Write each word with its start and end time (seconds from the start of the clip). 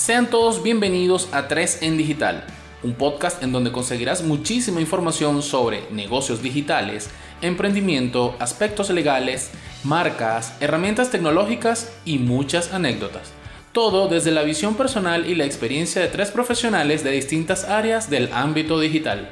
Sean 0.00 0.30
todos 0.30 0.62
bienvenidos 0.62 1.28
a 1.30 1.46
3 1.46 1.82
en 1.82 1.98
Digital, 1.98 2.46
un 2.82 2.94
podcast 2.94 3.42
en 3.42 3.52
donde 3.52 3.70
conseguirás 3.70 4.22
muchísima 4.22 4.80
información 4.80 5.42
sobre 5.42 5.82
negocios 5.90 6.40
digitales, 6.40 7.10
emprendimiento, 7.42 8.34
aspectos 8.38 8.88
legales, 8.88 9.50
marcas, 9.84 10.54
herramientas 10.60 11.10
tecnológicas 11.10 11.92
y 12.06 12.18
muchas 12.18 12.72
anécdotas. 12.72 13.32
Todo 13.72 14.08
desde 14.08 14.30
la 14.30 14.42
visión 14.42 14.74
personal 14.74 15.28
y 15.28 15.34
la 15.34 15.44
experiencia 15.44 16.00
de 16.00 16.08
tres 16.08 16.30
profesionales 16.30 17.04
de 17.04 17.10
distintas 17.10 17.64
áreas 17.64 18.08
del 18.08 18.32
ámbito 18.32 18.80
digital. 18.80 19.28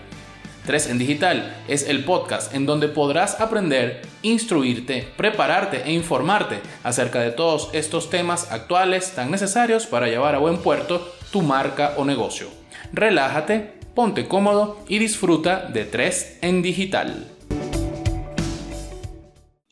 3 0.68 0.90
en 0.90 0.98
Digital 0.98 1.56
es 1.66 1.88
el 1.88 2.04
podcast 2.04 2.54
en 2.54 2.66
donde 2.66 2.88
podrás 2.88 3.40
aprender, 3.40 4.02
instruirte, 4.20 5.08
prepararte 5.16 5.84
e 5.86 5.92
informarte 5.92 6.60
acerca 6.84 7.20
de 7.20 7.30
todos 7.30 7.70
estos 7.72 8.10
temas 8.10 8.52
actuales 8.52 9.12
tan 9.12 9.30
necesarios 9.30 9.86
para 9.86 10.08
llevar 10.08 10.34
a 10.34 10.40
buen 10.40 10.58
puerto 10.58 11.10
tu 11.32 11.40
marca 11.40 11.94
o 11.96 12.04
negocio. 12.04 12.48
Relájate, 12.92 13.78
ponte 13.94 14.28
cómodo 14.28 14.84
y 14.88 14.98
disfruta 14.98 15.70
de 15.72 15.86
3 15.86 16.40
en 16.42 16.60
Digital. 16.60 17.37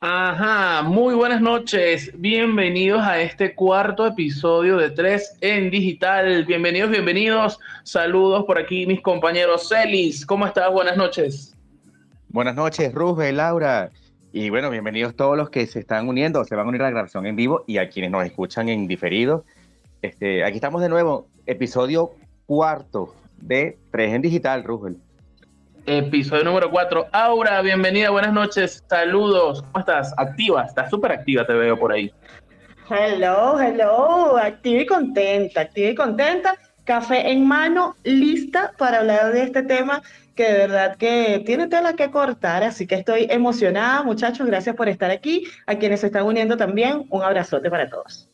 Ajá, 0.03 0.83
muy 0.83 1.15
buenas 1.15 1.41
noches. 1.41 2.13
Bienvenidos 2.21 3.01
a 3.01 3.19
este 3.23 3.55
cuarto 3.55 4.07
episodio 4.07 4.77
de 4.77 4.91
3 4.91 5.39
en 5.41 5.71
Digital. 5.71 6.45
Bienvenidos, 6.45 6.91
bienvenidos. 6.91 7.59
Saludos 7.83 8.45
por 8.45 8.59
aquí, 8.59 8.87
mis 8.87 9.01
compañeros. 9.01 9.71
Celis, 9.71 10.27
¿cómo 10.27 10.47
estás? 10.47 10.71
Buenas 10.71 10.99
noches. 10.99 11.57
Buenas 12.29 12.55
noches, 12.55 12.93
Rubén, 12.93 13.39
Laura. 13.39 13.91
Y 14.35 14.51
bueno, 14.51 14.69
bienvenidos 14.69 15.17
todos 15.17 15.35
los 15.35 15.49
que 15.49 15.67
se 15.67 15.79
están 15.79 16.07
uniendo, 16.07 16.45
se 16.45 16.55
van 16.55 16.67
a 16.67 16.69
unir 16.69 16.83
a 16.83 16.85
la 16.85 16.91
grabación 16.91 17.25
en 17.25 17.35
vivo 17.35 17.65
y 17.67 17.79
a 17.79 17.89
quienes 17.89 18.11
nos 18.11 18.27
escuchan 18.27 18.69
en 18.69 18.87
diferido. 18.87 19.47
Este, 20.03 20.45
aquí 20.45 20.57
estamos 20.57 20.83
de 20.83 20.91
nuevo, 20.91 21.27
episodio 21.47 22.11
cuarto 22.45 23.15
de 23.39 23.79
3 23.93 24.13
en 24.13 24.21
Digital, 24.21 24.63
Rubén 24.63 25.06
episodio 25.87 26.45
número 26.45 26.71
4. 26.71 27.09
Aura, 27.13 27.63
bienvenida, 27.63 28.11
buenas 28.11 28.33
noches, 28.33 28.85
saludos. 28.89 29.63
¿Cómo 29.63 29.79
estás? 29.79 30.13
Activa, 30.17 30.65
estás 30.65 30.91
súper 30.91 31.13
activa, 31.13 31.47
te 31.47 31.53
veo 31.53 31.79
por 31.79 31.93
ahí. 31.93 32.13
Hello, 32.91 33.61
hello, 33.61 34.37
activa 34.37 34.83
y 34.83 34.87
contenta, 34.87 35.63
activa 35.63 35.91
y 35.91 35.95
contenta. 35.95 36.57
Café 36.85 37.31
en 37.31 37.47
mano, 37.47 37.97
lista 38.05 38.73
para 38.79 38.99
hablar 38.99 39.33
de 39.33 39.43
este 39.43 39.63
tema 39.63 40.03
que 40.37 40.45
de 40.45 40.59
verdad 40.59 40.97
que 40.97 41.43
tiene 41.47 41.67
tela 41.67 41.95
que 41.95 42.11
cortar, 42.11 42.63
así 42.63 42.87
que 42.87 42.97
estoy 42.97 43.27
emocionada, 43.31 44.03
muchachos, 44.03 44.47
gracias 44.47 44.77
por 44.77 44.89
estar 44.89 45.11
aquí. 45.11 45.45
A 45.67 45.77
quienes 45.77 46.01
se 46.01 46.07
están 46.07 46.27
uniendo 46.27 46.57
también, 46.57 47.07
un 47.09 47.23
abrazote 47.23 47.71
para 47.71 47.89
todos. 47.89 48.29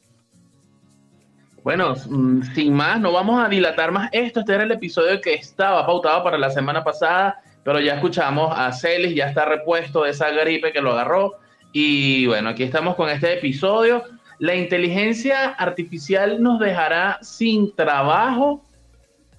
Bueno, 1.63 1.95
mm, 1.95 2.43
sin 2.55 2.75
más, 2.75 3.01
no 3.01 3.13
vamos 3.13 3.43
a 3.43 3.49
dilatar 3.49 3.93
más 3.93 4.11
esto. 4.13 4.41
Este 4.41 4.55
era 4.55 4.65
el 4.65 4.73
episodio 4.73 5.21
que 5.21 5.35
estaba 5.35 5.87
pautado 5.87 6.25
para 6.25 6.37
la 6.37 6.51
semana 6.51 6.83
pasada, 6.83 7.41
pero 7.65 7.81
ya 7.81 7.95
escuchamos 7.95 8.53
a 8.57 8.73
Celis, 8.73 9.15
ya 9.15 9.27
está 9.27 9.45
repuesto 9.45 10.05
de 10.05 10.11
esa 10.11 10.31
gripe 10.31 10.73
que 10.73 10.81
lo 10.81 10.93
agarró. 10.93 11.39
Y 11.73 12.27
bueno, 12.27 12.51
aquí 12.51 12.63
estamos 12.63 12.97
con 12.97 13.09
este 13.09 13.33
episodio. 13.35 14.03
La 14.39 14.55
inteligencia 14.55 15.51
artificial 15.51 16.43
nos 16.43 16.59
dejará 16.59 17.19
sin 17.23 17.75
trabajo. 17.75 18.65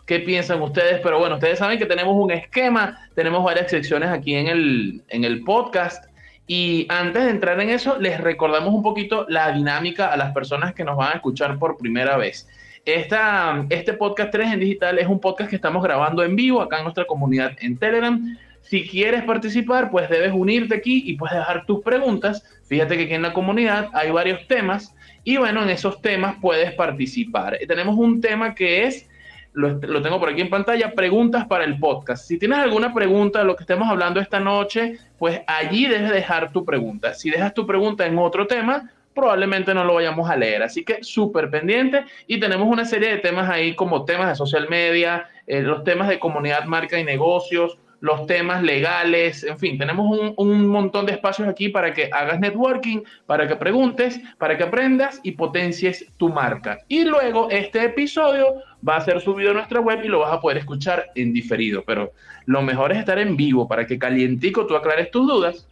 ¿Qué 0.06 0.20
piensan 0.20 0.62
ustedes? 0.62 1.00
Pero 1.02 1.20
bueno, 1.20 1.36
ustedes 1.36 1.60
saben 1.60 1.78
que 1.78 1.86
tenemos 1.86 2.16
un 2.16 2.32
esquema, 2.32 3.08
tenemos 3.16 3.44
varias 3.44 3.70
secciones 3.70 4.10
aquí 4.10 4.36
en 4.36 4.48
el, 4.48 5.04
en 5.10 5.24
el 5.24 5.44
podcast 5.44 6.06
y 6.46 6.86
antes 6.90 7.24
de 7.24 7.30
entrar 7.30 7.60
en 7.62 7.70
eso, 7.70 7.98
les 8.00 8.20
recordamos 8.20 8.74
un 8.74 8.84
poquito 8.84 9.26
la 9.30 9.52
dinámica 9.52 10.08
a 10.08 10.18
las 10.18 10.34
personas 10.34 10.74
que 10.74 10.84
nos 10.84 10.98
van 10.98 11.14
a 11.14 11.16
escuchar 11.16 11.58
por 11.58 11.78
primera 11.78 12.18
vez. 12.18 12.50
Esta, 12.86 13.66
este 13.70 13.94
podcast 13.94 14.30
3 14.32 14.54
en 14.54 14.60
digital 14.60 15.00
es 15.00 15.08
un 15.08 15.22
podcast 15.22 15.50
que 15.50 15.56
estamos 15.56 15.82
grabando 15.82 16.22
en 16.22 16.36
vivo 16.36 16.62
acá 16.62 16.80
en 16.80 16.84
nuestra 16.84 17.06
comunidad 17.06 17.54
en 17.62 17.78
Telegram. 17.78 18.38
Si 18.60 18.86
quieres 18.86 19.24
participar, 19.24 19.90
pues 19.90 20.10
debes 20.10 20.34
unirte 20.34 20.76
aquí 20.76 21.02
y 21.06 21.16
puedes 21.16 21.38
dejar 21.38 21.66
tus 21.66 21.82
preguntas. 21.82 22.44
Fíjate 22.66 22.98
que 22.98 23.04
aquí 23.04 23.14
en 23.14 23.22
la 23.22 23.32
comunidad 23.32 23.88
hay 23.94 24.12
varios 24.12 24.46
temas 24.48 24.94
y 25.24 25.38
bueno, 25.38 25.64
en 25.64 25.70
esos 25.70 26.02
temas 26.02 26.36
puedes 26.42 26.74
participar. 26.74 27.58
Tenemos 27.70 27.98
un 27.98 28.20
tema 28.20 28.54
que 28.54 28.84
es 28.84 29.10
lo, 29.54 29.80
tengo 29.80 30.20
por 30.20 30.30
aquí 30.30 30.42
en 30.42 30.50
pantalla, 30.50 30.94
preguntas 30.94 31.46
para 31.46 31.64
el 31.64 31.80
podcast. 31.80 32.28
Si 32.28 32.38
tienes 32.38 32.58
alguna 32.58 32.94
pregunta 32.94 33.40
de 33.40 33.46
lo 33.46 33.56
que 33.56 33.64
estemos 33.64 33.88
hablando 33.88 34.20
esta 34.20 34.42
noche, 34.42 34.98
pues 35.18 35.42
allí 35.48 35.88
debes 35.88 36.12
dejar 36.12 36.52
tu 36.52 36.66
pregunta. 36.66 37.14
Si 37.14 37.30
dejas 37.30 37.54
tu 37.54 37.66
pregunta 37.66 38.06
en 38.06 38.18
otro 38.18 38.46
tema, 38.46 38.92
probablemente 39.14 39.74
no 39.74 39.84
lo 39.84 39.96
vayamos 39.96 40.30
a 40.30 40.36
leer. 40.36 40.64
Así 40.64 40.84
que 40.84 41.04
súper 41.04 41.50
pendiente 41.50 42.06
y 42.28 42.40
tenemos 42.40 42.68
una 42.68 42.86
serie 42.86 43.10
de 43.10 43.18
temas 43.18 43.50
ahí 43.50 43.76
como 43.76 44.06
temas 44.06 44.30
de 44.30 44.36
social 44.36 44.68
media, 44.70 45.30
eh, 45.48 45.62
los 45.62 45.84
temas 45.84 46.08
de 46.08 46.20
comunidad, 46.20 46.66
marca 46.66 47.00
y 47.00 47.04
negocios, 47.04 47.78
los 48.04 48.28
temas 48.28 48.62
legales, 48.62 49.46
en 49.46 49.58
fin, 49.58 49.78
tenemos 49.78 50.06
un, 50.20 50.34
un, 50.36 50.68
montón 50.68 51.06
de 51.06 51.14
espacios 51.14 51.48
aquí 51.48 51.70
para 51.70 51.94
que 51.94 52.10
hagas 52.12 52.38
networking, 52.38 53.00
para 53.26 53.48
que 53.48 53.56
preguntes, 53.56 54.20
para 54.38 54.58
que 54.58 54.64
aprendas 54.64 55.22
y 55.24 55.32
potencies 55.32 56.06
tu 56.18 56.28
marca. 56.28 56.80
Y 56.90 57.06
luego 57.06 57.50
este 57.50 57.86
episodio 57.86 58.56
va 58.86 58.98
a 58.98 59.02
ser 59.06 59.22
subido 59.22 59.52
a 59.52 59.54
nuestra 59.54 59.80
web 59.80 60.02
y 60.04 60.10
lo 60.10 60.20
vas 60.20 60.34
a 60.34 60.42
poder 60.42 60.58
escuchar 60.58 61.12
en 61.16 61.32
diferido, 61.32 61.86
pero 61.86 62.12
lo 62.46 62.62
mejor 62.62 62.92
es 62.92 63.00
estar 63.00 63.20
en 63.20 63.38
vivo 63.38 63.70
para 63.70 63.88
que 63.88 63.98
calientico 63.98 64.66
tú 64.66 64.76
aclares 64.76 65.10
tus 65.10 65.26
dudas. 65.26 65.66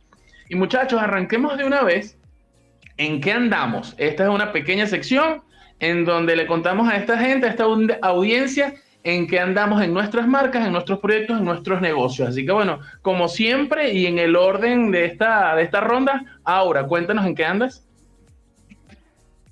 Y 0.47 0.55
muchachos, 0.55 1.01
arranquemos 1.01 1.57
de 1.57 1.65
una 1.65 1.83
vez. 1.83 2.17
¿En 3.01 3.19
qué 3.19 3.31
andamos? 3.31 3.95
Esta 3.97 4.25
es 4.25 4.29
una 4.29 4.51
pequeña 4.51 4.85
sección 4.85 5.41
en 5.79 6.05
donde 6.05 6.35
le 6.35 6.45
contamos 6.45 6.87
a 6.87 6.97
esta 6.97 7.17
gente, 7.17 7.47
a 7.47 7.49
esta 7.49 7.63
audiencia, 7.63 8.75
en 9.03 9.25
qué 9.25 9.39
andamos 9.39 9.81
en 9.81 9.91
nuestras 9.91 10.27
marcas, 10.27 10.67
en 10.67 10.71
nuestros 10.71 10.99
proyectos, 10.99 11.39
en 11.39 11.45
nuestros 11.45 11.81
negocios. 11.81 12.29
Así 12.29 12.45
que 12.45 12.51
bueno, 12.51 12.79
como 13.01 13.27
siempre 13.27 13.91
y 13.91 14.05
en 14.05 14.19
el 14.19 14.35
orden 14.35 14.91
de 14.91 15.05
esta, 15.05 15.55
de 15.55 15.63
esta 15.63 15.81
ronda, 15.81 16.23
Aura, 16.43 16.85
cuéntanos 16.85 17.25
en 17.25 17.33
qué 17.33 17.43
andas. 17.43 17.83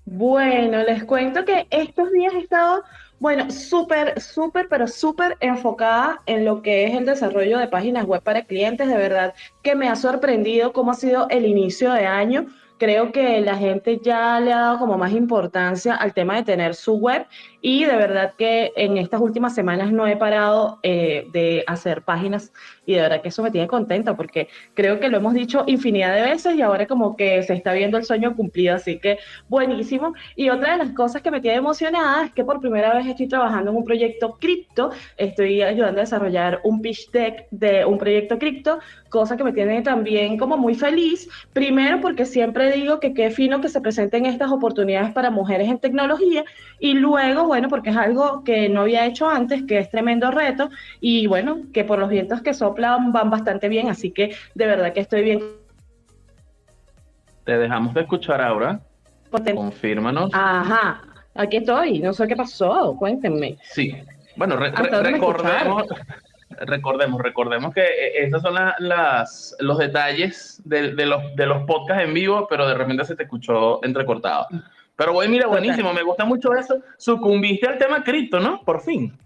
Bueno, 0.05 0.83
les 0.83 1.03
cuento 1.03 1.43
que 1.43 1.65
estos 1.71 2.11
días 2.11 2.31
he 2.35 2.41
estado, 2.41 2.83
bueno, 3.17 3.49
súper, 3.49 4.21
súper, 4.21 4.67
pero 4.69 4.87
súper 4.87 5.37
enfocada 5.39 6.21
en 6.27 6.45
lo 6.45 6.61
que 6.61 6.85
es 6.85 6.93
el 6.93 7.07
desarrollo 7.07 7.57
de 7.57 7.67
páginas 7.67 8.05
web 8.05 8.21
para 8.21 8.43
clientes. 8.43 8.87
De 8.87 8.95
verdad 8.95 9.33
que 9.63 9.73
me 9.73 9.89
ha 9.89 9.95
sorprendido 9.95 10.71
cómo 10.71 10.91
ha 10.91 10.93
sido 10.93 11.27
el 11.31 11.47
inicio 11.47 11.91
de 11.91 12.05
año 12.05 12.45
creo 12.79 13.11
que 13.11 13.41
la 13.41 13.57
gente 13.57 13.99
ya 13.99 14.39
le 14.39 14.51
ha 14.53 14.59
dado 14.61 14.79
como 14.79 14.97
más 14.97 15.11
importancia 15.11 15.93
al 15.95 16.13
tema 16.13 16.37
de 16.37 16.43
tener 16.43 16.73
su 16.73 16.95
web 16.95 17.27
y 17.61 17.83
de 17.83 17.95
verdad 17.95 18.33
que 18.37 18.71
en 18.75 18.97
estas 18.97 19.21
últimas 19.21 19.53
semanas 19.53 19.91
no 19.91 20.07
he 20.07 20.15
parado 20.15 20.79
eh, 20.83 21.27
de 21.33 21.63
hacer 21.67 22.03
páginas 22.03 22.53
y 22.85 22.93
de 22.93 23.01
verdad 23.01 23.21
que 23.21 23.29
eso 23.29 23.43
me 23.43 23.51
tiene 23.51 23.67
contenta 23.67 24.15
porque 24.15 24.47
creo 24.73 24.99
que 24.99 25.09
lo 25.09 25.17
hemos 25.17 25.33
dicho 25.33 25.63
infinidad 25.67 26.15
de 26.15 26.21
veces 26.21 26.55
y 26.55 26.61
ahora 26.61 26.87
como 26.87 27.15
que 27.15 27.43
se 27.43 27.53
está 27.53 27.73
viendo 27.73 27.97
el 27.97 28.05
sueño 28.05 28.35
cumplido, 28.35 28.75
así 28.75 28.99
que 28.99 29.19
buenísimo. 29.47 30.13
Y 30.35 30.49
otra 30.49 30.73
de 30.73 30.77
las 30.77 30.91
cosas 30.91 31.21
que 31.21 31.31
me 31.31 31.41
tiene 31.41 31.57
emocionada 31.57 32.25
es 32.25 32.33
que 32.33 32.43
por 32.43 32.59
primera 32.61 32.93
vez 32.93 33.07
estoy 33.07 33.27
trabajando 33.27 33.71
en 33.71 33.77
un 33.77 33.83
proyecto 33.83 34.37
cripto, 34.39 34.91
estoy 35.17 35.61
ayudando 35.61 35.99
a 35.99 36.03
desarrollar 36.03 36.61
un 36.63 36.81
pitch 36.81 37.11
deck 37.11 37.47
de 37.51 37.85
un 37.85 37.97
proyecto 37.97 38.39
cripto, 38.39 38.79
cosa 39.09 39.35
que 39.35 39.43
me 39.43 39.51
tiene 39.51 39.81
también 39.81 40.37
como 40.37 40.57
muy 40.57 40.75
feliz, 40.75 41.29
primero 41.53 41.99
porque 42.01 42.25
siempre 42.25 42.71
digo 42.71 42.99
que 42.99 43.13
qué 43.13 43.31
fino 43.31 43.59
que 43.61 43.69
se 43.69 43.81
presenten 43.81 44.25
estas 44.25 44.51
oportunidades 44.51 45.11
para 45.11 45.29
mujeres 45.29 45.67
en 45.67 45.79
tecnología 45.79 46.45
y 46.79 46.93
luego 46.93 47.48
bueno, 47.49 47.67
porque 47.67 47.89
es 47.89 47.97
algo 47.97 48.43
que 48.43 48.69
no 48.69 48.81
había 48.81 49.07
hecho 49.07 49.27
antes, 49.27 49.63
que 49.63 49.79
es 49.79 49.89
tremendo 49.89 50.29
reto 50.29 50.69
y 51.01 51.25
bueno, 51.25 51.63
que 51.73 51.83
por 51.83 51.97
los 51.97 52.07
vientos 52.07 52.43
que 52.43 52.53
soplan 52.53 53.11
van 53.11 53.31
bastante 53.31 53.67
bien, 53.69 53.89
así 53.89 54.11
que 54.11 54.35
de 54.53 54.65
verdad 54.67 54.93
que 54.93 54.99
estoy 54.99 55.23
bien. 55.23 55.41
Te 57.45 57.57
dejamos 57.57 57.95
de 57.95 58.01
escuchar 58.01 58.39
ahora. 58.39 58.79
Confírmanos. 59.55 60.29
Ajá, 60.31 61.01
aquí 61.33 61.57
estoy, 61.57 61.97
no 61.99 62.13
sé 62.13 62.27
qué 62.27 62.35
pasó, 62.35 62.95
cuéntenme. 62.99 63.57
Sí, 63.63 63.95
bueno, 64.35 64.55
recordemos, 64.55 65.87
recordemos, 66.49 67.19
recordemos 67.19 67.73
que 67.73 67.81
eh, 67.81 68.25
esos 68.27 68.43
son 68.43 68.53
las, 68.53 69.55
los 69.59 69.79
detalles 69.79 70.61
de, 70.65 70.93
de, 70.93 71.05
los, 71.07 71.35
de 71.35 71.47
los 71.47 71.63
podcasts 71.63 72.03
en 72.03 72.13
vivo, 72.13 72.45
pero 72.47 72.67
de 72.67 72.75
repente 72.75 73.05
se 73.05 73.15
te 73.15 73.23
escuchó 73.23 73.83
entrecortado. 73.83 74.45
Pero 74.99 75.13
bueno, 75.13 75.31
mira, 75.31 75.47
buenísimo, 75.47 75.93
me 75.93 76.03
gusta 76.03 76.25
mucho 76.25 76.53
eso. 76.53 76.81
Sucumbiste 76.97 77.65
al 77.65 77.77
tema 77.77 78.03
cripto, 78.03 78.37
¿no? 78.37 78.61
Por 78.65 78.81
fin. 78.81 79.17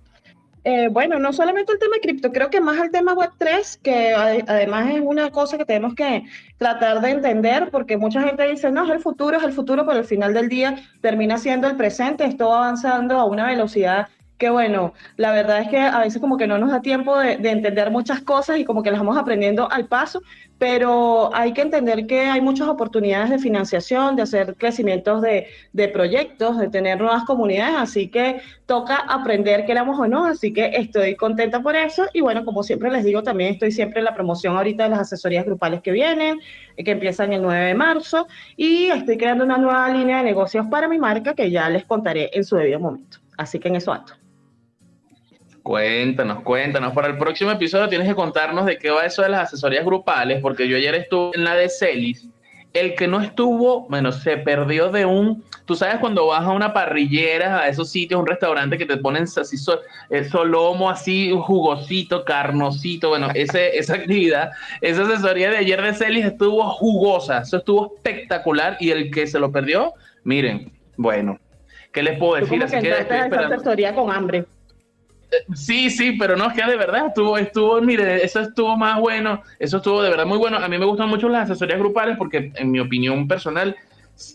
Eh, 0.64 0.88
bueno, 0.92 1.18
no 1.18 1.34
solamente 1.34 1.74
el 1.74 1.80
tema 1.80 1.96
cripto, 2.00 2.32
creo 2.32 2.52
que 2.52 2.62
más 2.62 2.80
al 2.80 2.92
tema 2.92 3.16
Web3, 3.16 3.82
que 3.82 4.14
además 4.14 4.92
es 4.94 5.02
una 5.04 5.32
cosa 5.32 5.58
que 5.58 5.66
tenemos 5.66 5.96
que 5.96 6.26
tratar 6.60 7.02
de 7.02 7.10
entender, 7.10 7.72
porque 7.72 7.98
mucha 7.98 8.22
gente 8.22 8.48
dice, 8.48 8.70
no, 8.70 8.86
es 8.86 8.92
el 8.92 9.00
futuro, 9.00 9.36
es 9.36 9.44
el 9.44 9.52
futuro, 9.52 9.84
pero 9.84 9.98
al 9.98 10.06
final 10.06 10.36
del 10.36 10.48
día 10.48 10.76
termina 11.02 11.40
siendo 11.40 11.68
el 11.68 11.76
presente, 11.76 12.24
esto 12.24 12.50
va 12.50 12.58
avanzando 12.58 13.18
a 13.18 13.26
una 13.26 13.48
velocidad 13.48 14.10
que 14.44 14.50
bueno, 14.50 14.92
la 15.16 15.32
verdad 15.32 15.62
es 15.62 15.70
que 15.70 15.80
a 15.80 16.00
veces 16.00 16.20
como 16.20 16.36
que 16.36 16.48
no 16.48 16.58
nos 16.58 16.70
da 16.70 16.82
tiempo 16.82 17.18
de, 17.18 17.38
de 17.38 17.50
entender 17.50 17.90
muchas 17.92 18.20
cosas 18.20 18.58
y 18.58 18.66
como 18.66 18.84
que 18.84 18.92
las 18.92 19.00
vamos 19.00 19.18
aprendiendo 19.18 19.72
al 19.72 19.88
paso, 19.88 20.22
pero 20.58 21.34
hay 21.34 21.54
que 21.54 21.62
entender 21.62 22.08
que 22.08 22.22
hay 22.22 22.42
muchas 22.42 22.68
oportunidades 22.68 23.30
de 23.30 23.40
financiación, 23.40 24.18
de 24.18 24.24
hacer 24.24 24.56
crecimientos 24.56 25.22
de, 25.22 25.48
de, 25.72 25.88
proyectos, 25.88 26.58
de 26.58 26.68
tener 26.68 27.00
nuevas 27.00 27.24
comunidades, 27.24 27.76
así 27.78 28.10
que 28.10 28.42
toca 28.66 28.98
aprender, 28.98 29.66
queramos 29.66 29.98
o 29.98 30.08
no, 30.08 30.26
así 30.26 30.52
que 30.52 30.72
estoy 30.74 31.16
contenta 31.16 31.62
por 31.62 31.78
eso 31.78 32.06
y 32.14 32.20
bueno, 32.20 32.44
como 32.44 32.64
siempre 32.64 32.92
les 32.92 33.06
digo, 33.06 33.24
también 33.24 33.54
estoy 33.54 33.72
siempre 33.72 34.00
en 34.00 34.06
la 34.06 34.14
promoción 34.14 34.58
ahorita 34.58 34.84
de 34.84 34.90
las 34.90 35.00
asesorías 35.00 35.46
grupales 35.46 35.82
que 35.82 35.92
vienen, 35.92 36.40
que 36.78 36.92
empiezan 36.92 37.32
el 37.32 37.42
9 37.42 37.66
de 37.66 37.76
marzo 37.76 38.28
y 38.58 38.88
estoy 38.88 39.18
creando 39.18 39.46
una 39.46 39.58
nueva 39.58 39.88
línea 39.90 40.18
de 40.18 40.24
negocios 40.24 40.68
para 40.68 40.90
mi 40.90 41.00
marca 41.00 41.34
que 41.34 41.50
ya 41.50 41.70
les 41.70 41.86
contaré 41.86 42.30
en 42.34 42.44
su 42.44 42.58
debido 42.58 42.82
momento, 42.82 43.20
así 43.38 43.58
que 43.58 43.70
en 43.70 43.78
eso 43.78 43.92
ando. 43.94 44.23
Cuéntanos, 45.64 46.44
cuéntanos. 46.44 46.94
Para 46.94 47.08
el 47.08 47.18
próximo 47.18 47.50
episodio 47.50 47.88
tienes 47.88 48.10
que 48.10 48.16
contarnos 48.16 48.66
de 48.66 48.78
qué 48.78 48.90
va 48.90 49.06
eso 49.06 49.22
de 49.22 49.30
las 49.30 49.48
asesorías 49.48 49.86
grupales, 49.86 50.42
porque 50.42 50.68
yo 50.68 50.76
ayer 50.76 50.94
estuve 50.94 51.32
en 51.36 51.46
la 51.46 51.56
de 51.56 51.70
Celis. 51.70 52.28
El 52.74 52.96
que 52.96 53.08
no 53.08 53.22
estuvo, 53.22 53.88
bueno, 53.88 54.12
se 54.12 54.36
perdió 54.38 54.90
de 54.90 55.06
un. 55.06 55.44
Tú 55.66 55.76
sabes, 55.76 56.00
cuando 56.00 56.28
vas 56.28 56.42
a 56.42 56.50
una 56.50 56.74
parrillera, 56.74 57.60
a 57.60 57.68
esos 57.70 57.90
sitios, 57.92 58.20
un 58.20 58.28
restaurante 58.28 58.78
que 58.78 58.86
te 58.86 58.98
ponen 58.98 59.24
así, 59.24 59.56
eh, 60.10 60.24
solomo, 60.26 60.90
así, 60.90 61.32
jugosito, 61.32 62.26
carnosito. 62.26 63.10
Bueno, 63.10 63.30
ese, 63.34 63.78
esa 63.78 63.94
actividad, 63.94 64.52
esa 64.82 65.04
asesoría 65.04 65.50
de 65.50 65.58
ayer 65.58 65.82
de 65.82 65.94
Celis 65.94 66.26
estuvo 66.26 66.62
jugosa. 66.64 67.42
Eso 67.42 67.58
estuvo 67.58 67.94
espectacular. 67.96 68.76
Y 68.82 68.90
el 68.90 69.12
que 69.12 69.28
se 69.28 69.40
lo 69.40 69.52
perdió, 69.52 69.94
miren, 70.24 70.74
bueno, 70.98 71.40
¿qué 71.94 72.04
les 72.04 72.18
puedo 72.18 72.42
decir? 72.42 72.62
Así 72.64 72.76
que, 72.78 72.90
que 72.90 73.36
asesoría 73.36 73.96
con 73.96 74.12
hambre. 74.12 74.46
Sí, 75.56 75.90
sí, 75.90 76.14
pero 76.14 76.36
no, 76.36 76.48
es 76.50 76.54
que 76.54 76.70
de 76.70 76.78
verdad 76.78 77.08
estuvo, 77.08 77.38
estuvo, 77.38 77.82
mire, 77.82 78.24
eso 78.24 78.40
estuvo 78.40 78.78
más 78.78 79.00
bueno, 79.00 79.42
eso 79.60 79.78
estuvo 79.78 80.02
de 80.02 80.10
verdad 80.10 80.26
muy 80.26 80.38
bueno. 80.38 80.58
A 80.58 80.68
mí 80.68 80.78
me 80.78 80.86
gustan 80.86 81.10
mucho 81.10 81.30
las 81.30 81.50
asesorías 81.50 81.80
grupales 81.80 82.18
porque, 82.18 82.52
en 82.56 82.72
mi 82.72 82.80
opinión 82.80 83.28
personal, 83.28 83.76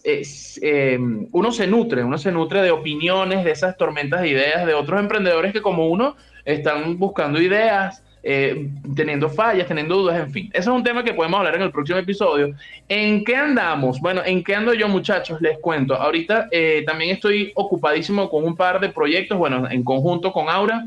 em, 0.04 1.28
uno 1.32 1.52
se 1.52 1.66
nutre, 1.66 2.02
uno 2.04 2.18
se 2.18 2.32
nutre 2.32 2.62
de 2.62 2.70
opiniones, 2.70 3.44
de 3.44 3.52
esas 3.52 3.76
tormentas 3.76 4.22
de 4.22 4.28
ideas 4.28 4.66
de 4.66 4.74
otros 4.74 5.00
emprendedores 5.00 5.52
que 5.52 5.62
como 5.62 5.88
uno 5.88 6.16
están 6.44 6.98
buscando 6.98 7.40
ideas, 7.40 8.02
eh, 8.22 8.68
teniendo 8.96 9.28
fallas, 9.28 9.66
teniendo 9.66 9.96
dudas, 9.96 10.18
en 10.18 10.30
fin. 10.30 10.50
Eso 10.52 10.70
es 10.70 10.76
un 10.76 10.84
tema 10.84 11.04
que 11.04 11.14
podemos 11.14 11.38
hablar 11.38 11.54
en 11.56 11.62
el 11.62 11.70
próximo 11.70 11.98
episodio. 11.98 12.54
¿En 12.88 13.24
qué 13.24 13.36
andamos? 13.36 14.00
Bueno, 14.00 14.22
¿en 14.24 14.42
qué 14.42 14.54
ando 14.54 14.74
yo, 14.74 14.88
muchachos? 14.88 15.40
Les 15.40 15.58
cuento. 15.58 15.94
Ahorita 15.94 16.48
eh, 16.50 16.82
también 16.86 17.10
estoy 17.10 17.52
ocupadísimo 17.54 18.28
con 18.28 18.44
un 18.44 18.56
par 18.56 18.80
de 18.80 18.88
proyectos, 18.88 19.38
bueno, 19.38 19.70
en 19.70 19.84
conjunto 19.84 20.32
con 20.32 20.48
Aura. 20.48 20.86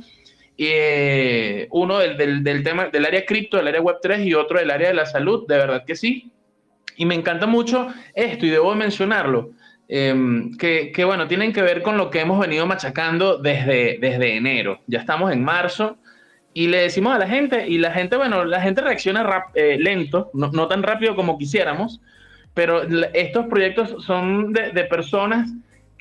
Eh, 0.57 1.67
uno 1.71 1.97
del, 1.97 2.43
del, 2.43 2.63
tema 2.63 2.89
del 2.89 3.05
área 3.05 3.25
cripto, 3.25 3.57
del 3.57 3.69
área 3.69 3.81
web 3.81 3.97
3 4.01 4.25
y 4.25 4.33
otro 4.33 4.59
del 4.59 4.69
área 4.69 4.89
de 4.89 4.93
la 4.93 5.05
salud, 5.05 5.47
de 5.47 5.57
verdad 5.57 5.85
que 5.85 5.95
sí. 5.95 6.31
Y 6.97 7.05
me 7.05 7.15
encanta 7.15 7.47
mucho 7.47 7.87
esto 8.13 8.45
y 8.45 8.49
debo 8.49 8.75
mencionarlo. 8.75 9.51
Em, 9.87 10.55
que, 10.57 10.91
que, 10.93 11.03
bueno, 11.03 11.27
tienen 11.27 11.51
que 11.51 11.61
ver 11.61 11.81
con 11.81 11.97
lo 11.97 12.09
que 12.09 12.21
hemos 12.21 12.39
venido 12.39 12.65
machacando 12.65 13.37
desde, 13.37 13.97
desde 13.99 14.37
enero. 14.37 14.79
Ya 14.87 14.99
estamos 14.99 15.31
en 15.31 15.43
marzo 15.43 15.97
y 16.53 16.67
le 16.67 16.77
decimos 16.77 17.13
a 17.13 17.19
la 17.19 17.27
gente, 17.27 17.67
y 17.67 17.77
la 17.77 17.91
gente, 17.91 18.17
bueno, 18.17 18.43
la 18.45 18.61
gente 18.61 18.81
reacciona 18.81 19.45
eh, 19.53 19.77
lento, 19.79 20.29
no, 20.33 20.51
no, 20.51 20.67
tan 20.67 20.83
rápido 20.83 21.15
como 21.15 21.37
quisiéramos, 21.37 22.01
pero 22.53 22.83
estos 23.13 23.47
proyectos 23.47 24.03
son 24.05 24.51
de, 24.51 24.71
de 24.71 24.83
personas 24.83 25.49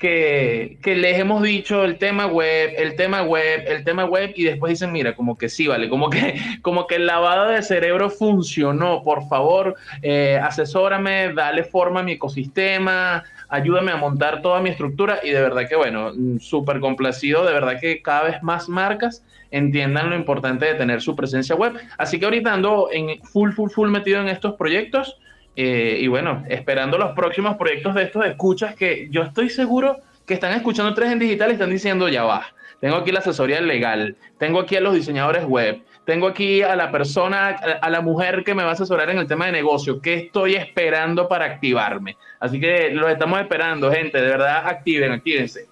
que, 0.01 0.79
que, 0.81 0.95
les 0.95 1.19
hemos 1.19 1.43
dicho 1.43 1.83
el 1.83 1.99
tema 1.99 2.25
web, 2.25 2.71
el 2.75 2.95
tema 2.95 3.21
web, 3.21 3.63
el 3.67 3.83
tema 3.83 4.05
web, 4.05 4.33
y 4.35 4.45
después 4.45 4.71
dicen, 4.71 4.91
mira, 4.91 5.15
como 5.15 5.37
que 5.37 5.47
sí, 5.47 5.67
vale, 5.67 5.89
como 5.89 6.09
que, 6.09 6.35
como 6.63 6.87
que 6.87 6.95
el 6.95 7.05
lavado 7.05 7.49
de 7.49 7.61
cerebro 7.61 8.09
funcionó, 8.09 9.03
por 9.03 9.27
favor, 9.29 9.75
eh, 10.01 10.39
asesórame, 10.41 11.33
dale 11.33 11.63
forma 11.63 11.99
a 11.99 12.03
mi 12.03 12.13
ecosistema, 12.13 13.23
ayúdame 13.51 13.91
a 13.91 13.97
montar 13.97 14.41
toda 14.41 14.61
mi 14.61 14.69
estructura, 14.69 15.19
y 15.21 15.29
de 15.29 15.41
verdad 15.41 15.67
que, 15.69 15.75
bueno, 15.75 16.13
súper 16.39 16.79
complacido, 16.79 17.45
de 17.45 17.53
verdad 17.53 17.79
que 17.79 18.01
cada 18.01 18.23
vez 18.23 18.41
más 18.41 18.67
marcas 18.69 19.23
entiendan 19.51 20.09
lo 20.09 20.15
importante 20.15 20.65
de 20.65 20.73
tener 20.73 21.01
su 21.01 21.15
presencia 21.15 21.55
web. 21.55 21.73
Así 21.97 22.17
que 22.17 22.25
ahorita 22.25 22.53
ando 22.53 22.89
en 22.91 23.21
full, 23.21 23.51
full, 23.51 23.69
full 23.69 23.89
metido 23.89 24.21
en 24.21 24.29
estos 24.29 24.55
proyectos. 24.55 25.17
Eh, 25.57 25.97
y 25.99 26.07
bueno, 26.07 26.45
esperando 26.47 26.97
los 26.97 27.11
próximos 27.11 27.57
proyectos 27.57 27.93
de 27.93 28.03
estos 28.03 28.25
escuchas 28.25 28.73
que 28.73 29.09
yo 29.11 29.21
estoy 29.21 29.49
seguro 29.49 29.97
que 30.25 30.33
están 30.33 30.53
escuchando 30.53 30.93
tres 30.93 31.11
en 31.11 31.19
digital 31.19 31.49
y 31.49 31.53
están 31.53 31.69
diciendo 31.69 32.07
ya 32.07 32.23
va. 32.23 32.45
Tengo 32.79 32.95
aquí 32.95 33.11
la 33.11 33.19
asesoría 33.19 33.59
legal, 33.59 34.15
tengo 34.39 34.61
aquí 34.61 34.77
a 34.77 34.81
los 34.81 34.95
diseñadores 34.95 35.43
web, 35.45 35.81
tengo 36.05 36.27
aquí 36.27 36.61
a 36.61 36.75
la 36.75 36.91
persona, 36.91 37.49
a 37.49 37.89
la 37.89 38.01
mujer 38.01 38.43
que 38.43 38.55
me 38.55 38.63
va 38.63 38.69
a 38.69 38.73
asesorar 38.73 39.09
en 39.09 39.19
el 39.19 39.27
tema 39.27 39.45
de 39.45 39.51
negocio. 39.51 40.01
¿Qué 40.01 40.15
estoy 40.15 40.55
esperando 40.55 41.27
para 41.27 41.45
activarme? 41.45 42.17
Así 42.39 42.59
que 42.59 42.89
los 42.91 43.09
estamos 43.11 43.39
esperando, 43.39 43.91
gente. 43.91 44.19
De 44.19 44.27
verdad, 44.27 44.67
activen, 44.67 45.11
actívense. 45.11 45.67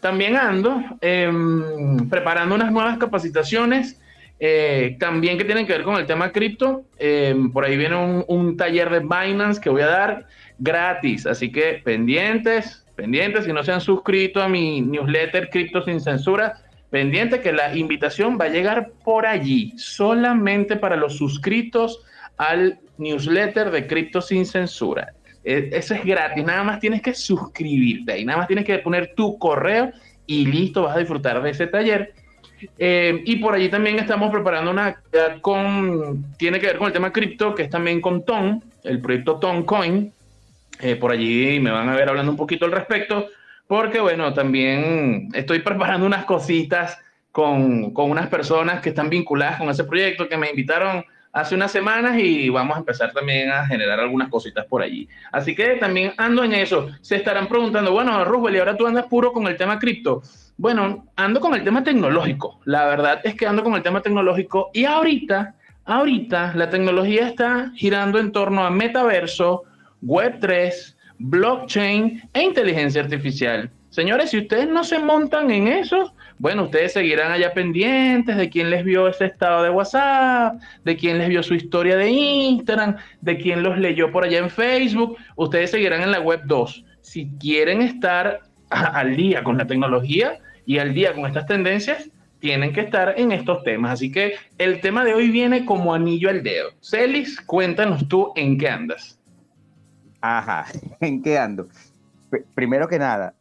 También 0.00 0.36
ando 0.36 0.82
em, 1.00 2.08
preparando 2.08 2.54
unas 2.54 2.72
nuevas 2.72 2.96
capacitaciones, 2.98 4.00
eh, 4.38 4.96
también 4.98 5.36
que 5.38 5.44
tienen 5.44 5.66
que 5.66 5.72
ver 5.72 5.82
con 5.82 5.96
el 5.96 6.06
tema 6.06 6.32
cripto. 6.32 6.84
Em, 6.98 7.52
por 7.52 7.64
ahí 7.64 7.76
viene 7.76 7.96
un, 7.96 8.24
un, 8.28 8.56
taller 8.56 8.88
de 8.90 9.00
Binance 9.00 9.60
que 9.60 9.68
voy 9.68 9.82
a 9.82 9.88
dar 9.88 10.26
gratis, 10.58 11.26
así 11.26 11.52
que 11.52 11.80
pendientes, 11.84 12.86
pendientes, 12.94 13.44
si 13.44 13.52
no 13.52 13.62
se 13.62 13.72
han 13.72 13.80
suscrito 13.80 14.42
a 14.42 14.48
mi 14.48 14.80
newsletter 14.80 15.50
Cripto 15.50 15.82
sin 15.82 16.00
Censura, 16.00 16.54
pendiente 16.90 17.40
que 17.40 17.52
la 17.52 17.74
invitación 17.74 18.38
va 18.40 18.46
a 18.46 18.48
llegar 18.48 18.90
por 19.04 19.26
allí, 19.26 19.72
solamente 19.76 20.76
para 20.76 20.96
los 20.96 21.16
suscritos 21.16 22.02
al 22.36 22.78
newsletter 22.98 23.70
de 23.70 23.86
Cripto 23.86 24.20
sin 24.20 24.46
Censura. 24.46 25.12
Eh, 25.44 25.70
eso 25.72 25.94
es 25.94 26.04
gratis, 26.04 26.44
nada 26.44 26.64
más 26.64 26.80
tienes 26.80 27.02
que 27.02 27.14
suscribirte 27.14 28.18
y 28.18 28.24
nada 28.24 28.38
más 28.38 28.46
tienes 28.48 28.64
que 28.64 28.78
poner 28.78 29.14
tu 29.14 29.38
correo 29.38 29.92
y 30.26 30.44
listo, 30.46 30.82
vas 30.82 30.96
a 30.96 30.98
disfrutar 30.98 31.40
de 31.42 31.50
ese 31.50 31.66
taller. 31.66 32.12
Eh, 32.78 33.22
y 33.24 33.36
por 33.36 33.54
allí 33.54 33.68
también 33.68 33.98
estamos 33.98 34.30
preparando 34.30 34.70
una 34.70 34.86
actividad 34.86 35.40
con, 35.40 36.24
tiene 36.36 36.58
que 36.58 36.66
ver 36.66 36.78
con 36.78 36.88
el 36.88 36.92
tema 36.92 37.12
cripto, 37.12 37.54
que 37.54 37.64
es 37.64 37.70
también 37.70 38.00
con 38.00 38.24
Ton, 38.24 38.62
el 38.82 39.00
proyecto 39.00 39.36
Ton 39.36 39.64
Coin. 39.64 40.12
Eh, 40.80 40.96
por 40.96 41.12
allí 41.12 41.60
me 41.60 41.70
van 41.70 41.88
a 41.88 41.94
ver 41.94 42.08
hablando 42.08 42.32
un 42.32 42.36
poquito 42.36 42.64
al 42.64 42.72
respecto, 42.72 43.28
porque 43.66 44.00
bueno, 44.00 44.32
también 44.32 45.28
estoy 45.34 45.60
preparando 45.60 46.06
unas 46.06 46.24
cositas 46.24 46.98
con, 47.32 47.92
con 47.92 48.10
unas 48.10 48.28
personas 48.28 48.80
que 48.80 48.90
están 48.90 49.10
vinculadas 49.10 49.58
con 49.58 49.68
ese 49.68 49.84
proyecto, 49.84 50.28
que 50.28 50.36
me 50.36 50.50
invitaron 50.50 51.04
hace 51.36 51.54
unas 51.54 51.70
semanas 51.70 52.16
y 52.18 52.48
vamos 52.48 52.76
a 52.76 52.80
empezar 52.80 53.12
también 53.12 53.50
a 53.50 53.66
generar 53.66 54.00
algunas 54.00 54.30
cositas 54.30 54.64
por 54.64 54.80
allí. 54.80 55.06
Así 55.30 55.54
que 55.54 55.74
también 55.74 56.14
ando 56.16 56.42
en 56.42 56.54
eso. 56.54 56.88
Se 57.02 57.16
estarán 57.16 57.46
preguntando, 57.46 57.92
bueno, 57.92 58.24
Rubel, 58.24 58.56
¿y 58.56 58.58
ahora 58.58 58.74
tú 58.74 58.86
andas 58.86 59.04
puro 59.04 59.32
con 59.32 59.46
el 59.46 59.56
tema 59.58 59.78
cripto? 59.78 60.22
Bueno, 60.56 61.08
ando 61.14 61.38
con 61.38 61.54
el 61.54 61.62
tema 61.62 61.84
tecnológico. 61.84 62.60
La 62.64 62.86
verdad 62.86 63.20
es 63.22 63.34
que 63.34 63.46
ando 63.46 63.62
con 63.62 63.74
el 63.74 63.82
tema 63.82 64.00
tecnológico 64.00 64.70
y 64.72 64.86
ahorita, 64.86 65.54
ahorita 65.84 66.54
la 66.54 66.70
tecnología 66.70 67.28
está 67.28 67.70
girando 67.74 68.18
en 68.18 68.32
torno 68.32 68.64
a 68.64 68.70
metaverso, 68.70 69.64
web 70.00 70.38
3, 70.40 70.95
blockchain 71.18 72.22
e 72.32 72.42
inteligencia 72.42 73.02
artificial. 73.02 73.70
Señores, 73.90 74.30
si 74.30 74.38
ustedes 74.38 74.68
no 74.68 74.84
se 74.84 74.98
montan 74.98 75.50
en 75.50 75.68
eso, 75.68 76.12
bueno, 76.38 76.64
ustedes 76.64 76.92
seguirán 76.92 77.32
allá 77.32 77.54
pendientes 77.54 78.36
de 78.36 78.50
quién 78.50 78.68
les 78.68 78.84
vio 78.84 79.08
ese 79.08 79.24
estado 79.24 79.62
de 79.62 79.70
WhatsApp, 79.70 80.60
de 80.84 80.96
quién 80.96 81.16
les 81.18 81.28
vio 81.28 81.42
su 81.42 81.54
historia 81.54 81.96
de 81.96 82.10
Instagram, 82.10 82.96
de 83.22 83.38
quién 83.38 83.62
los 83.62 83.78
leyó 83.78 84.12
por 84.12 84.24
allá 84.24 84.38
en 84.38 84.50
Facebook. 84.50 85.16
Ustedes 85.36 85.70
seguirán 85.70 86.02
en 86.02 86.10
la 86.10 86.20
web 86.20 86.42
2. 86.44 86.84
Si 87.00 87.30
quieren 87.40 87.80
estar 87.80 88.40
al 88.68 89.16
día 89.16 89.42
con 89.42 89.56
la 89.56 89.66
tecnología 89.66 90.40
y 90.66 90.76
al 90.78 90.92
día 90.92 91.14
con 91.14 91.24
estas 91.24 91.46
tendencias, 91.46 92.10
tienen 92.38 92.74
que 92.74 92.80
estar 92.82 93.14
en 93.16 93.32
estos 93.32 93.64
temas. 93.64 93.92
Así 93.92 94.12
que 94.12 94.34
el 94.58 94.80
tema 94.80 95.04
de 95.04 95.14
hoy 95.14 95.30
viene 95.30 95.64
como 95.64 95.94
anillo 95.94 96.28
al 96.28 96.42
dedo. 96.42 96.68
Celis, 96.82 97.40
cuéntanos 97.40 98.06
tú 98.08 98.32
en 98.36 98.58
qué 98.58 98.68
andas. 98.68 99.15
Ajá, 100.26 100.66
¿en 101.00 101.22
qué 101.22 101.38
ando? 101.38 101.68
primero 102.54 102.88
que 102.88 102.98
nada, 102.98 103.34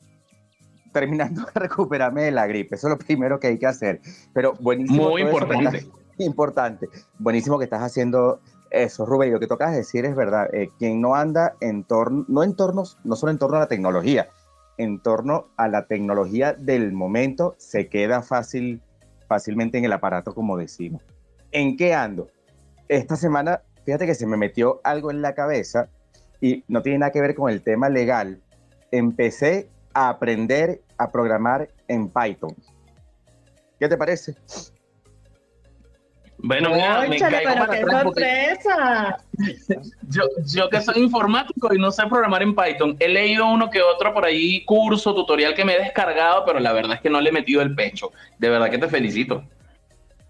terminando 0.93 1.41
de 1.53 1.59
recuperarme 1.59 2.23
de 2.23 2.31
la 2.31 2.45
gripe. 2.45 2.75
Eso 2.75 2.87
es 2.87 2.91
lo 2.91 2.97
primero 2.99 3.39
que 3.39 3.47
hay 3.47 3.57
que 3.57 3.65
hacer. 3.65 4.01
Pero 4.33 4.53
buenísimo. 4.59 5.09
Muy 5.09 5.23
importante. 5.23 5.87
importante. 6.19 6.87
Buenísimo 7.17 7.57
que 7.57 7.63
estás 7.63 7.81
haciendo 7.81 8.39
eso, 8.69 9.05
Rubén. 9.05 9.33
Lo 9.33 9.39
que 9.39 9.47
tocas 9.47 9.75
decir 9.75 10.05
es 10.05 10.15
verdad. 10.15 10.47
Eh, 10.53 10.69
quien 10.77 11.01
no 11.01 11.15
anda 11.15 11.55
en 11.59 11.83
torno, 11.83 12.23
no 12.27 12.43
en 12.43 12.55
torno, 12.55 12.83
no 13.03 13.15
solo 13.15 13.31
en 13.31 13.39
torno 13.39 13.57
a 13.57 13.61
la 13.61 13.67
tecnología, 13.67 14.29
en 14.77 15.01
torno 15.01 15.47
a 15.57 15.67
la 15.67 15.87
tecnología 15.87 16.53
del 16.53 16.93
momento, 16.93 17.55
se 17.57 17.89
queda 17.89 18.21
fácil, 18.21 18.81
fácilmente 19.27 19.79
en 19.79 19.85
el 19.85 19.91
aparato, 19.91 20.35
como 20.35 20.55
decimos. 20.55 21.01
¿En 21.51 21.75
qué 21.77 21.95
ando? 21.95 22.27
Esta 22.87 23.15
semana, 23.15 23.63
fíjate 23.85 24.05
que 24.05 24.13
se 24.13 24.27
me 24.27 24.37
metió 24.37 24.79
algo 24.83 25.09
en 25.09 25.23
la 25.23 25.33
cabeza 25.33 25.89
y 26.45 26.63
no 26.67 26.83
tiene 26.83 26.99
nada 26.99 27.11
que 27.11 27.21
ver 27.21 27.33
con 27.33 27.51
el 27.51 27.63
tema 27.63 27.89
legal. 27.89 28.39
Empecé 28.91 29.67
a 29.95 30.09
aprender 30.09 30.79
a 30.99 31.11
programar 31.11 31.69
en 31.87 32.07
Python. 32.07 32.55
¿Qué 33.79 33.89
te 33.89 33.97
parece? 33.97 34.35
Bueno, 36.37 36.69
mira, 36.69 37.07
me 37.07 37.17
caigo 37.17 37.65
pero 37.67 37.71
qué 37.71 37.81
sorpresa. 37.81 39.17
Yo, 40.09 40.23
yo 40.45 40.69
que 40.69 40.81
soy 40.81 41.01
informático 41.01 41.73
y 41.73 41.79
no 41.79 41.91
sé 41.91 42.05
programar 42.05 42.43
en 42.43 42.55
Python, 42.55 42.95
he 42.99 43.07
leído 43.07 43.47
uno 43.47 43.71
que 43.71 43.81
otro 43.81 44.13
por 44.13 44.25
ahí, 44.25 44.63
curso, 44.65 45.15
tutorial 45.15 45.55
que 45.55 45.65
me 45.65 45.73
he 45.73 45.79
descargado, 45.79 46.45
pero 46.45 46.59
la 46.59 46.73
verdad 46.73 46.97
es 46.97 47.01
que 47.01 47.09
no 47.09 47.19
le 47.21 47.29
he 47.29 47.33
metido 47.33 47.63
el 47.63 47.73
pecho. 47.73 48.11
De 48.37 48.49
verdad 48.49 48.69
que 48.69 48.77
te 48.77 48.87
felicito. 48.87 49.43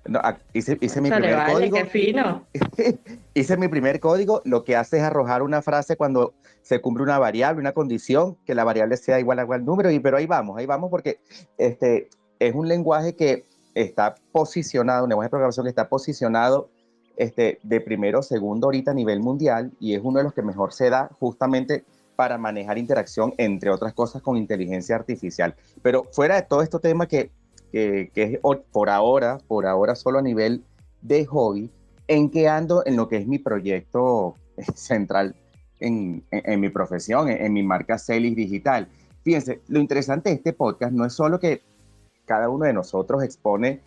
No, 0.08 0.22
hice, 0.54 0.78
mi 1.02 1.10
primer 1.10 1.52
código. 1.52 1.78
Qué 1.78 1.86
fino. 1.86 2.46
hice 3.34 3.58
mi 3.58 3.68
primer 3.68 4.00
código. 4.00 4.42
Lo 4.46 4.64
que 4.64 4.76
hace 4.76 4.98
es 4.98 5.04
arrojar 5.04 5.42
una 5.42 5.62
frase 5.62 5.98
cuando 5.98 6.34
se 6.62 6.80
cumple 6.80 7.04
una 7.04 7.18
variable, 7.18 7.60
una 7.60 7.72
condición, 7.72 8.38
que 8.46 8.54
la 8.54 8.64
variable 8.64 8.98
sea 8.98 9.20
igual 9.20 9.40
a 9.40 9.44
igual 9.44 9.66
número. 9.66 9.90
Y, 9.90 10.00
pero 10.00 10.18
ahí 10.18 10.28
vamos, 10.28 10.58
ahí 10.58 10.66
vamos, 10.66 10.92
porque 10.92 11.20
este, 11.58 12.10
es 12.40 12.54
un 12.54 12.68
lenguaje 12.68 13.16
que 13.16 13.46
está 13.74 14.16
posicionado, 14.32 15.04
un 15.04 15.10
lenguaje 15.10 15.28
de 15.28 15.32
programación 15.32 15.66
que 15.66 15.70
está 15.70 15.90
posicionado 15.90 16.70
este, 17.18 17.60
de 17.64 17.82
primero 17.82 18.22
segundo 18.22 18.68
ahorita 18.68 18.92
a 18.92 18.94
nivel 18.94 19.20
mundial 19.22 19.72
y 19.80 19.96
es 19.96 20.02
uno 20.04 20.20
de 20.20 20.24
los 20.26 20.34
que 20.34 20.42
mejor 20.42 20.74
se 20.74 20.90
da 20.90 21.10
justamente 21.20 21.86
para 22.16 22.38
manejar 22.38 22.78
interacción, 22.78 23.34
entre 23.38 23.70
otras 23.70 23.94
cosas, 23.94 24.22
con 24.22 24.38
inteligencia 24.38 24.96
artificial. 24.96 25.56
Pero 25.82 26.06
fuera 26.12 26.36
de 26.36 26.44
todo 26.44 26.62
este 26.62 26.80
tema 26.80 27.08
que 27.08 27.32
que, 27.72 28.12
es 28.16 28.40
por 28.72 28.90
ahora, 28.90 29.40
por 29.48 29.66
ahora 29.66 29.96
solo 29.96 30.20
a 30.20 30.22
nivel 30.22 30.64
de 31.02 31.26
hobby, 31.26 31.70
en 32.08 32.30
que 32.30 32.48
ando 32.48 32.84
en 32.86 32.96
lo 32.96 33.08
que 33.08 33.18
es 33.18 33.28
mi 33.28 33.40
proyecto 33.40 34.36
central 34.76 35.36
en, 35.80 36.24
mi 36.60 36.70
profesión, 36.70 37.30
en, 37.30 37.54
mi 37.54 37.64
marca 37.64 37.98
Celis 37.98 38.36
Digital. 38.36 38.88
Fíjense, 39.24 39.62
lo 39.68 39.80
interesante 39.80 40.30
de 40.30 40.36
este 40.36 40.54
podcast 40.54 40.94
no 40.94 41.06
es 41.06 41.14
solo 41.14 41.40
que 41.40 41.62
cada 42.26 42.50
uno 42.50 42.66
de 42.66 42.74
nosotros 42.74 43.24
expone 43.24 43.82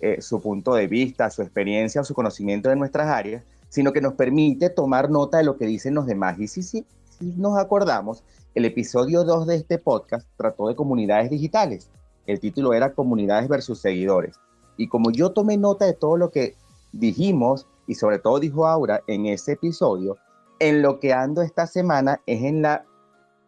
eh, 0.00 0.20
su 0.20 0.40
punto 0.40 0.74
de 0.74 0.86
vista, 0.86 1.30
su 1.30 1.42
experiencia 1.42 2.00
o 2.00 2.04
su 2.04 2.14
conocimiento 2.14 2.68
de 2.68 2.76
nuestras 2.76 3.08
áreas, 3.08 3.42
sino 3.68 3.92
que 3.92 4.00
nos 4.00 4.14
permite 4.14 4.70
tomar 4.70 5.10
nota 5.10 5.38
de 5.38 5.44
lo 5.44 5.56
que 5.56 5.66
dicen 5.66 5.94
los 5.94 6.06
demás. 6.06 6.38
Y 6.38 6.48
si, 6.48 6.62
si, 6.62 6.86
si 7.18 7.34
nos 7.36 7.58
acordamos, 7.58 8.22
el 8.54 8.64
episodio 8.64 9.24
2 9.24 9.46
de 9.46 9.56
este 9.56 9.78
podcast 9.78 10.26
trató 10.36 10.68
de 10.68 10.76
comunidades 10.76 11.30
digitales. 11.30 11.90
El 12.26 12.40
título 12.40 12.74
era 12.74 12.92
Comunidades 12.92 13.48
versus 13.48 13.78
Seguidores. 13.78 14.38
Y 14.76 14.88
como 14.88 15.10
yo 15.10 15.30
tomé 15.32 15.56
nota 15.56 15.84
de 15.86 15.94
todo 15.94 16.16
lo 16.16 16.30
que 16.30 16.54
dijimos, 16.92 17.66
y 17.86 17.94
sobre 17.94 18.18
todo 18.18 18.40
dijo 18.40 18.66
Aura 18.66 19.02
en 19.06 19.26
ese 19.26 19.52
episodio, 19.52 20.16
en 20.58 20.82
lo 20.82 20.98
que 20.98 21.12
ando 21.12 21.42
esta 21.42 21.66
semana 21.66 22.20
es 22.26 22.42
en 22.42 22.62
la 22.62 22.84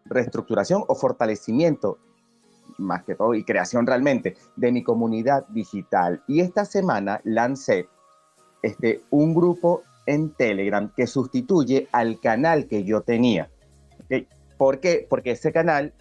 reestructuración 0.04 0.84
o 0.86 0.94
fortalecimiento, 0.94 1.98
más 2.78 3.02
que 3.04 3.14
todo, 3.14 3.34
y 3.34 3.44
creación 3.44 3.86
realmente, 3.86 4.36
de 4.56 4.72
mi 4.72 4.82
comunidad 4.82 5.46
digital. 5.48 6.22
Y 6.28 6.40
esta 6.40 6.64
semana 6.64 7.20
lancé 7.24 7.88
este, 8.62 9.02
un 9.10 9.34
grupo 9.34 9.82
en 10.06 10.30
Telegram 10.30 10.90
que 10.96 11.06
sustituye 11.06 11.88
al 11.92 12.20
canal 12.20 12.66
que 12.66 12.84
yo 12.84 13.02
tenía. 13.02 13.50
¿Por 14.56 14.80
qué? 14.80 15.06
Porque 15.08 15.32
ese 15.32 15.52
canal 15.52 15.92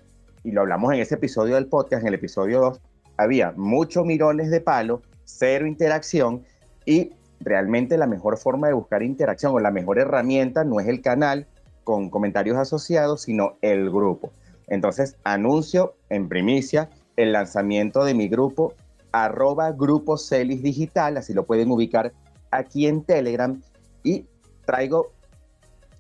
y 0.48 0.52
lo 0.52 0.62
hablamos 0.62 0.94
en 0.94 1.02
ese 1.02 1.16
episodio 1.16 1.56
del 1.56 1.66
podcast, 1.66 2.04
en 2.04 2.08
el 2.08 2.14
episodio 2.14 2.62
2, 2.62 2.80
había 3.18 3.52
muchos 3.58 4.06
mirones 4.06 4.50
de 4.50 4.62
palo, 4.62 5.02
cero 5.26 5.68
interacción 5.68 6.46
y 6.86 7.12
realmente 7.42 7.98
la 7.98 8.08
mejor 8.08 8.38
forma 8.38 8.68
de 8.68 8.74
buscar 8.74 9.04
interacción 9.04 9.54
o 9.54 9.60
la 9.60 9.72
mejor 9.72 10.00
herramienta 10.00 10.64
no 10.64 10.80
es 10.80 10.88
el 10.88 11.02
canal 11.02 11.48
con 11.84 12.10
comentarios 12.10 12.56
asociados, 12.58 13.24
sino 13.24 13.58
el 13.62 13.90
grupo. 13.92 14.32
Entonces, 14.68 15.18
anuncio 15.26 15.96
en 16.08 16.30
primicia 16.30 16.90
el 17.18 17.34
lanzamiento 17.34 18.06
de 18.06 18.14
mi 18.14 18.30
grupo, 18.30 18.74
arroba 19.12 19.74
grupo 19.74 20.18
Celis 20.18 20.64
Digital, 20.64 21.18
así 21.18 21.34
lo 21.34 21.46
pueden 21.46 21.70
ubicar 21.72 22.14
aquí 22.52 22.88
en 22.88 23.04
Telegram, 23.04 23.62
y 24.02 24.26
traigo 24.66 25.12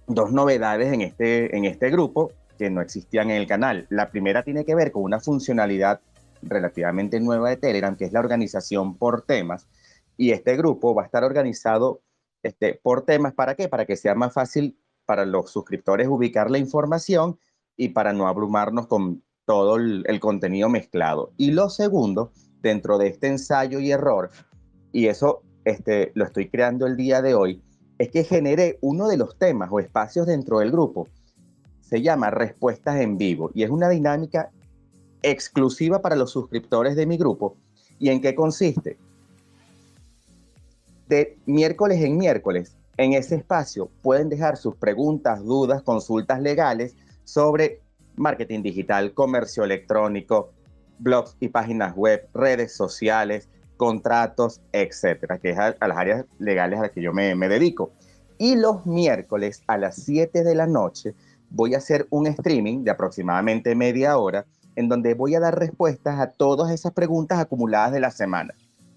dos 0.07 0.31
novedades 0.31 0.93
en 0.93 1.01
este, 1.01 1.53
en 1.53 1.65
este 1.65 1.89
grupo 1.89 2.31
que 2.57 2.69
no 2.69 2.81
existían 2.81 3.29
en 3.29 3.37
el 3.37 3.47
canal. 3.47 3.87
La 3.89 4.09
primera 4.09 4.43
tiene 4.43 4.65
que 4.65 4.75
ver 4.75 4.91
con 4.91 5.03
una 5.03 5.19
funcionalidad 5.19 6.01
relativamente 6.41 7.19
nueva 7.19 7.49
de 7.49 7.57
Telegram, 7.57 7.95
que 7.95 8.05
es 8.05 8.13
la 8.13 8.19
organización 8.19 8.97
por 8.97 9.23
temas. 9.23 9.67
Y 10.17 10.31
este 10.31 10.57
grupo 10.57 10.93
va 10.95 11.03
a 11.03 11.05
estar 11.05 11.23
organizado 11.23 12.01
este, 12.43 12.79
por 12.81 13.03
temas. 13.03 13.33
¿Para 13.33 13.55
qué? 13.55 13.67
Para 13.69 13.85
que 13.85 13.95
sea 13.95 14.15
más 14.15 14.33
fácil 14.33 14.77
para 15.05 15.25
los 15.25 15.51
suscriptores 15.51 16.07
ubicar 16.07 16.51
la 16.51 16.57
información 16.57 17.39
y 17.77 17.89
para 17.89 18.13
no 18.13 18.27
abrumarnos 18.27 18.87
con 18.87 19.23
todo 19.45 19.77
el, 19.77 20.19
contenido 20.19 20.67
mezclado. 20.67 21.31
Y 21.37 21.51
lo 21.51 21.69
segundo, 21.69 22.33
dentro 22.59 22.97
de 22.97 23.07
este 23.07 23.27
ensayo 23.27 23.79
y 23.79 23.91
error, 23.91 24.29
y 24.91 25.07
eso 25.07 25.43
este, 25.63 26.11
lo 26.15 26.25
estoy 26.25 26.49
creando 26.49 26.85
el 26.85 26.97
día 26.97 27.21
de 27.21 27.33
hoy, 27.33 27.63
es 27.97 28.09
que 28.09 28.23
generé 28.23 28.77
uno 28.81 29.07
de 29.07 29.17
los 29.17 29.37
temas 29.37 29.69
o 29.71 29.79
espacios 29.79 30.27
dentro 30.27 30.59
del 30.59 30.71
grupo 30.71 31.07
se 31.87 32.01
llama 32.01 32.29
Respuestas 32.29 32.99
en 32.99 33.17
Vivo 33.17 33.51
y 33.53 33.63
es 33.63 33.69
una 33.69 33.87
dinámica 33.87 34.51
exclusiva 35.21 36.01
para 36.01 36.15
los 36.15 36.31
suscriptores 36.31 36.95
de 36.95 37.05
mi 37.05 37.17
grupo. 37.17 37.55
¿Y 37.97 38.09
en 38.09 38.21
qué 38.21 38.35
consiste? 38.35 38.97
De 41.07 41.37
miércoles 41.45 42.03
en 42.03 42.17
miércoles, 42.17 42.75
en 42.97 43.13
ese 43.13 43.35
espacio 43.35 43.89
pueden 44.01 44.27
dejar 44.27 44.57
sus 44.57 44.75
preguntas, 44.75 45.43
dudas, 45.45 45.81
consultas 45.81 46.41
legales 46.41 46.95
sobre 47.23 47.81
marketing 48.17 48.63
digital, 48.63 49.13
comercio 49.13 49.63
electrónico, 49.63 50.51
blogs 50.99 51.37
y 51.39 51.47
páginas 51.47 51.95
web, 51.95 52.27
redes 52.33 52.75
sociales, 52.75 53.47
contratos, 53.77 54.59
etcétera, 54.73 55.37
que 55.37 55.51
es 55.51 55.57
a, 55.57 55.75
las 55.79 55.97
áreas 55.97 56.25
legales 56.39 56.79
a 56.79 56.83
las 56.83 56.91
que 56.91 57.01
yo 57.01 57.13
me, 57.13 57.33
me 57.35 57.47
dedico. 57.47 57.91
Y 58.37 58.55
los 58.55 58.85
miércoles 58.85 59.63
a 59.67 59.77
las 59.77 59.95
7 59.95 60.43
de 60.43 60.55
la 60.55 60.67
noche 60.67 61.15
voy 61.49 61.73
a 61.73 61.77
hacer 61.77 62.07
un 62.09 62.27
streaming 62.27 62.83
de 62.83 62.91
aproximadamente 62.91 63.75
media 63.75 64.17
hora 64.17 64.45
en 64.75 64.89
donde 64.89 65.13
voy 65.15 65.35
a 65.35 65.39
dar 65.39 65.57
respuestas 65.57 66.19
a 66.19 66.31
todas 66.31 66.71
esas 66.71 66.93
preguntas 66.93 67.39
acumuladas 67.39 67.91
de 67.91 67.99
la 67.99 68.11
semana. 68.11 68.53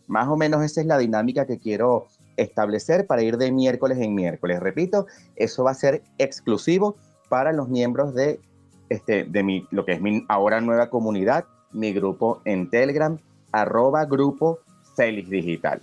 Más 0.07 0.29
o 0.29 0.37
menos 0.37 0.63
esa 0.63 0.81
es 0.81 0.87
la 0.87 0.99
dinámica 0.99 1.47
que 1.47 1.59
quiero 1.59 2.07
establecer 2.37 3.07
para 3.07 3.23
ir 3.23 3.39
de 3.39 3.53
miércoles 3.53 3.99
en 3.99 4.15
miércoles. 4.15 4.61
Repito, 4.61 5.07
eso 5.37 5.65
va 5.65 5.71
a 5.71 5.75
ser 5.75 6.03
exclusivo 6.19 6.97
para 7.29 7.53
los 7.53 7.69
miembros 7.69 8.15
de, 8.15 8.41
este, 8.89 9.25
de 9.25 9.43
mi, 9.43 9.67
lo 9.71 9.85
que 9.85 9.93
es 9.93 10.01
mi 10.01 10.25
ahora 10.29 10.61
nueva 10.61 10.91
comunidad, 10.91 11.45
mi 11.73 11.93
grupo 11.93 12.43
en 12.45 12.69
Telegram, 12.69 13.19
arroba 13.53 14.05
grupo 14.05 14.59
Celis 14.97 15.31
Digital. 15.31 15.81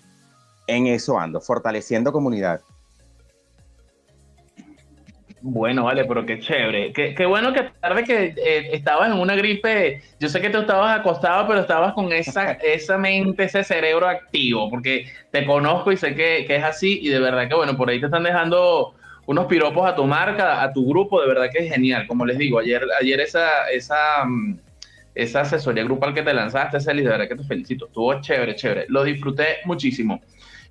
En 0.68 0.88
eso 0.88 1.18
ando, 1.18 1.40
fortaleciendo 1.40 2.12
comunidad. 2.12 2.62
Bueno, 5.42 5.84
vale, 5.84 6.06
pero 6.06 6.26
qué 6.26 6.40
chévere. 6.40 6.92
Qué, 6.92 7.26
bueno 7.26 7.54
que 7.54 7.70
tarde 7.80 8.04
que 8.04 8.34
eh, 8.36 8.70
estabas 8.74 9.12
en 9.12 9.20
una 9.20 9.36
gripe, 9.36 10.02
yo 10.20 10.30
sé 10.30 10.42
que 10.42 10.50
tú 10.50 10.60
estabas 10.60 11.00
acostado, 11.00 11.48
pero 11.48 11.60
estabas 11.60 11.94
con 11.94 12.12
esa, 12.12 12.52
esa 12.64 12.98
mente, 12.98 13.44
ese 13.44 13.64
cerebro 13.64 14.08
activo, 14.08 14.70
porque 14.70 15.06
te 15.32 15.46
conozco 15.46 15.92
y 15.92 15.98
sé 15.98 16.16
que, 16.16 16.46
es 16.48 16.64
así 16.64 17.00
y 17.02 17.10
de 17.10 17.20
verdad 17.20 17.48
que, 17.48 17.56
bueno, 17.56 17.78
por 17.78 17.90
ahí 17.90 18.00
te 18.00 18.08
están 18.08 18.24
dejando 18.24 18.96
unos 19.28 19.46
piropos 19.46 19.88
a 19.88 19.96
tu 19.96 20.06
marca, 20.06 20.64
a 20.64 20.74
tu 20.74 20.88
grupo, 20.88 21.22
de 21.22 21.28
verdad 21.28 21.50
que 21.52 21.66
es 21.66 21.72
genial. 21.72 22.08
Como 22.08 22.26
les 22.26 22.38
digo, 22.38 22.60
ayer, 22.60 22.84
ayer 23.00 23.20
esa, 23.20 23.70
esa, 23.70 24.26
mm, 24.26 24.60
esa 25.14 25.42
asesoría 25.42 25.84
grupal 25.84 26.14
que 26.14 26.24
te 26.24 26.34
lanzaste, 26.34 26.80
Celis, 26.80 27.04
de 27.04 27.12
verdad 27.12 27.28
que 27.28 27.36
te 27.36 27.44
felicito. 27.44 27.88
Estuvo 27.88 28.20
chévere, 28.22 28.56
chévere. 28.56 28.86
Lo 28.88 29.04
disfruté 29.04 29.58
muchísimo. 29.66 30.22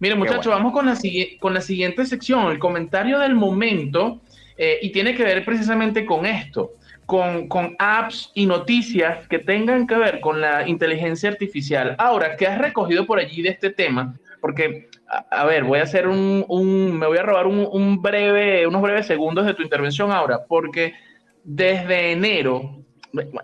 Miren, 0.01 0.19
muchachos, 0.19 0.47
vamos 0.47 0.73
con 0.73 0.87
la, 0.87 0.99
con 1.39 1.55
la 1.55 1.61
siguiente 1.61 2.05
sección, 2.05 2.51
el 2.51 2.59
comentario 2.59 3.19
del 3.19 3.35
momento. 3.35 4.21
Eh, 4.59 4.79
y 4.81 4.91
tiene 4.91 5.15
que 5.15 5.23
ver 5.23 5.45
precisamente 5.45 6.07
con 6.07 6.25
esto, 6.25 6.73
con, 7.05 7.77
apps 7.79 8.31
y 8.35 8.47
noticias 8.47 9.29
que 9.29 9.39
tengan 9.39 9.87
que 9.87 9.97
ver 9.97 10.21
con 10.21 10.41
la 10.41 10.67
inteligencia 10.67 11.29
artificial. 11.29 11.95
Ahora, 11.99 12.37
¿qué 12.37 12.47
has 12.47 12.59
recogido 12.59 13.07
por 13.07 13.19
allí 13.19 13.43
de 13.43 13.51
este 13.51 13.71
tema? 13.71 14.15
Porque, 14.41 14.89
a, 15.31 15.45
ver, 15.45 15.65
voy 15.65 15.79
a 15.79 15.83
hacer 15.83 16.09
un, 16.09 16.99
me 16.99 17.07
voy 17.07 17.19
a 17.19 17.23
robar 17.23 17.47
un, 17.47 18.01
breve, 18.01 18.67
unos 18.67 18.81
breves 18.81 19.07
segundos 19.07 19.45
de 19.45 19.55
tu 19.55 19.63
intervención 19.63 20.11
ahora, 20.11 20.45
porque 20.49 20.95
desde 21.45 22.13
enero, 22.13 22.79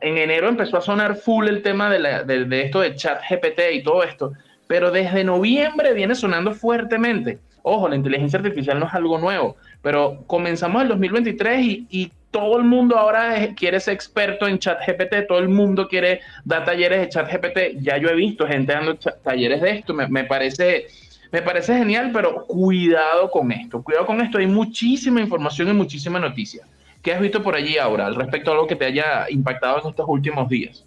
en 0.00 0.16
enero 0.16 0.48
empezó 0.48 0.78
a 0.78 0.80
sonar 0.80 1.16
full 1.16 1.46
el 1.46 1.62
tema 1.62 1.90
de, 1.90 1.98
la, 1.98 2.22
de, 2.24 2.46
de 2.46 2.62
esto 2.62 2.80
de 2.80 2.94
chat 2.94 3.20
GPT 3.28 3.60
y 3.74 3.82
todo 3.82 4.02
esto, 4.02 4.32
pero 4.66 4.90
desde 4.90 5.24
noviembre 5.24 5.92
viene 5.92 6.14
sonando 6.14 6.54
fuertemente. 6.54 7.38
Ojo, 7.62 7.88
la 7.88 7.96
inteligencia 7.96 8.38
artificial 8.38 8.78
no 8.78 8.86
es 8.86 8.94
algo 8.94 9.18
nuevo, 9.18 9.56
pero 9.82 10.24
comenzamos 10.26 10.82
el 10.82 10.88
2023 10.88 11.60
y, 11.60 11.86
y 11.90 12.12
todo 12.32 12.56
el 12.56 12.64
mundo 12.64 12.98
ahora 12.98 13.54
quiere 13.54 13.78
ser 13.78 13.94
experto 13.94 14.48
en 14.48 14.58
chat 14.58 14.80
GPT, 14.84 15.26
todo 15.28 15.38
el 15.38 15.48
mundo 15.48 15.86
quiere 15.86 16.20
dar 16.44 16.64
talleres 16.64 17.00
de 17.00 17.08
chat 17.08 17.30
GPT. 17.30 17.80
Ya 17.80 17.98
yo 17.98 18.08
he 18.08 18.14
visto 18.16 18.46
gente 18.46 18.72
dando 18.72 18.96
talleres 18.96 19.60
de 19.60 19.70
esto, 19.70 19.94
me, 19.94 20.08
me, 20.08 20.24
parece, 20.24 20.86
me 21.30 21.42
parece 21.42 21.76
genial, 21.76 22.10
pero 22.12 22.46
cuidado 22.46 23.30
con 23.30 23.52
esto, 23.52 23.82
cuidado 23.82 24.06
con 24.06 24.20
esto, 24.20 24.38
hay 24.38 24.46
muchísima 24.46 25.20
información 25.20 25.68
y 25.68 25.72
muchísima 25.74 26.18
noticia. 26.18 26.64
¿Qué 27.02 27.12
has 27.12 27.20
visto 27.20 27.42
por 27.42 27.54
allí 27.54 27.78
ahora 27.78 28.06
al 28.06 28.14
respecto 28.14 28.50
a 28.50 28.54
algo 28.54 28.66
que 28.66 28.76
te 28.76 28.86
haya 28.86 29.26
impactado 29.28 29.80
en 29.82 29.90
estos 29.90 30.06
últimos 30.08 30.48
días? 30.48 30.84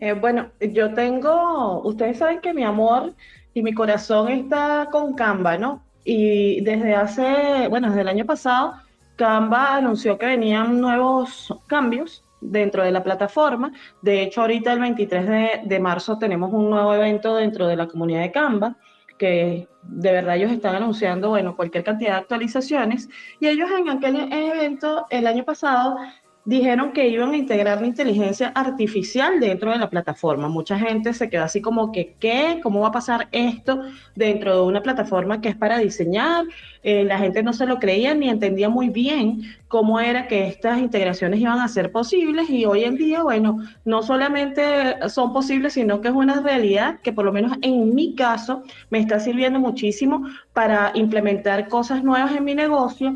Eh, 0.00 0.14
bueno, 0.14 0.48
yo 0.60 0.94
tengo, 0.94 1.82
ustedes 1.82 2.16
saben 2.16 2.40
que 2.40 2.54
mi 2.54 2.64
amor 2.64 3.12
y 3.54 3.62
mi 3.62 3.72
corazón 3.72 4.28
está 4.28 4.88
con 4.90 5.14
Canva, 5.14 5.58
¿no? 5.58 5.82
Y 6.04 6.60
desde 6.62 6.94
hace, 6.94 7.68
bueno, 7.68 7.88
desde 7.88 8.02
el 8.02 8.08
año 8.08 8.24
pasado, 8.24 8.74
Canva 9.16 9.76
anunció 9.76 10.18
que 10.18 10.26
venían 10.26 10.80
nuevos 10.80 11.54
cambios 11.66 12.24
dentro 12.40 12.82
de 12.82 12.90
la 12.90 13.02
plataforma. 13.02 13.72
De 14.00 14.22
hecho, 14.22 14.40
ahorita 14.40 14.72
el 14.72 14.80
23 14.80 15.26
de, 15.26 15.60
de, 15.64 15.80
marzo 15.80 16.18
tenemos 16.18 16.52
un 16.52 16.70
nuevo 16.70 16.94
evento 16.94 17.36
dentro 17.36 17.66
de 17.66 17.76
la 17.76 17.86
comunidad 17.86 18.22
de 18.22 18.32
Canva, 18.32 18.76
que 19.18 19.68
de 19.82 20.12
verdad 20.12 20.36
ellos 20.36 20.50
están 20.50 20.74
anunciando, 20.74 21.28
bueno, 21.28 21.54
cualquier 21.54 21.84
cantidad 21.84 22.12
de 22.12 22.20
actualizaciones. 22.20 23.10
Y 23.38 23.48
ellos 23.48 23.68
en 23.78 23.90
aquel 23.90 24.32
evento, 24.32 25.06
el 25.10 25.26
año 25.26 25.44
pasado, 25.44 25.98
dijeron 26.44 26.92
que 26.92 27.08
iban 27.08 27.32
a 27.32 27.36
integrar 27.36 27.80
la 27.80 27.86
inteligencia 27.86 28.48
artificial 28.48 29.40
dentro 29.40 29.70
de 29.70 29.78
la 29.78 29.90
plataforma. 29.90 30.48
Mucha 30.48 30.78
gente 30.78 31.12
se 31.12 31.28
quedó 31.28 31.44
así 31.44 31.60
como 31.60 31.92
que, 31.92 32.14
¿qué? 32.18 32.60
¿Cómo 32.62 32.80
va 32.80 32.88
a 32.88 32.92
pasar 32.92 33.28
esto 33.32 33.82
dentro 34.14 34.56
de 34.56 34.62
una 34.62 34.82
plataforma 34.82 35.40
que 35.40 35.50
es 35.50 35.56
para 35.56 35.78
diseñar? 35.78 36.46
Eh, 36.82 37.04
la 37.04 37.18
gente 37.18 37.42
no 37.42 37.52
se 37.52 37.66
lo 37.66 37.78
creía 37.78 38.14
ni 38.14 38.30
entendía 38.30 38.70
muy 38.70 38.88
bien 38.88 39.42
cómo 39.68 40.00
era 40.00 40.28
que 40.28 40.46
estas 40.46 40.78
integraciones 40.78 41.38
iban 41.40 41.60
a 41.60 41.68
ser 41.68 41.92
posibles 41.92 42.48
y 42.48 42.64
hoy 42.64 42.84
en 42.84 42.96
día, 42.96 43.22
bueno, 43.22 43.58
no 43.84 44.02
solamente 44.02 44.62
son 45.10 45.34
posibles, 45.34 45.74
sino 45.74 46.00
que 46.00 46.08
es 46.08 46.14
una 46.14 46.40
realidad 46.40 47.00
que 47.02 47.12
por 47.12 47.26
lo 47.26 47.32
menos 47.32 47.52
en 47.60 47.94
mi 47.94 48.14
caso 48.14 48.62
me 48.88 48.98
está 48.98 49.20
sirviendo 49.20 49.60
muchísimo 49.60 50.26
para 50.54 50.90
implementar 50.94 51.68
cosas 51.68 52.02
nuevas 52.02 52.34
en 52.34 52.44
mi 52.44 52.54
negocio 52.54 53.14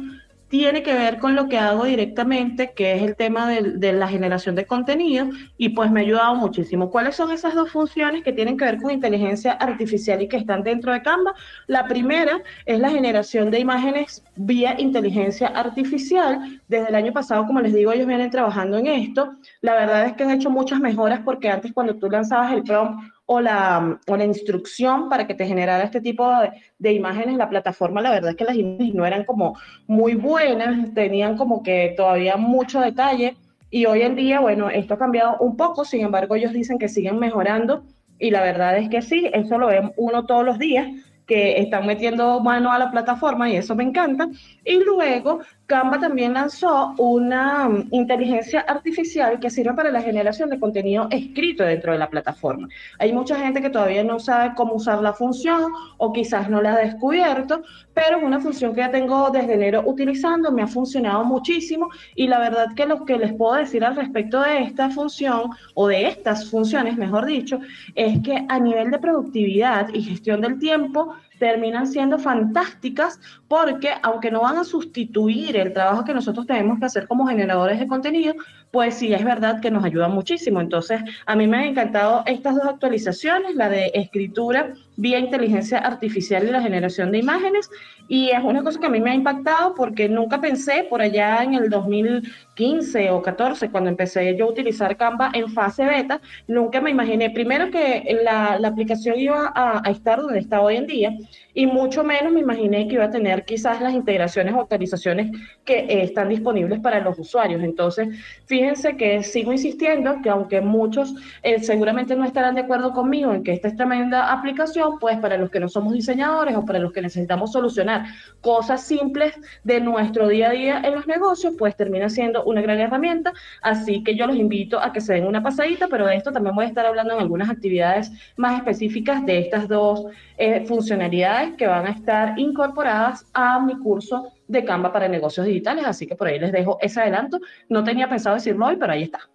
tiene 0.56 0.84
que 0.84 0.94
ver 0.94 1.18
con 1.18 1.34
lo 1.34 1.48
que 1.48 1.58
hago 1.58 1.84
directamente, 1.84 2.74
que 2.76 2.94
es 2.94 3.02
el 3.02 3.16
tema 3.16 3.48
de, 3.48 3.92
la 3.92 4.06
generación 4.06 4.54
de 4.54 4.66
contenido, 4.66 5.28
y 5.58 5.70
pues 5.70 5.90
me 5.90 5.98
ha 5.98 6.04
ayudado 6.04 6.36
muchísimo. 6.36 6.90
¿Cuáles 6.92 7.16
son 7.16 7.32
esas 7.32 7.56
dos 7.56 7.72
funciones 7.72 8.22
que 8.22 8.32
tienen 8.32 8.56
que 8.56 8.64
ver 8.64 8.80
con 8.80 8.92
inteligencia 8.92 9.50
artificial 9.54 10.22
y 10.22 10.28
que 10.28 10.36
están 10.36 10.62
dentro 10.62 10.92
de 10.92 11.02
Canva? 11.02 11.34
La 11.66 11.86
primera 11.88 12.40
es 12.66 12.78
la 12.78 12.88
generación 12.88 13.50
de 13.50 13.58
imágenes 13.58 14.22
vía 14.36 14.76
inteligencia 14.78 15.48
artificial. 15.48 16.60
Desde 16.68 16.88
el 16.88 16.94
año 16.94 17.12
pasado, 17.12 17.48
como 17.48 17.60
les 17.60 17.74
digo, 17.74 17.90
ellos 17.90 18.06
vienen 18.06 18.30
trabajando 18.30 18.78
en 18.78 18.86
esto. 18.86 19.34
La 19.60 19.74
verdad 19.74 20.06
es 20.06 20.12
que 20.12 20.22
han 20.22 20.30
hecho 20.30 20.50
muchas 20.50 20.78
mejoras 20.78 21.18
porque 21.24 21.50
antes 21.50 21.72
cuando 21.72 21.96
tú 21.96 22.08
lanzabas 22.08 22.52
el 22.52 22.62
prompt 22.62 23.13
o 23.26 23.40
la, 23.40 23.98
o 24.06 24.16
la 24.16 24.24
instrucción 24.24 25.08
para 25.08 25.26
que 25.26 25.34
te 25.34 25.46
generara 25.46 25.84
este 25.84 26.00
tipo 26.00 26.28
de, 26.40 26.50
de, 26.78 26.92
imágenes, 26.92 27.36
la 27.36 27.48
plataforma, 27.48 28.02
la 28.02 28.10
verdad 28.10 28.30
es 28.30 28.36
que 28.36 28.44
las 28.44 28.56
imágenes 28.56 28.94
no 28.94 29.06
eran 29.06 29.24
como 29.24 29.56
muy 29.86 30.14
buenas, 30.14 30.92
tenían 30.94 31.36
como 31.36 31.62
que 31.62 31.94
todavía 31.96 32.36
mucho 32.36 32.80
detalle 32.80 33.36
y 33.70 33.86
hoy 33.86 34.02
en 34.02 34.14
día, 34.14 34.40
bueno, 34.40 34.70
esto 34.70 34.94
ha 34.94 34.98
cambiado 34.98 35.36
un 35.40 35.56
poco, 35.56 35.84
sin 35.84 36.02
embargo 36.02 36.34
ellos 36.34 36.52
dicen 36.52 36.78
que 36.78 36.88
siguen 36.88 37.18
mejorando 37.18 37.84
y 38.18 38.30
la 38.30 38.42
verdad 38.42 38.76
es 38.78 38.88
que 38.88 39.02
sí, 39.02 39.30
eso 39.32 39.58
lo 39.58 39.68
ven 39.68 39.92
uno 39.96 40.26
todos 40.26 40.44
los 40.44 40.58
días 40.58 40.86
que 41.26 41.60
están 41.60 41.86
metiendo 41.86 42.40
mano 42.40 42.72
a 42.72 42.78
la 42.78 42.90
plataforma 42.90 43.48
y 43.48 43.56
eso 43.56 43.74
me 43.74 43.84
encanta. 43.84 44.28
Y 44.64 44.82
luego 44.84 45.40
Canva 45.66 45.98
también 45.98 46.34
lanzó 46.34 46.94
una 46.98 47.66
um, 47.66 47.88
inteligencia 47.90 48.60
artificial 48.60 49.40
que 49.40 49.48
sirve 49.48 49.72
para 49.72 49.90
la 49.90 50.02
generación 50.02 50.50
de 50.50 50.60
contenido 50.60 51.08
escrito 51.10 51.64
dentro 51.64 51.92
de 51.92 51.98
la 51.98 52.10
plataforma. 52.10 52.68
Hay 52.98 53.14
mucha 53.14 53.36
gente 53.36 53.62
que 53.62 53.70
todavía 53.70 54.04
no 54.04 54.18
sabe 54.18 54.54
cómo 54.54 54.74
usar 54.74 55.00
la 55.00 55.14
función 55.14 55.72
o 55.96 56.12
quizás 56.12 56.50
no 56.50 56.60
la 56.60 56.74
ha 56.74 56.78
descubierto, 56.78 57.62
pero 57.94 58.18
es 58.18 58.22
una 58.22 58.40
función 58.40 58.74
que 58.74 58.82
ya 58.82 58.90
tengo 58.90 59.30
desde 59.30 59.54
enero 59.54 59.82
utilizando, 59.86 60.52
me 60.52 60.62
ha 60.62 60.66
funcionado 60.66 61.24
muchísimo 61.24 61.88
y 62.14 62.26
la 62.26 62.40
verdad 62.40 62.74
que 62.76 62.84
lo 62.84 63.06
que 63.06 63.16
les 63.16 63.32
puedo 63.32 63.54
decir 63.54 63.84
al 63.84 63.96
respecto 63.96 64.42
de 64.42 64.64
esta 64.64 64.90
función 64.90 65.50
o 65.74 65.88
de 65.88 66.08
estas 66.08 66.50
funciones, 66.50 66.98
mejor 66.98 67.24
dicho, 67.24 67.58
es 67.94 68.20
que 68.20 68.44
a 68.48 68.58
nivel 68.58 68.90
de 68.90 68.98
productividad 68.98 69.88
y 69.94 70.02
gestión 70.02 70.42
del 70.42 70.58
tiempo, 70.58 71.14
terminan 71.38 71.86
siendo 71.86 72.18
fantásticas 72.18 73.20
porque 73.48 73.90
aunque 74.02 74.30
no 74.30 74.42
van 74.42 74.58
a 74.58 74.64
sustituir 74.64 75.56
el 75.56 75.72
trabajo 75.72 76.04
que 76.04 76.14
nosotros 76.14 76.46
tenemos 76.46 76.78
que 76.78 76.86
hacer 76.86 77.06
como 77.06 77.26
generadores 77.26 77.78
de 77.78 77.86
contenido, 77.86 78.34
pues 78.70 78.94
sí 78.94 79.12
es 79.12 79.24
verdad 79.24 79.60
que 79.60 79.70
nos 79.70 79.84
ayuda 79.84 80.08
muchísimo. 80.08 80.60
Entonces, 80.60 81.00
a 81.26 81.36
mí 81.36 81.46
me 81.46 81.58
han 81.58 81.64
encantado 81.64 82.22
estas 82.26 82.56
dos 82.56 82.64
actualizaciones, 82.66 83.54
la 83.54 83.68
de 83.68 83.90
escritura 83.94 84.74
vía 84.96 85.18
inteligencia 85.18 85.78
artificial 85.78 86.46
y 86.46 86.50
la 86.50 86.62
generación 86.62 87.12
de 87.12 87.18
imágenes, 87.18 87.70
y 88.06 88.30
es 88.30 88.42
una 88.42 88.62
cosa 88.62 88.78
que 88.78 88.86
a 88.86 88.90
mí 88.90 89.00
me 89.00 89.10
ha 89.10 89.14
impactado 89.14 89.74
porque 89.74 90.08
nunca 90.08 90.40
pensé 90.40 90.86
por 90.88 91.00
allá 91.00 91.42
en 91.42 91.54
el 91.54 91.70
2015 91.70 93.10
o 93.10 93.22
14, 93.22 93.70
cuando 93.70 93.90
empecé 93.90 94.36
yo 94.36 94.46
a 94.46 94.50
utilizar 94.50 94.96
Canva 94.96 95.30
en 95.32 95.48
fase 95.50 95.84
beta, 95.84 96.20
nunca 96.46 96.80
me 96.80 96.90
imaginé 96.90 97.30
primero 97.30 97.70
que 97.70 98.18
la, 98.22 98.58
la 98.58 98.68
aplicación 98.68 99.18
iba 99.18 99.52
a, 99.54 99.82
a 99.84 99.90
estar 99.90 100.20
donde 100.20 100.38
está 100.38 100.60
hoy 100.60 100.76
en 100.76 100.86
día, 100.86 101.12
y 101.54 101.66
mucho 101.66 102.02
menos 102.04 102.32
me 102.32 102.40
imaginé 102.40 102.88
que 102.88 102.94
iba 102.94 103.04
a 103.04 103.10
tener 103.10 103.44
quizás 103.44 103.80
las 103.80 103.94
integraciones 103.94 104.54
o 104.54 104.60
actualizaciones 104.60 105.30
que 105.64 105.78
eh, 105.78 106.02
están 106.02 106.28
disponibles 106.28 106.80
para 106.80 107.00
los 107.00 107.18
usuarios. 107.18 107.62
Entonces, 107.62 108.08
fíjense 108.46 108.96
que 108.96 109.22
sigo 109.22 109.52
insistiendo 109.52 110.20
que 110.22 110.30
aunque 110.30 110.60
muchos 110.60 111.14
eh, 111.42 111.60
seguramente 111.62 112.16
no 112.16 112.24
estarán 112.24 112.56
de 112.56 112.62
acuerdo 112.62 112.92
conmigo 112.92 113.32
en 113.32 113.44
que 113.44 113.52
esta 113.52 113.68
es 113.68 113.76
tremenda 113.76 114.32
aplicación, 114.32 114.83
pues 115.00 115.18
para 115.18 115.36
los 115.36 115.50
que 115.50 115.60
no 115.60 115.68
somos 115.68 115.92
diseñadores 115.92 116.56
o 116.56 116.64
para 116.64 116.78
los 116.78 116.92
que 116.92 117.02
necesitamos 117.02 117.52
solucionar 117.52 118.06
cosas 118.40 118.82
simples 118.82 119.34
de 119.62 119.80
nuestro 119.80 120.28
día 120.28 120.48
a 120.48 120.52
día 120.52 120.82
en 120.84 120.94
los 120.94 121.06
negocios, 121.06 121.54
pues 121.58 121.76
termina 121.76 122.08
siendo 122.08 122.44
una 122.44 122.62
gran 122.62 122.80
herramienta. 122.80 123.32
Así 123.62 124.02
que 124.02 124.16
yo 124.16 124.26
los 124.26 124.36
invito 124.36 124.80
a 124.80 124.92
que 124.92 125.00
se 125.00 125.14
den 125.14 125.26
una 125.26 125.42
pasadita, 125.42 125.88
pero 125.88 126.06
de 126.06 126.16
esto 126.16 126.32
también 126.32 126.54
voy 126.54 126.64
a 126.64 126.68
estar 126.68 126.86
hablando 126.86 127.14
en 127.14 127.20
algunas 127.20 127.50
actividades 127.50 128.10
más 128.36 128.58
específicas 128.58 129.24
de 129.26 129.38
estas 129.38 129.68
dos 129.68 130.06
eh, 130.36 130.64
funcionalidades 130.66 131.54
que 131.56 131.66
van 131.66 131.86
a 131.86 131.90
estar 131.90 132.38
incorporadas 132.38 133.26
a 133.32 133.60
mi 133.60 133.76
curso 133.78 134.32
de 134.48 134.64
Canva 134.64 134.92
para 134.92 135.08
negocios 135.08 135.46
digitales. 135.46 135.84
Así 135.86 136.06
que 136.06 136.16
por 136.16 136.28
ahí 136.28 136.38
les 136.38 136.52
dejo 136.52 136.78
ese 136.80 137.00
adelanto. 137.00 137.40
No 137.68 137.84
tenía 137.84 138.08
pensado 138.08 138.36
decirlo 138.36 138.66
hoy, 138.66 138.76
pero 138.76 138.92
ahí 138.92 139.02
está. 139.04 139.33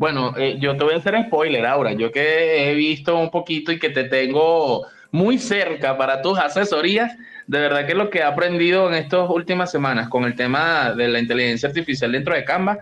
Bueno, 0.00 0.32
eh, 0.36 0.56
yo 0.58 0.76
te 0.76 0.84
voy 0.84 0.94
a 0.94 0.96
hacer 0.96 1.14
spoiler 1.26 1.66
ahora. 1.66 1.92
Yo 1.92 2.10
que 2.10 2.70
he 2.70 2.74
visto 2.74 3.16
un 3.18 3.30
poquito 3.30 3.70
y 3.70 3.78
que 3.78 3.90
te 3.90 4.04
tengo 4.04 4.86
muy 5.12 5.38
cerca 5.38 5.98
para 5.98 6.22
tus 6.22 6.38
asesorías, 6.38 7.16
de 7.46 7.60
verdad 7.60 7.86
que 7.86 7.94
lo 7.94 8.08
que 8.08 8.20
he 8.20 8.22
aprendido 8.22 8.88
en 8.88 8.94
estas 8.94 9.28
últimas 9.28 9.70
semanas 9.70 10.08
con 10.08 10.24
el 10.24 10.34
tema 10.34 10.94
de 10.94 11.08
la 11.08 11.20
inteligencia 11.20 11.68
artificial 11.68 12.12
dentro 12.12 12.34
de 12.34 12.44
Canva, 12.44 12.78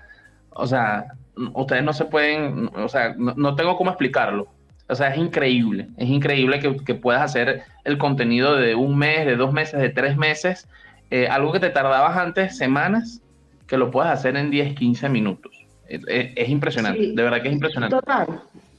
o 0.51 0.67
sea, 0.67 1.07
ustedes 1.55 1.83
no 1.83 1.93
se 1.93 2.05
pueden, 2.05 2.71
o 2.75 2.89
sea, 2.89 3.15
no 3.17 3.55
tengo 3.57 3.77
cómo 3.77 3.91
explicarlo 3.91 4.49
o 4.89 4.95
sea, 4.95 5.09
es 5.09 5.19
increíble, 5.19 5.89
es 5.99 6.09
increíble 6.09 6.61
que, 6.61 6.95
puedas 6.95 7.23
hacer 7.23 7.63
el 7.85 7.99
contenido 7.99 8.57
de 8.57 8.75
un 8.75 8.97
mes, 8.97 9.27
de 9.27 9.37
dos 9.37 9.53
meses, 9.53 9.81
de 9.81 9.91
tres 9.91 10.17
meses, 10.17 10.67
eh, 11.11 11.29
algo 11.29 11.53
que 11.53 11.61
te 11.61 11.69
tardabas 11.69 12.17
antes 12.17 12.57
semanas, 12.57 13.21
que 13.67 13.77
lo 13.77 13.91
puedas 13.91 14.19
hacer 14.19 14.37
en 14.37 14.51
10, 14.51 14.75
15 14.75 15.11
minutos. 15.11 15.68
Es, 15.89 16.49
impresionante, 16.49 17.13
de 17.15 17.23
verdad 17.23 17.43
que 17.43 17.49
es 17.49 17.55
impresionante. 17.55 17.97
Total, 17.97 18.27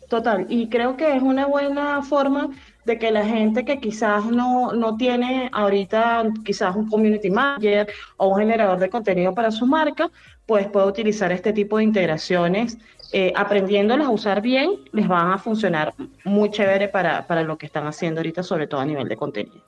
total. 0.08 0.46
Y 0.50 0.70
creo 0.70 0.96
que 0.96 1.16
es 1.16 1.22
una 1.22 1.48
buena 1.48 2.02
forma 2.04 2.50
de 2.86 2.98
que 2.98 3.12
la 3.12 3.26
gente 3.26 3.66
que 3.66 3.80
quizás 3.80 4.26
no, 4.26 4.74
no 4.74 4.96
tiene 4.96 5.50
ahorita 5.52 6.24
quizás 6.46 6.76
un 6.76 6.90
community 6.90 7.30
manager 7.30 7.88
o 8.18 8.30
un 8.30 8.40
generador 8.40 8.80
de 8.80 8.90
contenido 8.90 9.34
para 9.34 9.52
su 9.52 9.66
marca, 9.66 10.10
pues 10.46 10.68
puede 10.68 10.88
utilizar 10.88 11.32
este 11.32 11.54
tipo 11.54 11.78
de 11.78 11.84
integraciones 11.84 12.78
eh, 13.12 13.34
aprendiéndolas 13.36 14.08
a 14.08 14.12
usar 14.12 14.42
bien, 14.42 14.72
les 14.92 15.08
van 15.08 15.32
a 15.32 15.38
funcionar 15.40 15.96
muy 16.24 16.52
chévere 16.52 16.90
para, 16.90 17.26
para 17.26 17.42
lo 17.42 17.58
que 17.58 17.66
están 17.66 17.88
haciendo 17.88 18.20
ahorita, 18.20 18.44
sobre 18.44 18.68
todo 18.68 18.82
a 18.82 18.86
nivel 18.86 19.08
de 19.08 19.18
contenido. 19.18 19.64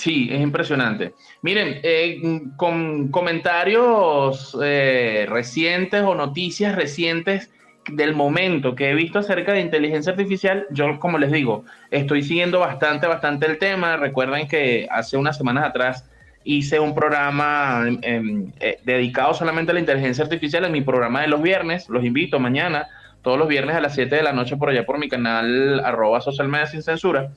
Sí, 0.00 0.30
es 0.32 0.40
impresionante. 0.40 1.12
Miren, 1.42 1.78
eh, 1.82 2.22
con 2.56 3.08
comentarios 3.08 4.56
eh, 4.62 5.26
recientes 5.28 6.02
o 6.02 6.14
noticias 6.14 6.74
recientes 6.74 7.50
del 7.86 8.14
momento 8.14 8.74
que 8.74 8.88
he 8.88 8.94
visto 8.94 9.18
acerca 9.18 9.52
de 9.52 9.60
inteligencia 9.60 10.12
artificial, 10.12 10.66
yo 10.70 10.98
como 10.98 11.18
les 11.18 11.30
digo, 11.30 11.66
estoy 11.90 12.22
siguiendo 12.22 12.60
bastante, 12.60 13.06
bastante 13.08 13.44
el 13.44 13.58
tema. 13.58 13.98
Recuerden 13.98 14.48
que 14.48 14.88
hace 14.90 15.18
unas 15.18 15.36
semanas 15.36 15.66
atrás 15.66 16.08
hice 16.44 16.80
un 16.80 16.94
programa 16.94 17.84
em, 17.86 17.98
em, 18.00 18.52
eh, 18.58 18.78
dedicado 18.84 19.34
solamente 19.34 19.72
a 19.72 19.74
la 19.74 19.80
inteligencia 19.80 20.24
artificial 20.24 20.64
en 20.64 20.72
mi 20.72 20.80
programa 20.80 21.20
de 21.20 21.28
los 21.28 21.42
viernes. 21.42 21.90
Los 21.90 22.06
invito 22.06 22.40
mañana, 22.40 22.88
todos 23.20 23.38
los 23.38 23.48
viernes 23.48 23.76
a 23.76 23.82
las 23.82 23.94
7 23.94 24.16
de 24.16 24.22
la 24.22 24.32
noche 24.32 24.56
por 24.56 24.70
allá 24.70 24.86
por 24.86 24.98
mi 24.98 25.10
canal 25.10 25.78
arroba 25.80 26.22
social 26.22 26.48
media 26.48 26.64
sin 26.64 26.82
censura, 26.82 27.32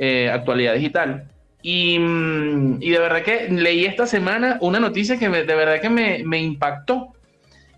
eh, 0.00 0.28
actualidad 0.28 0.74
digital. 0.74 1.28
Y, 1.62 1.98
mm, 1.98 2.82
y, 2.82 2.90
de 2.90 2.98
verdad 2.98 3.22
que 3.22 3.48
leí 3.48 3.84
esta 3.84 4.06
semana 4.06 4.58
una 4.60 4.80
noticia 4.80 5.18
que 5.18 5.28
de 5.28 5.54
verdad 5.54 5.80
que 5.80 5.88
me, 5.88 6.22
me 6.24 6.40
impactó. 6.40 7.12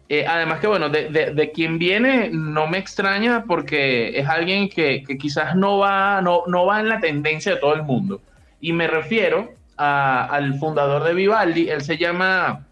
Eh, 0.09 0.27
además 0.27 0.61
que 0.61 0.67
bueno, 0.67 0.89
de, 0.91 1.09
de, 1.09 1.33
de, 1.33 1.51
quien 1.51 1.79
viene 1.79 2.29
no 2.31 2.67
me 2.67 2.79
extraña 2.79 3.45
porque 3.47 4.19
es 4.19 4.29
alguien 4.29 4.69
que, 4.69 5.03
quizás 5.19 5.57
no 5.57 5.79
va, 5.79 6.21
no, 6.21 6.43
no 6.47 6.67
va 6.67 6.81
en 6.81 6.89
la 6.89 7.01
tendencia 7.01 7.55
de 7.55 7.61
todo 7.61 7.75
el 7.75 7.83
mundo. 7.83 8.21
Y 8.61 8.73
me 8.73 8.87
refiero 8.87 9.53
al 9.77 10.55
fundador 10.59 11.05
de 11.05 11.15
Vivaldi, 11.15 11.69
él 11.69 11.81
se 11.81 11.97
llama 11.97 12.65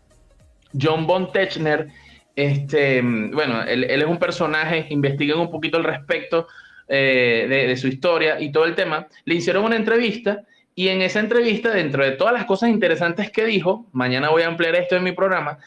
John 0.80 1.06
von 1.06 1.32
Techner 1.32 1.88
este, 2.34 3.02
bueno, 3.02 3.62
él, 3.62 3.84
es 3.84 4.04
un 4.04 4.18
personaje, 4.18 4.86
investiguen 4.90 5.38
un 5.38 5.50
poquito 5.50 5.76
al 5.76 5.84
respecto 5.84 6.46
eh, 6.88 7.46
de, 7.48 7.66
de, 7.66 7.76
su 7.76 7.88
historia 7.88 8.40
y 8.40 8.50
todo 8.50 8.64
el 8.64 8.74
tema. 8.74 9.06
Le 9.24 9.34
hicieron 9.34 9.64
una 9.64 9.76
entrevista 9.76 10.42
y 10.74 10.88
en 10.88 11.02
esa 11.02 11.20
entrevista, 11.20 11.70
dentro 11.70 12.02
de 12.02 12.12
todas 12.12 12.32
las 12.32 12.46
cosas 12.46 12.70
interesantes 12.70 13.30
que 13.30 13.44
dijo, 13.44 13.86
mañana 13.92 14.30
voy 14.30 14.42
a 14.42 14.48
ampliar 14.48 14.74
esto 14.74 14.96
en 14.96 15.04
mi 15.04 15.12
programa, 15.12 15.58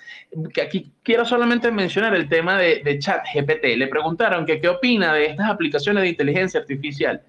que 0.51 0.61
aquí 0.61 0.91
quiero 1.03 1.25
solamente 1.25 1.69
mencionar 1.69 2.15
el 2.15 2.27
tema 2.27 2.57
de, 2.57 2.81
de 2.83 2.97
chat 2.97 3.23
GPT. 3.33 3.77
Le 3.77 3.87
preguntaron 3.87 4.45
que 4.47 4.59
qué 4.59 4.67
opina 4.67 5.13
de 5.13 5.27
estas 5.27 5.49
aplicaciones 5.49 6.01
de 6.03 6.09
inteligencia 6.09 6.59
artificial. 6.59 7.21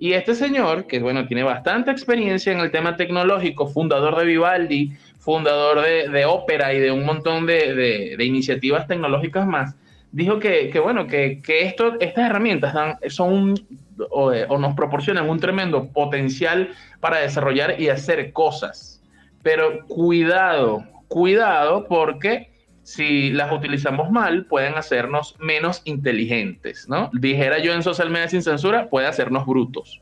Y 0.00 0.14
este 0.14 0.34
señor, 0.34 0.86
que 0.86 0.98
bueno, 0.98 1.26
tiene 1.28 1.44
bastante 1.44 1.92
experiencia 1.92 2.52
en 2.52 2.60
el 2.60 2.72
tema 2.72 2.96
tecnológico, 2.96 3.68
fundador 3.68 4.16
de 4.16 4.24
Vivaldi, 4.24 4.92
fundador 5.18 5.82
de, 5.82 6.08
de 6.08 6.24
Opera 6.24 6.74
y 6.74 6.80
de 6.80 6.90
un 6.90 7.04
montón 7.04 7.46
de 7.46 8.16
iniciativas 8.18 8.88
tecnológicas 8.88 9.46
más, 9.46 9.76
dijo 10.12 10.38
que, 10.38 10.70
que 10.70 10.80
bueno, 10.80 11.06
que, 11.06 11.40
que, 11.42 11.66
esto, 11.66 11.98
estas 12.00 12.26
herramientas 12.26 12.74
son 13.08 13.54
o, 14.10 14.32
o, 14.48 14.58
nos 14.58 14.74
proporcionan 14.74 15.28
un 15.28 15.38
tremendo 15.38 15.88
potencial 15.88 16.70
para 17.00 17.18
desarrollar 17.18 17.80
y 17.80 17.88
hacer 17.88 18.32
cosas. 18.32 19.02
Pero 19.42 19.86
cuidado, 19.86 20.84
cuidado 21.08 21.86
porque 21.88 22.50
si 22.82 23.30
las 23.30 23.52
utilizamos 23.52 24.10
mal 24.10 24.46
pueden 24.46 24.74
hacernos 24.74 25.36
menos 25.38 25.82
inteligentes, 25.84 26.88
¿no? 26.88 27.10
Dijera 27.12 27.58
yo 27.58 27.72
en 27.72 27.82
Social 27.82 28.10
Media 28.10 28.28
Sin 28.28 28.42
Censura, 28.42 28.88
puede 28.88 29.06
hacernos 29.06 29.46
brutos. 29.46 30.00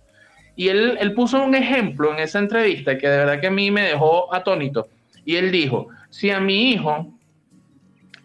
Y 0.57 0.69
él, 0.69 0.97
él 1.01 1.13
puso 1.13 1.43
un 1.43 1.55
ejemplo 1.55 2.13
en 2.13 2.19
esa 2.21 2.39
entrevista 2.39 2.99
que 2.99 3.09
de 3.09 3.19
verdad 3.19 3.41
que 3.41 3.47
a 3.49 3.51
mí 3.51 3.71
me 3.71 3.83
dejó 3.83 4.35
atónito. 4.35 4.89
Y 5.25 5.37
él 5.37 5.53
dijo, 5.53 5.89
si 6.11 6.31
a 6.31 6.41
mi 6.41 6.73
hijo 6.73 7.13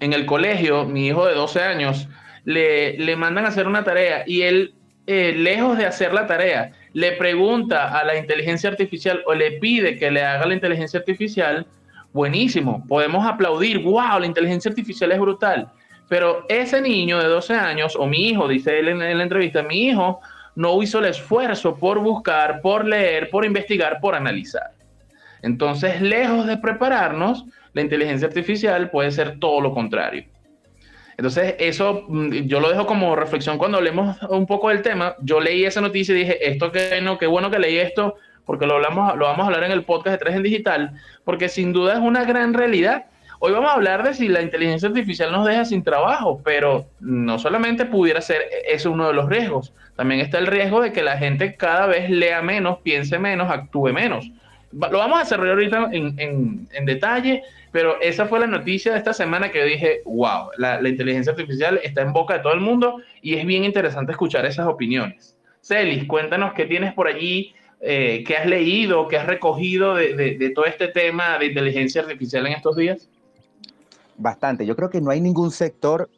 en 0.04 0.12
el 0.12 0.26
colegio, 0.26 0.86
mi 0.86 1.08
hijo 1.08 1.26
de 1.26 1.34
12 1.34 1.62
años, 1.62 2.10
le, 2.44 2.98
le 2.98 3.16
mandan 3.16 3.46
a 3.46 3.48
hacer 3.48 3.68
una 3.68 3.86
tarea 3.86 4.24
y 4.28 4.42
él, 4.42 4.74
eh, 5.08 5.34
lejos 5.36 5.78
de 5.78 5.86
hacer 5.86 6.14
la 6.14 6.28
tarea, 6.28 6.74
le 6.92 7.14
pregunta 7.14 7.98
a 7.98 8.04
la 8.04 8.18
inteligencia 8.18 8.70
artificial 8.70 9.24
o 9.26 9.34
le 9.34 9.54
pide 9.54 9.98
que 9.98 10.12
le 10.12 10.24
haga 10.24 10.46
la 10.46 10.54
inteligencia 10.54 11.00
artificial, 11.00 11.66
buenísimo, 12.12 12.86
podemos 12.88 13.26
aplaudir, 13.26 13.80
wow, 13.80 14.20
la 14.20 14.26
inteligencia 14.26 14.70
artificial 14.70 15.12
es 15.14 15.20
brutal. 15.20 15.72
Pero 16.10 16.46
ese 16.50 16.82
niño 16.82 17.18
de 17.20 17.28
12 17.28 17.54
años, 17.54 17.96
o 17.96 18.06
mi 18.06 18.28
hijo, 18.28 18.48
dice 18.48 18.78
él 18.78 18.90
en, 18.90 19.02
en 19.02 19.18
la 19.18 19.24
entrevista, 19.24 19.64
mi 19.64 19.88
hijo 19.88 20.20
no 20.56 20.84
hizo 20.84 21.00
el 21.00 21.06
esfuerzo 21.06 21.76
por 21.76 22.00
buscar, 22.00 22.62
por 22.62 22.86
leer, 22.86 23.30
por 23.30 23.46
investigar, 23.46 24.00
por 24.02 24.16
analizar. 24.16 24.72
Entonces, 25.44 26.02
lejos 26.02 26.48
de 26.48 26.58
prepararnos, 26.58 27.46
la 27.74 27.82
inteligencia 27.82 28.28
artificial 28.28 28.90
puede 28.90 29.12
ser 29.12 29.40
todo 29.40 29.62
lo 29.62 29.74
contrario. 29.74 30.24
Entonces, 31.18 31.56
eso 31.60 32.06
mm, 32.08 32.32
yo 32.48 32.60
lo 32.60 32.70
dejo 32.70 32.88
como 32.88 33.16
reflexión 33.16 33.58
cuando 33.58 33.78
hablemos 33.78 34.18
un 34.30 34.48
poco 34.48 34.70
del 34.70 34.82
tema. 34.82 35.16
Yo 35.22 35.40
leí 35.40 35.66
esa 35.66 35.82
noticia 35.82 36.16
y 36.16 36.20
dije, 36.20 36.50
esto 36.50 36.72
que 36.72 37.02
no, 37.02 37.18
qué 37.18 37.28
bueno 37.28 37.52
que 37.52 37.60
leí 37.60 37.78
esto, 37.78 38.16
porque 38.46 38.66
lo, 38.66 38.76
hablamos, 38.76 39.16
lo 39.18 39.26
vamos 39.26 39.44
a 39.44 39.48
hablar 39.48 39.66
en 39.66 39.72
el 39.72 39.84
podcast 39.84 40.14
de 40.14 40.26
3 40.26 40.36
en 40.38 40.44
Digital, 40.44 40.92
porque 41.24 41.50
sin 41.50 41.74
duda 41.74 41.94
es 41.94 42.00
una 42.00 42.24
gran 42.24 42.54
realidad. 42.54 43.06
Hoy 43.40 43.52
vamos 43.52 43.70
a 43.70 43.74
hablar 43.74 44.04
de 44.04 44.14
si 44.14 44.30
la 44.30 44.42
inteligencia 44.42 44.88
artificial 44.88 45.32
nos 45.34 45.46
deja 45.46 45.66
sin 45.66 45.84
trabajo, 45.84 46.42
pero 46.44 46.86
no 47.02 47.38
solamente 47.38 47.86
pudiera 47.86 48.22
ser 48.22 48.42
eso 48.66 48.90
uno 48.90 49.08
de 49.08 49.14
los 49.14 49.28
riesgos, 49.28 49.74
también 49.98 50.22
está 50.22 50.40
el 50.40 50.48
riesgo 50.48 50.82
de 50.82 50.94
que 50.94 51.04
la 51.04 51.18
gente 51.18 51.56
cada 51.56 51.86
vez 51.86 52.10
lea 52.10 52.42
menos, 52.42 52.80
piense 52.80 53.20
menos, 53.20 53.52
actúe 53.52 53.92
menos. 53.92 54.32
Lo 54.74 54.98
vamos 54.98 55.18
a 55.18 55.24
desarrollar 55.24 55.54
ahorita 55.56 55.90
en, 55.92 56.20
en, 56.20 56.68
en 56.72 56.86
detalle, 56.86 57.44
pero 57.72 58.00
esa 58.02 58.26
fue 58.26 58.40
la 58.40 58.48
noticia 58.48 58.94
de 58.94 58.98
esta 58.98 59.14
semana 59.14 59.52
que 59.52 59.64
dije, 59.64 60.02
wow, 60.06 60.50
la, 60.58 60.82
la, 60.82 60.90
inteligencia 60.90 61.32
artificial 61.32 61.80
está 61.84 62.02
en 62.02 62.14
boca 62.14 62.36
de 62.36 62.40
todo 62.42 62.54
el 62.54 62.60
mundo 62.60 63.02
y 63.22 63.36
es 63.36 63.46
bien 63.46 63.64
interesante 63.64 64.12
escuchar 64.12 64.46
esas 64.46 64.68
opiniones. 64.68 65.38
Celis, 65.62 66.06
cuéntanos 66.06 66.54
qué 66.54 66.66
tienes 66.66 66.94
por 66.94 67.08
allí, 67.08 67.54
eh, 67.82 68.24
qué 68.26 68.38
has 68.38 68.46
leído, 68.46 69.08
qué 69.08 69.18
has 69.18 69.28
recogido 69.28 69.96
de, 69.96 70.16
de, 70.16 70.38
de, 70.38 70.50
todo 70.50 70.66
este 70.66 70.88
tema 70.88 71.38
de 71.38 71.48
inteligencia 71.48 72.02
artificial 72.02 72.48
en 72.48 72.54
estos 72.54 72.76
días. 72.76 73.10
Bastante. 74.18 74.66
Yo 74.66 74.76
creo 74.76 74.90
que 74.90 75.02
no 75.02 75.12
hay 75.12 75.22
ningún 75.22 75.52
sector 75.52 76.10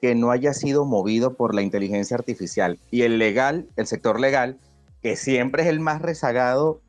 que 0.00 0.14
no 0.14 0.30
haya 0.30 0.52
sido 0.52 0.84
movido 0.84 1.34
por 1.34 1.54
la 1.54 1.62
inteligencia 1.62 2.16
artificial. 2.16 2.78
Y 2.90 3.02
el 3.02 3.18
legal, 3.18 3.66
el 3.76 3.86
sector 3.86 4.20
legal, 4.20 4.58
que 5.02 5.16
siempre 5.16 5.62
es 5.62 5.68
el 5.68 5.80
más 5.80 6.02
rezagado 6.02 6.80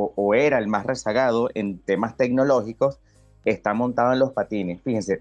o, 0.00 0.12
o 0.16 0.34
era 0.34 0.58
el 0.58 0.68
más 0.68 0.86
rezagado 0.86 1.48
en 1.54 1.78
temas 1.80 2.16
tecnológicos, 2.16 2.98
está 3.44 3.74
montado 3.74 4.12
en 4.12 4.18
los 4.18 4.32
patines. 4.32 4.80
Fíjense, 4.82 5.20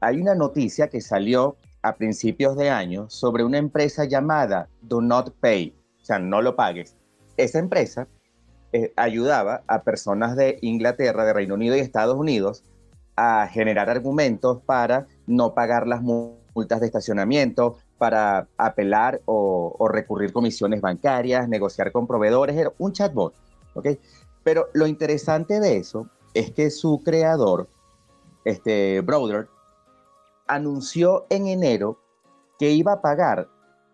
hay 0.00 0.20
una 0.20 0.34
noticia 0.34 0.88
que 0.88 1.00
salió 1.00 1.56
a 1.82 1.96
principios 1.96 2.56
de 2.56 2.70
año 2.70 3.08
sobre 3.10 3.44
una 3.44 3.58
empresa 3.58 4.04
llamada 4.04 4.68
Do 4.80 5.00
Not 5.00 5.34
Pay, 5.40 5.74
o 6.00 6.04
sea, 6.04 6.18
no 6.18 6.40
lo 6.42 6.56
pagues. 6.56 6.96
Esa 7.36 7.58
empresa 7.58 8.08
eh, 8.72 8.92
ayudaba 8.96 9.62
a 9.66 9.82
personas 9.82 10.36
de 10.36 10.58
Inglaterra, 10.62 11.24
de 11.24 11.32
Reino 11.32 11.54
Unido 11.54 11.76
y 11.76 11.80
Estados 11.80 12.16
Unidos 12.16 12.64
a 13.16 13.46
generar 13.46 13.90
argumentos 13.90 14.62
para 14.62 15.06
no 15.26 15.54
pagar 15.54 15.86
las 15.86 16.02
multas 16.02 16.80
de 16.80 16.86
estacionamiento, 16.86 17.76
para 17.98 18.48
apelar 18.56 19.20
o, 19.26 19.76
o 19.78 19.88
recurrir 19.88 20.32
comisiones 20.32 20.80
bancarias, 20.80 21.48
negociar 21.48 21.92
con 21.92 22.06
proveedores, 22.06 22.56
era 22.56 22.72
un 22.78 22.92
chatbot, 22.92 23.34
Pero 24.42 24.68
lo 24.74 24.86
interesante 24.86 25.60
de 25.60 25.76
eso 25.78 26.08
es 26.34 26.50
que 26.50 26.70
su 26.70 27.02
creador, 27.04 27.68
este 28.44 29.00
Brother, 29.00 29.48
anunció 30.46 31.26
en 31.30 31.46
enero 31.46 31.98
que 32.58 32.70
iba 32.70 32.92
a 32.92 33.02
pagar 33.02 33.48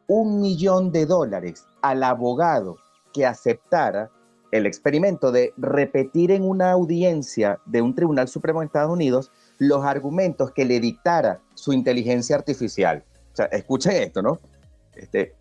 un 0.07 0.41
millón 0.41 0.91
de 0.91 1.07
dólares 1.07 1.65
al 1.83 2.03
abogado 2.03 2.77
que 3.13 3.27
aceptara 3.27 4.11
el 4.51 4.67
experimento 4.67 5.31
de 5.31 5.55
repetir 5.57 6.33
en 6.33 6.43
una 6.43 6.73
audiencia 6.73 7.61
de 7.67 7.83
un 7.83 7.95
Tribunal 7.95 8.27
Supremo 8.27 8.61
de 8.61 8.67
Estados 8.67 8.93
Unidos 8.93 9.31
los 9.59 9.85
argumentos 9.85 10.51
que 10.51 10.65
le 10.65 10.81
dictara 10.81 11.41
su 11.55 11.73
inteligencia 11.73 12.35
artificial. 12.35 13.05
O 13.33 13.37
sea, 13.37 13.47
escuchen 13.47 13.93
esto, 13.93 14.23
¿no? 14.23 14.41
Este, 14.97 15.35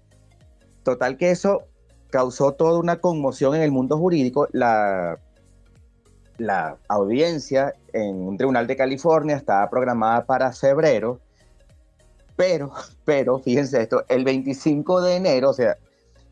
total 0.84 1.18
que 1.18 1.32
eso 1.32 1.64
causó 2.10 2.54
toda 2.54 2.80
una 2.80 3.00
conmoción 3.00 3.56
en 3.56 3.62
el 3.62 3.72
mundo 3.72 3.98
jurídico. 3.98 4.48
La, 4.52 5.20
la 6.38 6.78
audiencia 6.88 7.74
en 7.94 8.16
un 8.16 8.38
tribunal 8.38 8.68
de 8.68 8.76
California 8.76 9.36
estaba 9.36 9.70
programada 9.70 10.26
para 10.26 10.52
febrero, 10.52 11.20
pero, 12.36 12.72
pero, 13.06 13.40
fíjense 13.40 13.82
esto, 13.82 14.04
el 14.08 14.24
25 14.24 15.02
de 15.02 15.16
enero, 15.16 15.50
o 15.50 15.54
sea, 15.54 15.78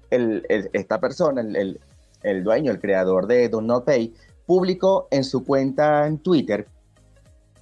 el, 0.10 0.46
el, 0.50 0.70
esta 0.74 1.00
persona, 1.00 1.42
el, 1.42 1.80
el, 2.24 2.44
dueño, 2.44 2.72
el 2.72 2.80
creador 2.80 3.28
de 3.28 3.50
Don't 3.50 3.68
Not 3.68 3.86
Pay, 3.86 4.14
publicó 4.46 5.08
en 5.12 5.24
su 5.24 5.44
cuenta 5.44 6.08
en 6.08 6.20
Twitter 6.20 6.68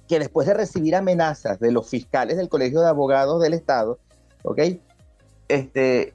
que 0.06 0.20
después 0.20 0.46
de 0.46 0.54
recibir 0.54 0.94
amenazas 0.94 1.58
de 1.58 1.72
los 1.72 1.88
fiscales 1.88 2.36
del 2.36 2.48
Colegio 2.48 2.80
de 2.80 2.86
Abogados 2.86 3.42
del 3.42 3.54
Estado, 3.54 3.98
¿ok? 4.44 4.60
Este, 5.48 6.14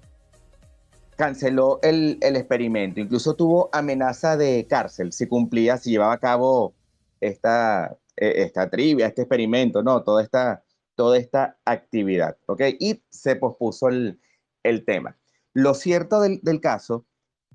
canceló 1.21 1.77
el, 1.83 2.17
el, 2.21 2.35
experimento, 2.35 2.99
incluso 2.99 3.35
tuvo 3.35 3.69
amenaza 3.73 4.37
de 4.37 4.65
cárcel 4.67 5.13
si 5.13 5.27
cumplía, 5.27 5.77
si 5.77 5.91
llevaba 5.91 6.13
a 6.13 6.19
cabo 6.19 6.73
esta, 7.19 7.95
e, 8.17 8.41
esta 8.41 8.71
trivia, 8.71 9.05
este 9.05 9.21
experimento, 9.21 9.83
no, 9.83 10.01
toda 10.01 10.23
esta, 10.23 10.63
toda 10.95 11.19
esta 11.19 11.59
actividad, 11.63 12.37
¿ok? 12.47 12.61
Y 12.79 13.03
se 13.11 13.35
pospuso 13.35 13.89
el, 13.89 14.19
el 14.63 14.83
tema. 14.83 15.15
Lo 15.53 15.75
cierto 15.75 16.21
del, 16.21 16.39
del, 16.41 16.59
caso 16.59 17.05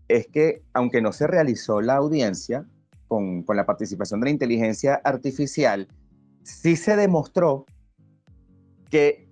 es 0.06 0.28
que, 0.28 0.62
aunque 0.72 1.02
no 1.02 1.12
se 1.12 1.26
realizó 1.26 1.80
la 1.80 1.96
audiencia 1.96 2.64
con, 3.08 3.42
con 3.42 3.56
la 3.56 3.66
participación 3.66 4.20
de 4.20 4.26
la 4.26 4.30
inteligencia 4.30 5.00
artificial, 5.02 5.88
sí 6.44 6.76
se 6.76 6.94
demostró 6.94 7.66
que 8.90 9.28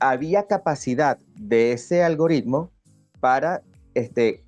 había 0.00 0.48
capacidad 0.48 1.20
de 1.36 1.74
ese 1.74 2.02
algoritmo 2.02 2.72
para 3.20 3.62
este, 3.98 4.44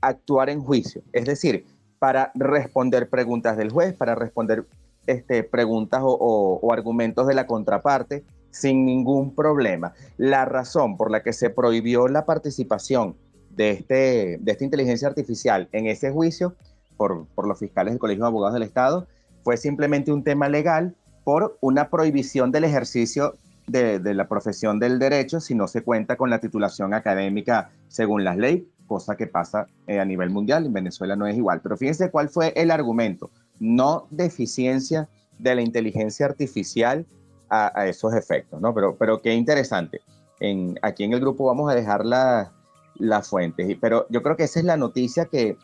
actuar 0.00 0.50
en 0.50 0.60
juicio, 0.60 1.02
es 1.12 1.24
decir, 1.24 1.64
para 1.98 2.32
responder 2.34 3.08
preguntas 3.08 3.56
del 3.56 3.70
juez, 3.70 3.94
para 3.94 4.14
responder 4.14 4.66
este, 5.06 5.44
preguntas 5.44 6.00
o, 6.02 6.72
argumentos 6.72 7.26
de 7.26 7.34
la 7.34 7.46
contraparte 7.46 8.24
sin 8.50 8.84
ningún 8.84 9.34
problema. 9.34 9.92
La 10.16 10.44
razón 10.44 10.96
por 10.96 11.10
la 11.10 11.22
que 11.22 11.32
se 11.32 11.50
prohibió 11.50 12.08
la 12.08 12.26
participación 12.26 13.16
de, 13.50 13.70
este, 13.70 14.38
de 14.40 14.52
esta 14.52 14.64
inteligencia 14.64 15.08
artificial 15.08 15.68
en 15.72 15.86
ese 15.86 16.10
juicio 16.10 16.54
por, 16.96 17.26
por 17.34 17.46
los 17.46 17.58
fiscales 17.58 17.92
del 17.92 18.00
Colegio 18.00 18.24
de 18.24 18.28
Abogados 18.28 18.54
del 18.54 18.64
Estado 18.64 19.06
fue 19.42 19.56
simplemente 19.56 20.12
un 20.12 20.24
tema 20.24 20.48
legal 20.48 20.94
por 21.24 21.56
una 21.60 21.88
prohibición 21.88 22.50
del 22.52 22.64
ejercicio 22.64 23.36
de, 23.66 24.00
de, 24.00 24.14
la 24.14 24.28
profesión 24.28 24.78
del 24.80 24.98
derecho 24.98 25.40
si 25.40 25.54
no 25.54 25.68
se 25.68 25.82
cuenta 25.82 26.16
con 26.16 26.30
la 26.30 26.40
titulación 26.40 26.94
académica 26.94 27.70
según 27.88 28.24
las 28.24 28.36
leyes, 28.36 28.64
cosa 28.92 29.16
que 29.16 29.26
pasa 29.26 29.66
eh, 29.86 29.98
a 29.98 30.04
nivel 30.04 30.28
mundial, 30.28 30.66
en 30.66 30.72
Venezuela 30.74 31.16
no 31.16 31.26
es 31.26 31.34
igual. 31.34 31.62
Pero 31.62 31.78
fíjense 31.78 32.10
cuál 32.10 32.28
fue 32.28 32.52
el 32.56 32.70
argumento, 32.70 33.30
no 33.58 34.06
deficiencia 34.10 35.08
de 35.38 35.54
la 35.54 35.62
inteligencia 35.62 36.26
artificial 36.26 37.06
a, 37.48 37.86
esos 37.86 38.14
efectos, 38.14 38.60
¿no? 38.60 38.72
Pero, 38.74 38.96
pero 38.96 39.20
qué 39.20 39.34
interesante. 39.34 40.00
En, 40.40 40.78
aquí 40.82 41.04
en 41.04 41.12
el 41.12 41.20
grupo 41.20 41.46
vamos 41.46 41.70
a 41.70 41.74
dejar 41.74 42.04
las 42.04 43.28
fuentes, 43.28 43.76
pero 43.80 44.06
yo 44.08 44.22
creo 44.22 44.36
que 44.36 44.44
esa 44.44 44.58
es 44.58 44.64
la 44.64 44.76
noticia 44.76 45.26
que, 45.26 45.56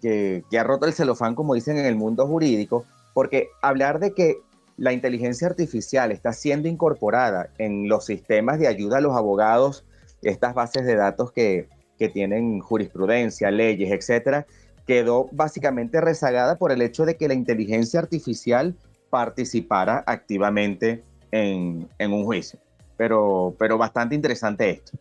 que 0.00 0.58
ha 0.58 0.64
roto 0.64 0.86
el 0.86 0.92
celofán, 0.92 1.34
como 1.34 1.54
dicen 1.54 1.76
en 1.76 1.86
el 1.86 1.96
mundo 1.96 2.26
jurídico, 2.26 2.84
porque 3.14 3.48
hablar 3.62 4.00
de 4.00 4.12
que 4.12 4.38
la 4.76 4.92
inteligencia 4.92 5.46
artificial 5.46 6.10
está 6.10 6.32
siendo 6.32 6.68
incorporada 6.68 7.48
en 7.58 7.88
los 7.88 8.06
sistemas 8.06 8.58
de 8.58 8.66
ayuda 8.66 8.98
a 8.98 9.00
los 9.00 9.16
abogados, 9.16 9.84
estas 10.22 10.54
bases 10.54 10.84
de 10.84 10.96
datos 10.96 11.32
que, 11.32 11.68
que 11.98 12.08
tienen 12.08 12.60
jurisprudencia, 12.60 13.50
leyes, 13.50 13.90
etcétera, 13.90 14.46
quedó 14.86 15.28
básicamente 15.32 16.00
rezagada 16.00 16.56
por 16.56 16.72
el 16.72 16.82
hecho 16.82 17.04
de 17.04 17.16
que 17.16 17.28
la 17.28 17.34
inteligencia 17.34 18.00
artificial 18.00 18.74
participara 19.10 20.02
activamente 20.06 21.02
en, 21.30 21.88
un 22.00 22.24
juicio. 22.24 22.58
Pero, 22.96 23.54
pero 23.58 23.78
bastante 23.78 24.14
interesante 24.14 24.70
esto. 24.70 24.98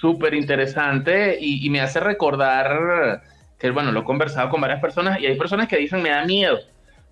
Súper 0.00 0.34
interesante 0.34 1.38
y, 1.40 1.66
y, 1.66 1.70
me 1.70 1.80
hace 1.80 1.98
recordar 1.98 3.22
que, 3.58 3.70
bueno, 3.70 3.90
lo 3.90 4.00
he 4.00 4.04
conversado 4.04 4.50
con 4.50 4.60
varias 4.60 4.80
personas 4.80 5.18
y 5.18 5.26
hay 5.26 5.38
personas 5.38 5.68
que 5.68 5.78
dicen, 5.78 6.02
me 6.02 6.10
da 6.10 6.24
miedo, 6.24 6.58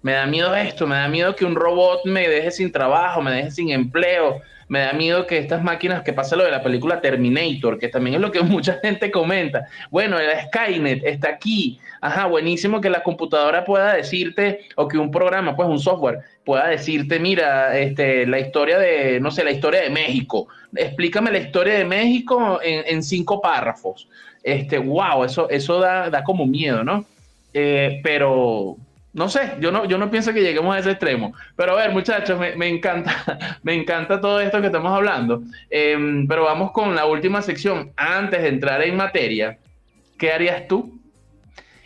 me 0.03 0.13
da 0.13 0.27
miedo 0.27 0.55
esto, 0.55 0.87
me 0.87 0.97
da 0.97 1.09
miedo 1.09 1.35
que 1.35 1.45
un 1.45 1.55
robot 1.55 2.05
me 2.05 2.29
deje 2.29 2.51
sin 2.51 2.71
trabajo, 2.71 3.23
me 3.23 3.33
deje 3.33 3.51
sin 3.53 3.71
empleo, 3.71 4.43
me 4.73 4.79
da 4.79 4.95
miedo 4.95 5.27
que 5.27 5.37
estas 5.37 5.63
máquinas, 5.63 6.03
que 6.03 6.15
pasa 6.15 6.35
lo 6.35 6.45
de 6.45 6.51
la 6.51 6.63
película 6.63 6.99
Terminator, 6.99 7.79
que 7.79 7.89
también 7.89 8.15
es 8.15 8.23
lo 8.23 8.33
que 8.33 8.41
mucha 8.43 8.79
gente 8.83 9.11
comenta. 9.11 9.67
Bueno, 9.91 10.19
el 10.19 10.31
Skynet 10.47 11.05
está 11.05 11.29
aquí. 11.29 11.79
Ajá, 12.01 12.25
buenísimo 12.25 12.81
que 12.81 12.89
la 12.89 13.03
computadora 13.03 13.67
pueda 13.67 13.93
decirte, 13.93 14.61
o 14.77 14.89
que 14.89 14.97
un 14.97 15.11
programa, 15.11 15.55
pues 15.55 15.69
un 15.69 15.79
software, 15.79 16.21
pueda 16.43 16.69
decirte, 16.69 17.21
mira, 17.21 17.79
este, 17.79 18.27
la 18.27 18.39
historia 18.39 18.79
de, 18.79 19.21
no 19.21 19.31
sé, 19.31 19.45
la 19.45 19.51
historia 19.51 19.83
de 19.83 19.91
México. 19.91 20.49
Explícame 20.75 21.31
la 21.31 21.39
historia 21.41 21.75
de 21.75 21.85
México 21.85 22.59
en, 22.63 23.03
cinco 23.03 23.43
párrafos. 23.43 24.09
Este, 24.43 24.79
wow, 24.79 25.23
eso, 25.25 25.51
eso 25.51 25.81
da, 25.81 26.09
da 26.09 26.25
como 26.25 26.47
miedo, 26.47 26.83
¿no? 26.83 27.05
Eh, 27.53 28.01
pero, 28.03 28.79
no 29.15 29.29
sé, 29.29 29.57
yo 29.61 29.71
no, 29.71 29.85
yo 29.85 29.99
no 29.99 30.11
pienso 30.11 30.33
que 30.33 30.41
lleguemos 30.41 30.75
a 30.75 30.79
ese 30.79 30.93
extremo. 30.93 31.35
Pero 31.55 31.73
a 31.73 31.77
ver, 31.77 31.91
muchachos, 31.91 32.41
me, 32.57 32.69
encanta, 32.69 33.59
me 33.63 33.75
encanta 33.75 34.21
todo 34.21 34.41
esto 34.41 34.61
que 34.61 34.69
estamos 34.69 34.93
hablando. 34.93 35.43
Em, 35.69 36.27
pero 36.27 36.45
vamos 36.45 36.73
con 36.73 36.95
la 36.95 37.05
última 37.05 37.43
sección. 37.43 37.93
Antes 37.97 38.43
de 38.43 38.49
entrar 38.49 38.83
en 38.83 38.97
materia, 38.97 39.59
¿qué 40.19 40.33
harías 40.33 40.67
tú? 40.67 40.99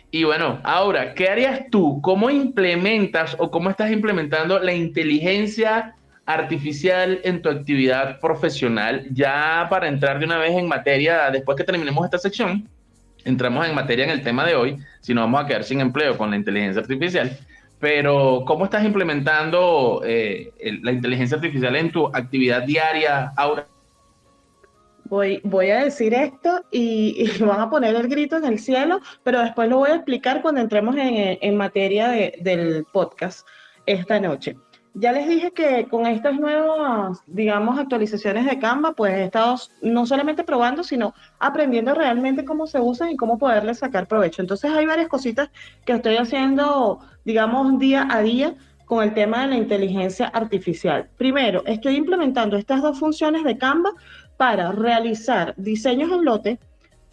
Y 0.09 0.23
bueno, 0.23 0.61
ahora, 0.63 1.13
¿qué 1.13 1.27
harías 1.27 1.69
tú? 1.69 2.01
¿Cómo 2.01 2.29
implementas 2.29 3.35
o 3.39 3.51
cómo 3.51 3.69
estás 3.69 3.91
implementando 3.91 4.57
la 4.59 4.73
inteligencia 4.73 5.95
artificial 6.25 7.19
en 7.25 7.41
tu 7.41 7.49
actividad 7.49 8.21
profesional? 8.21 9.05
Ya 9.11 9.67
para 9.69 9.89
entrar 9.89 10.17
de 10.19 10.25
una 10.25 10.37
vez 10.37 10.55
en 10.55 10.67
materia, 10.67 11.29
después 11.29 11.57
que 11.57 11.65
terminemos 11.65 12.05
esta 12.05 12.17
sección, 12.17 12.69
entramos 13.27 13.67
en 13.67 13.75
materia 13.75 14.05
en 14.05 14.11
el 14.11 14.23
tema 14.23 14.45
de 14.45 14.55
hoy, 14.55 14.77
si 15.01 15.13
no 15.13 15.21
vamos 15.21 15.43
a 15.43 15.47
quedar 15.47 15.63
sin 15.63 15.81
empleo 15.81 16.17
con 16.17 16.29
la 16.29 16.37
inteligencia 16.37 16.81
artificial. 16.81 17.37
Pero, 17.79 18.43
¿cómo 18.47 18.65
estás 18.65 18.83
implementando 18.83 20.01
eh, 20.03 20.51
la 20.81 20.91
inteligencia 20.91 21.35
artificial 21.35 21.75
en 21.75 21.91
tu 21.91 22.07
actividad 22.07 22.63
diaria, 22.63 23.33
Aura? 23.35 23.67
Voy, 25.03 25.39
voy 25.43 25.69
a 25.69 25.83
decir 25.83 26.13
esto 26.13 26.63
y, 26.71 27.29
van 27.39 27.61
a 27.61 27.69
poner 27.69 27.95
el 27.95 28.07
grito 28.07 28.37
en 28.37 28.45
el 28.45 28.59
cielo, 28.59 28.99
pero 29.23 29.41
después 29.41 29.69
lo 29.69 29.77
voy 29.77 29.91
a 29.91 29.95
explicar 29.95 30.41
cuando 30.41 30.61
entremos 30.61 30.95
en, 30.95 31.37
en 31.39 31.55
materia 31.55 32.09
de, 32.09 32.33
del 32.41 32.85
podcast 32.91 33.47
esta 33.85 34.19
noche. 34.19 34.57
Ya 34.99 35.11
les 35.11 35.27
dije 35.27 35.51
que 35.51 35.87
con 35.87 36.07
estas 36.07 36.39
nuevas, 36.39 37.21
digamos, 37.27 37.77
actualizaciones 37.77 38.45
de 38.45 38.57
Canva, 38.57 38.93
pues 38.93 39.13
he 39.13 39.25
estado 39.25 39.55
no 39.83 40.07
solamente 40.07 40.43
probando, 40.43 40.83
sino 40.83 41.13
aprendiendo 41.37 41.93
realmente 41.93 42.43
cómo 42.43 42.65
se 42.65 42.79
usan 42.79 43.11
y 43.11 43.15
cómo 43.15 43.37
poderles 43.37 43.77
sacar 43.77 44.07
provecho. 44.07 44.41
Entonces 44.41 44.71
hay 44.71 44.87
varias 44.87 45.07
cositas 45.07 45.51
que 45.85 45.93
estoy 45.93 46.15
haciendo, 46.15 46.99
digamos, 47.25 47.77
día 47.77 48.07
a 48.09 48.23
día 48.23 48.55
con 48.85 49.03
el 49.03 49.13
tema 49.13 49.43
de 49.43 49.49
la 49.49 49.57
inteligencia 49.57 50.29
artificial. 50.29 51.07
Primero, 51.15 51.61
estoy 51.67 51.95
implementando 51.95 52.57
estas 52.57 52.81
dos 52.81 52.97
funciones 52.97 53.43
de 53.43 53.55
Canva 53.55 53.91
para 54.35 54.71
realizar 54.71 55.53
diseños 55.57 56.11
en 56.11 56.25
lote 56.25 56.59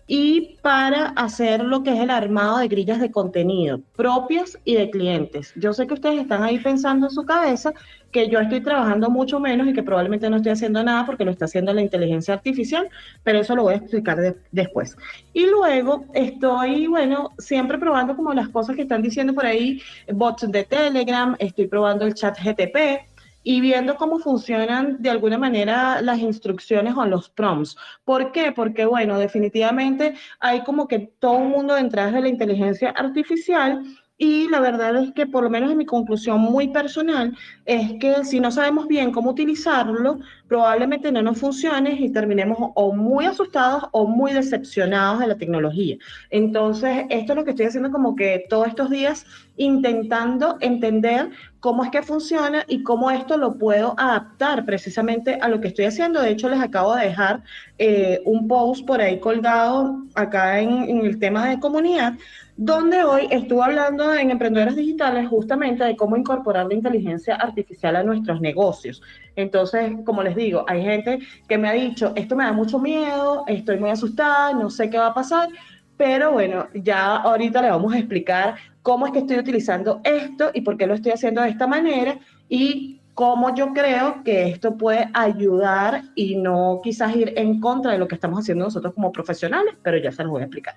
y 0.06 0.56
para 0.60 1.06
hacer 1.08 1.64
lo 1.64 1.82
que 1.82 1.94
es 1.94 2.00
el 2.00 2.10
armado 2.10 2.58
de 2.58 2.68
grillas 2.68 3.00
de 3.00 3.10
contenido 3.10 3.80
propias 3.96 4.58
y 4.64 4.74
de 4.74 4.90
clientes. 4.90 5.52
Yo 5.56 5.72
sé 5.72 5.86
que 5.86 5.94
ustedes 5.94 6.20
están 6.20 6.42
ahí 6.42 6.58
pensando 6.58 7.06
en 7.06 7.12
su 7.12 7.24
cabeza 7.24 7.72
que 8.10 8.28
yo 8.28 8.38
estoy 8.38 8.60
trabajando 8.60 9.10
mucho 9.10 9.40
menos 9.40 9.66
y 9.66 9.72
que 9.72 9.82
probablemente 9.82 10.30
no 10.30 10.36
estoy 10.36 10.52
haciendo 10.52 10.84
nada 10.84 11.04
porque 11.04 11.24
lo 11.24 11.32
está 11.32 11.46
haciendo 11.46 11.72
la 11.72 11.82
inteligencia 11.82 12.34
artificial, 12.34 12.88
pero 13.24 13.40
eso 13.40 13.56
lo 13.56 13.64
voy 13.64 13.74
a 13.74 13.78
explicar 13.78 14.36
después. 14.52 14.96
Y 15.32 15.46
luego 15.46 16.04
estoy, 16.14 16.86
bueno, 16.86 17.32
siempre 17.38 17.76
probando 17.76 18.14
como 18.14 18.32
las 18.32 18.48
cosas 18.50 18.76
que 18.76 18.82
están 18.82 19.02
diciendo 19.02 19.34
por 19.34 19.46
ahí, 19.46 19.82
bots 20.12 20.48
de 20.48 20.62
Telegram, 20.62 21.34
estoy 21.40 21.66
probando 21.66 22.06
el 22.06 22.14
chat 22.14 22.38
GTP, 22.38 23.13
y 23.44 23.60
viendo 23.60 23.96
cómo 23.96 24.18
funcionan 24.18 25.00
de 25.00 25.10
alguna 25.10 25.38
manera 25.38 26.00
las 26.00 26.18
instrucciones 26.18 26.96
o 26.96 27.04
los 27.04 27.28
prompts. 27.28 27.76
¿Por 28.04 28.32
qué? 28.32 28.50
Porque, 28.50 28.86
bueno, 28.86 29.18
definitivamente 29.18 30.14
hay 30.40 30.64
como 30.64 30.88
que 30.88 30.98
todo 30.98 31.34
un 31.34 31.50
mundo 31.50 31.74
detrás 31.74 32.12
de 32.12 32.22
la 32.22 32.28
inteligencia 32.28 32.90
artificial 32.90 33.84
y 34.16 34.48
la 34.48 34.60
verdad 34.60 34.94
es 34.96 35.12
que, 35.12 35.26
por 35.26 35.42
lo 35.42 35.50
menos 35.50 35.72
en 35.72 35.78
mi 35.78 35.86
conclusión 35.86 36.40
muy 36.40 36.68
personal, 36.68 37.36
es 37.64 37.94
que 37.98 38.24
si 38.24 38.38
no 38.38 38.52
sabemos 38.52 38.86
bien 38.86 39.10
cómo 39.10 39.30
utilizarlo, 39.30 40.20
probablemente 40.46 41.10
no 41.10 41.20
nos 41.20 41.38
funcione 41.38 41.94
y 41.94 42.12
terminemos 42.12 42.58
o 42.76 42.94
muy 42.94 43.24
asustados 43.24 43.84
o 43.90 44.06
muy 44.06 44.32
decepcionados 44.32 45.18
de 45.18 45.26
la 45.26 45.36
tecnología. 45.36 45.96
Entonces, 46.30 47.06
esto 47.10 47.32
es 47.32 47.36
lo 47.36 47.44
que 47.44 47.50
estoy 47.50 47.66
haciendo 47.66 47.90
como 47.90 48.14
que 48.14 48.44
todos 48.48 48.68
estos 48.68 48.88
días 48.88 49.26
intentando 49.56 50.58
entender 50.60 51.30
cómo 51.58 51.82
es 51.82 51.90
que 51.90 52.02
funciona 52.02 52.64
y 52.68 52.84
cómo 52.84 53.10
esto 53.10 53.36
lo 53.36 53.58
puedo 53.58 53.94
adaptar 53.98 54.64
precisamente 54.64 55.38
a 55.40 55.48
lo 55.48 55.60
que 55.60 55.68
estoy 55.68 55.86
haciendo. 55.86 56.20
De 56.20 56.30
hecho, 56.30 56.48
les 56.48 56.60
acabo 56.60 56.94
de 56.94 57.06
dejar 57.06 57.42
eh, 57.78 58.20
un 58.24 58.46
post 58.46 58.86
por 58.86 59.00
ahí 59.00 59.18
colgado 59.18 60.04
acá 60.14 60.60
en, 60.60 60.88
en 60.88 61.04
el 61.04 61.18
tema 61.18 61.48
de 61.48 61.58
comunidad 61.58 62.14
donde 62.56 63.02
hoy 63.02 63.26
estuve 63.30 63.64
hablando 63.64 64.14
en 64.14 64.30
Emprendedores 64.30 64.76
Digitales 64.76 65.28
justamente 65.28 65.84
de 65.84 65.96
cómo 65.96 66.16
incorporar 66.16 66.66
la 66.66 66.74
inteligencia 66.74 67.34
artificial 67.34 67.96
a 67.96 68.04
nuestros 68.04 68.40
negocios. 68.40 69.02
Entonces, 69.34 69.92
como 70.04 70.22
les 70.22 70.36
digo, 70.36 70.64
hay 70.68 70.82
gente 70.82 71.18
que 71.48 71.58
me 71.58 71.68
ha 71.68 71.72
dicho, 71.72 72.12
esto 72.14 72.36
me 72.36 72.44
da 72.44 72.52
mucho 72.52 72.78
miedo, 72.78 73.44
estoy 73.48 73.78
muy 73.78 73.90
asustada, 73.90 74.52
no 74.52 74.70
sé 74.70 74.88
qué 74.88 74.98
va 74.98 75.08
a 75.08 75.14
pasar, 75.14 75.48
pero 75.96 76.32
bueno, 76.32 76.68
ya 76.74 77.16
ahorita 77.16 77.60
le 77.60 77.70
vamos 77.70 77.92
a 77.92 77.98
explicar 77.98 78.54
cómo 78.82 79.06
es 79.06 79.12
que 79.12 79.20
estoy 79.20 79.38
utilizando 79.38 80.00
esto 80.04 80.50
y 80.54 80.60
por 80.60 80.76
qué 80.76 80.86
lo 80.86 80.94
estoy 80.94 81.12
haciendo 81.12 81.42
de 81.42 81.48
esta 81.48 81.66
manera 81.66 82.18
y 82.48 83.00
cómo 83.14 83.54
yo 83.54 83.72
creo 83.72 84.22
que 84.24 84.48
esto 84.48 84.76
puede 84.76 85.08
ayudar 85.12 86.02
y 86.14 86.36
no 86.36 86.80
quizás 86.82 87.14
ir 87.16 87.32
en 87.36 87.60
contra 87.60 87.92
de 87.92 87.98
lo 87.98 88.06
que 88.06 88.16
estamos 88.16 88.40
haciendo 88.40 88.64
nosotros 88.64 88.94
como 88.94 89.10
profesionales, 89.10 89.74
pero 89.82 89.98
ya 89.98 90.12
se 90.12 90.22
los 90.22 90.30
voy 90.30 90.42
a 90.42 90.44
explicar. 90.44 90.76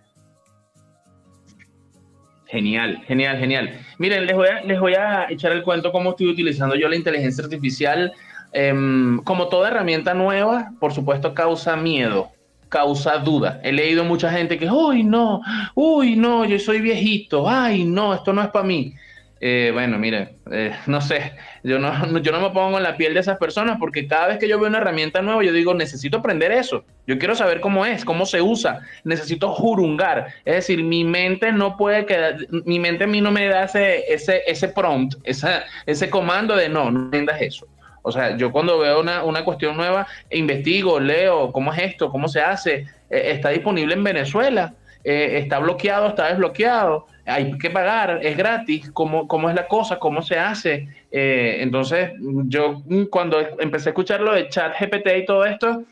Genial, 2.49 3.03
genial, 3.07 3.37
genial. 3.37 3.79
Miren, 3.97 4.25
les 4.25 4.35
voy, 4.35 4.47
a, 4.47 4.61
les 4.61 4.79
voy 4.79 4.93
a 4.93 5.27
echar 5.29 5.51
el 5.51 5.63
cuento 5.63 5.91
cómo 5.91 6.11
estoy 6.11 6.27
utilizando 6.27 6.75
yo 6.75 6.87
la 6.87 6.95
inteligencia 6.95 7.43
artificial. 7.43 8.13
Em, 8.53 9.19
como 9.23 9.49
toda 9.49 9.67
herramienta 9.67 10.13
nueva, 10.13 10.71
por 10.79 10.93
supuesto, 10.93 11.33
causa 11.33 11.75
miedo, 11.75 12.29
causa 12.69 13.17
duda. 13.17 13.59
He 13.63 13.71
leído 13.73 14.05
mucha 14.05 14.31
gente 14.31 14.57
que, 14.57 14.69
uy, 14.69 15.03
no, 15.03 15.41
uy, 15.75 16.15
no, 16.15 16.45
yo 16.45 16.57
soy 16.57 16.79
viejito, 16.79 17.49
ay, 17.49 17.83
no, 17.83 18.13
esto 18.13 18.31
no 18.31 18.41
es 18.41 18.47
para 18.49 18.65
mí. 18.65 18.93
Eh, 19.39 19.69
bueno, 19.73 19.99
mire, 19.99 20.37
eh, 20.51 20.73
no 20.87 20.99
sé, 20.99 21.33
yo 21.63 21.79
no, 21.79 22.19
yo 22.21 22.31
no 22.31 22.41
me 22.41 22.49
pongo 22.49 22.77
en 22.77 22.83
la 22.83 22.97
piel 22.97 23.13
de 23.13 23.19
esas 23.19 23.37
personas 23.37 23.77
porque 23.79 24.07
cada 24.07 24.27
vez 24.27 24.39
que 24.39 24.47
yo 24.47 24.59
veo 24.59 24.67
una 24.67 24.79
herramienta 24.79 25.21
nueva, 25.21 25.43
yo 25.43 25.53
digo, 25.53 25.73
necesito 25.73 26.17
aprender 26.17 26.51
eso. 26.51 26.83
Yo 27.05 27.17
quiero 27.17 27.35
saber 27.35 27.61
cómo 27.61 27.85
es, 27.85 28.03
cómo 28.03 28.25
se 28.25 28.41
usa. 28.41 28.81
Necesito 29.03 29.49
jurungar. 29.49 30.27
Es 30.43 30.55
decir, 30.55 30.83
mi 30.83 31.03
mente 31.03 31.51
no 31.51 31.77
puede 31.77 32.05
quedar, 32.05 32.37
mi 32.65 32.79
mente 32.79 33.05
a 33.05 33.07
mí 33.07 33.21
no 33.21 33.31
me 33.31 33.47
da 33.47 33.65
ese, 33.65 34.11
ese, 34.11 34.41
ese 34.47 34.69
prompt, 34.69 35.15
esa, 35.23 35.63
ese 35.85 36.09
comando 36.09 36.55
de 36.55 36.69
no, 36.69 36.91
no 36.91 37.05
entiendas 37.05 37.41
eso. 37.41 37.67
O 38.01 38.11
sea, 38.11 38.37
yo 38.37 38.53
cuando 38.53 38.79
veo 38.79 39.01
una, 39.01 39.23
una, 39.23 39.43
cuestión 39.43 39.75
nueva, 39.75 40.07
investigo, 40.31 40.97
leo 40.97 41.51
cómo 41.51 41.73
es 41.73 41.79
esto, 41.79 42.09
cómo 42.09 42.29
se 42.29 42.39
hace. 42.39 42.85
Eh, 43.09 43.31
está 43.33 43.49
disponible 43.49 43.95
en 43.95 44.03
Venezuela, 44.03 44.73
está 45.07 45.59
bloqueado, 45.59 46.07
está 46.07 46.27
desbloqueado 46.27 47.07
hay 47.27 47.57
que 47.57 47.69
pagar, 47.69 48.19
es 48.23 48.37
gratis, 48.37 48.89
cómo, 48.91 49.27
cómo 49.27 49.49
es 49.49 49.55
la 49.55 49.67
cosa, 49.67 49.99
cómo 49.99 50.21
se 50.21 50.39
hace. 50.39 50.87
Eh, 51.11 51.57
entonces, 51.59 52.11
yo 52.45 52.81
mm, 52.85 53.05
cuando 53.05 53.37
empecé 53.59 53.89
a 53.89 53.91
escuchar 53.91 54.21
lo 54.21 54.33
de 54.33 54.47
chat 54.47 54.73
GPT 54.79 55.07
y 55.17 55.25
todo 55.25 55.45
esto, 55.45 55.83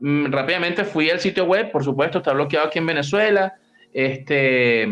mm, 0.00 0.26
rápidamente 0.30 0.84
fui 0.84 1.08
al 1.08 1.18
sitio 1.18 1.46
web, 1.46 1.70
por 1.70 1.82
supuesto, 1.82 2.18
está 2.18 2.34
bloqueado 2.34 2.66
aquí 2.66 2.78
en 2.78 2.86
Venezuela. 2.86 3.54
Este, 3.92 4.86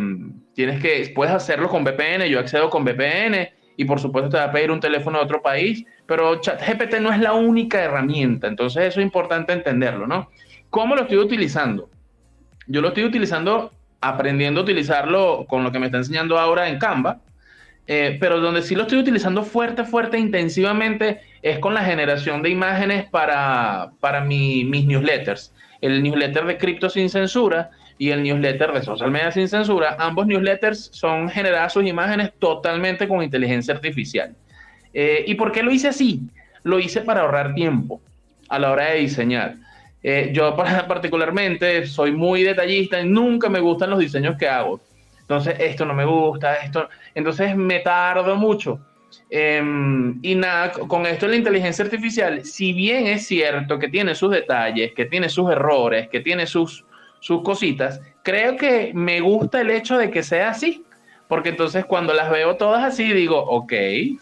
tienes 0.54 0.80
que, 0.80 1.12
puedes 1.14 1.34
hacerlo 1.34 1.68
con 1.68 1.84
VPN, 1.84 2.26
yo 2.28 2.40
accedo 2.40 2.70
con 2.70 2.84
VPN 2.84 3.50
y 3.76 3.84
por 3.84 4.00
supuesto 4.00 4.30
te 4.30 4.36
va 4.38 4.44
a 4.44 4.52
pedir 4.52 4.70
un 4.70 4.80
teléfono 4.80 5.18
de 5.18 5.24
otro 5.24 5.42
país, 5.42 5.84
pero 6.06 6.40
ChatGPT 6.40 6.94
no 7.00 7.12
es 7.12 7.20
la 7.20 7.34
única 7.34 7.80
herramienta, 7.80 8.48
entonces 8.48 8.86
eso 8.86 9.00
es 9.00 9.04
importante 9.04 9.52
entenderlo, 9.52 10.06
¿no? 10.06 10.30
¿Cómo 10.68 10.96
lo 10.96 11.02
estoy 11.02 11.18
utilizando? 11.18 11.88
Yo 12.68 12.80
lo 12.80 12.88
estoy 12.88 13.04
utilizando 13.04 13.72
aprendiendo 14.00 14.60
a 14.60 14.62
utilizarlo 14.62 15.46
con 15.48 15.64
lo 15.64 15.72
que 15.72 15.78
me 15.78 15.86
está 15.86 15.98
enseñando 15.98 16.38
ahora 16.38 16.68
en 16.68 16.78
Canva, 16.78 17.18
eh, 17.86 18.18
pero 18.20 18.40
donde 18.40 18.62
sí 18.62 18.74
lo 18.74 18.82
estoy 18.82 18.98
utilizando 18.98 19.42
fuerte, 19.42 19.84
fuerte, 19.84 20.18
intensivamente 20.18 21.20
es 21.42 21.58
con 21.58 21.74
la 21.74 21.82
generación 21.82 22.42
de 22.42 22.50
imágenes 22.50 23.08
para, 23.08 23.90
para 24.00 24.20
mis 24.20 24.84
newsletters. 24.86 25.52
El 25.80 26.02
newsletter 26.02 26.44
de 26.44 26.58
Cripto 26.58 26.90
Sin 26.90 27.08
Censura 27.08 27.70
y 27.96 28.10
el 28.10 28.22
newsletter 28.22 28.72
de 28.72 28.82
Social 28.82 29.10
Media 29.10 29.32
Sin 29.32 29.48
Censura. 29.48 29.96
Ambos 29.98 30.26
newsletters 30.26 30.90
son 30.92 31.28
generadas 31.30 31.72
sus 31.72 31.84
imágenes 31.84 32.32
totalmente 32.38 33.08
con 33.08 33.22
inteligencia 33.22 33.74
artificial. 33.74 34.34
Eh, 34.92 35.24
¿Y 35.26 35.34
por 35.34 35.50
qué 35.52 35.62
lo 35.62 35.72
hice 35.72 35.88
así? 35.88 36.20
Lo 36.62 36.78
hice 36.78 37.00
para 37.00 37.22
ahorrar 37.22 37.54
tiempo 37.54 38.00
a 38.48 38.58
la 38.58 38.70
hora 38.70 38.90
de 38.90 38.98
diseñar. 38.98 39.54
Eh, 40.02 40.30
yo 40.32 40.54
particularmente 40.88 41.86
soy 41.86 42.12
muy 42.12 42.42
detallista 42.42 43.00
y 43.00 43.08
nunca 43.08 43.48
me 43.48 43.60
gustan 43.60 43.90
los 43.90 43.98
diseños 43.98 44.36
que 44.38 44.48
hago. 44.48 44.80
Entonces, 45.20 45.56
esto 45.58 45.84
no 45.84 45.94
me 45.94 46.04
gusta, 46.04 46.54
esto... 46.56 46.88
Entonces 47.14 47.54
me 47.54 47.80
tardo 47.80 48.36
mucho. 48.36 48.80
Em, 49.30 50.18
y 50.22 50.34
nada, 50.34 50.72
con 50.72 51.04
esto 51.06 51.28
la 51.28 51.36
inteligencia 51.36 51.84
artificial, 51.84 52.44
si 52.44 52.72
bien 52.72 53.06
es 53.06 53.26
cierto 53.26 53.78
que 53.78 53.88
tiene 53.88 54.14
sus 54.14 54.30
detalles, 54.30 54.92
que 54.94 55.04
tiene 55.04 55.28
sus 55.28 55.50
errores, 55.50 56.08
que 56.08 56.20
tiene 56.20 56.46
sus, 56.46 56.84
sus 57.20 57.42
cositas, 57.42 58.00
creo 58.22 58.56
que 58.56 58.92
me 58.94 59.20
gusta 59.20 59.60
el 59.60 59.70
hecho 59.70 59.98
de 59.98 60.10
que 60.10 60.22
sea 60.22 60.50
así. 60.50 60.84
Porque 61.28 61.50
entonces 61.50 61.84
cuando 61.84 62.14
las 62.14 62.30
veo 62.30 62.56
todas 62.56 62.82
así 62.82 63.12
digo, 63.12 63.38
ok, 63.38 63.72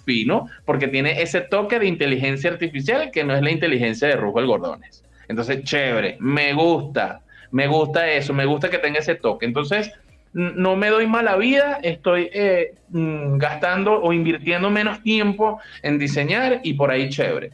fino, 0.04 0.48
porque 0.64 0.88
tiene 0.88 1.22
ese 1.22 1.40
toque 1.40 1.78
de 1.78 1.86
inteligencia 1.86 2.50
artificial 2.50 3.12
que 3.12 3.22
no 3.22 3.32
es 3.32 3.42
la 3.42 3.52
inteligencia 3.52 4.08
de 4.08 4.16
Rujo 4.16 4.40
el 4.40 4.46
Gordones. 4.46 5.05
Entonces, 5.28 5.64
chévere, 5.64 6.16
me 6.20 6.52
gusta, 6.52 7.20
me 7.50 7.66
gusta 7.66 8.10
eso, 8.10 8.32
me 8.32 8.46
gusta 8.46 8.70
que 8.70 8.78
tenga 8.78 9.00
ese 9.00 9.14
toque. 9.14 9.46
Entonces, 9.46 9.92
no 10.36 10.76
me 10.76 10.88
doy 10.88 11.06
mala 11.06 11.36
vida, 11.36 11.78
estoy 11.82 12.28
eh, 12.30 12.74
mm, 12.90 13.38
gastando 13.38 14.02
o 14.02 14.12
invirtiendo 14.12 14.68
menos 14.70 15.02
tiempo 15.02 15.60
en 15.82 15.98
diseñar 15.98 16.60
y 16.62 16.74
por 16.74 16.90
ahí 16.90 17.08
chévere. 17.08 17.52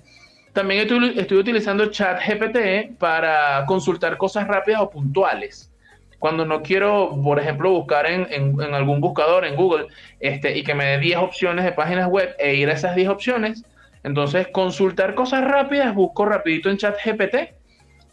También 0.53 0.81
estoy, 0.81 1.15
estoy 1.17 1.39
utilizando 1.39 1.87
ChatGPT 1.87 2.99
para 2.99 3.65
consultar 3.67 4.17
cosas 4.17 4.49
rápidas 4.49 4.81
o 4.81 4.91
puntuales. 4.91 5.71
Cuando 6.19 6.45
no 6.45 6.63
quiero, 6.63 7.17
por 7.23 7.39
ejemplo, 7.39 7.71
buscar 7.71 8.07
en, 8.07 8.27
en, 8.31 8.75
algún 8.75 9.01
buscador 9.01 9.45
en 9.45 9.55
Google 9.55 9.87
este, 10.19 10.59
y 10.59 10.65
que 10.65 10.75
me 10.75 10.85
dé 10.85 10.99
10 10.99 11.19
opciones 11.19 11.65
de 11.65 11.73
páginas 11.73 12.09
web 12.09 12.35
e 12.39 12.57
ir 12.57 12.69
a 12.69 12.73
esas 12.73 12.97
10 12.97 13.09
opciones, 13.09 13.65
entonces 14.03 14.49
consultar 14.49 15.15
cosas 15.15 15.45
rápidas, 15.45 15.95
busco 15.95 16.25
rapidito 16.25 16.69
en 16.69 16.79
ChatGPT 16.79 17.37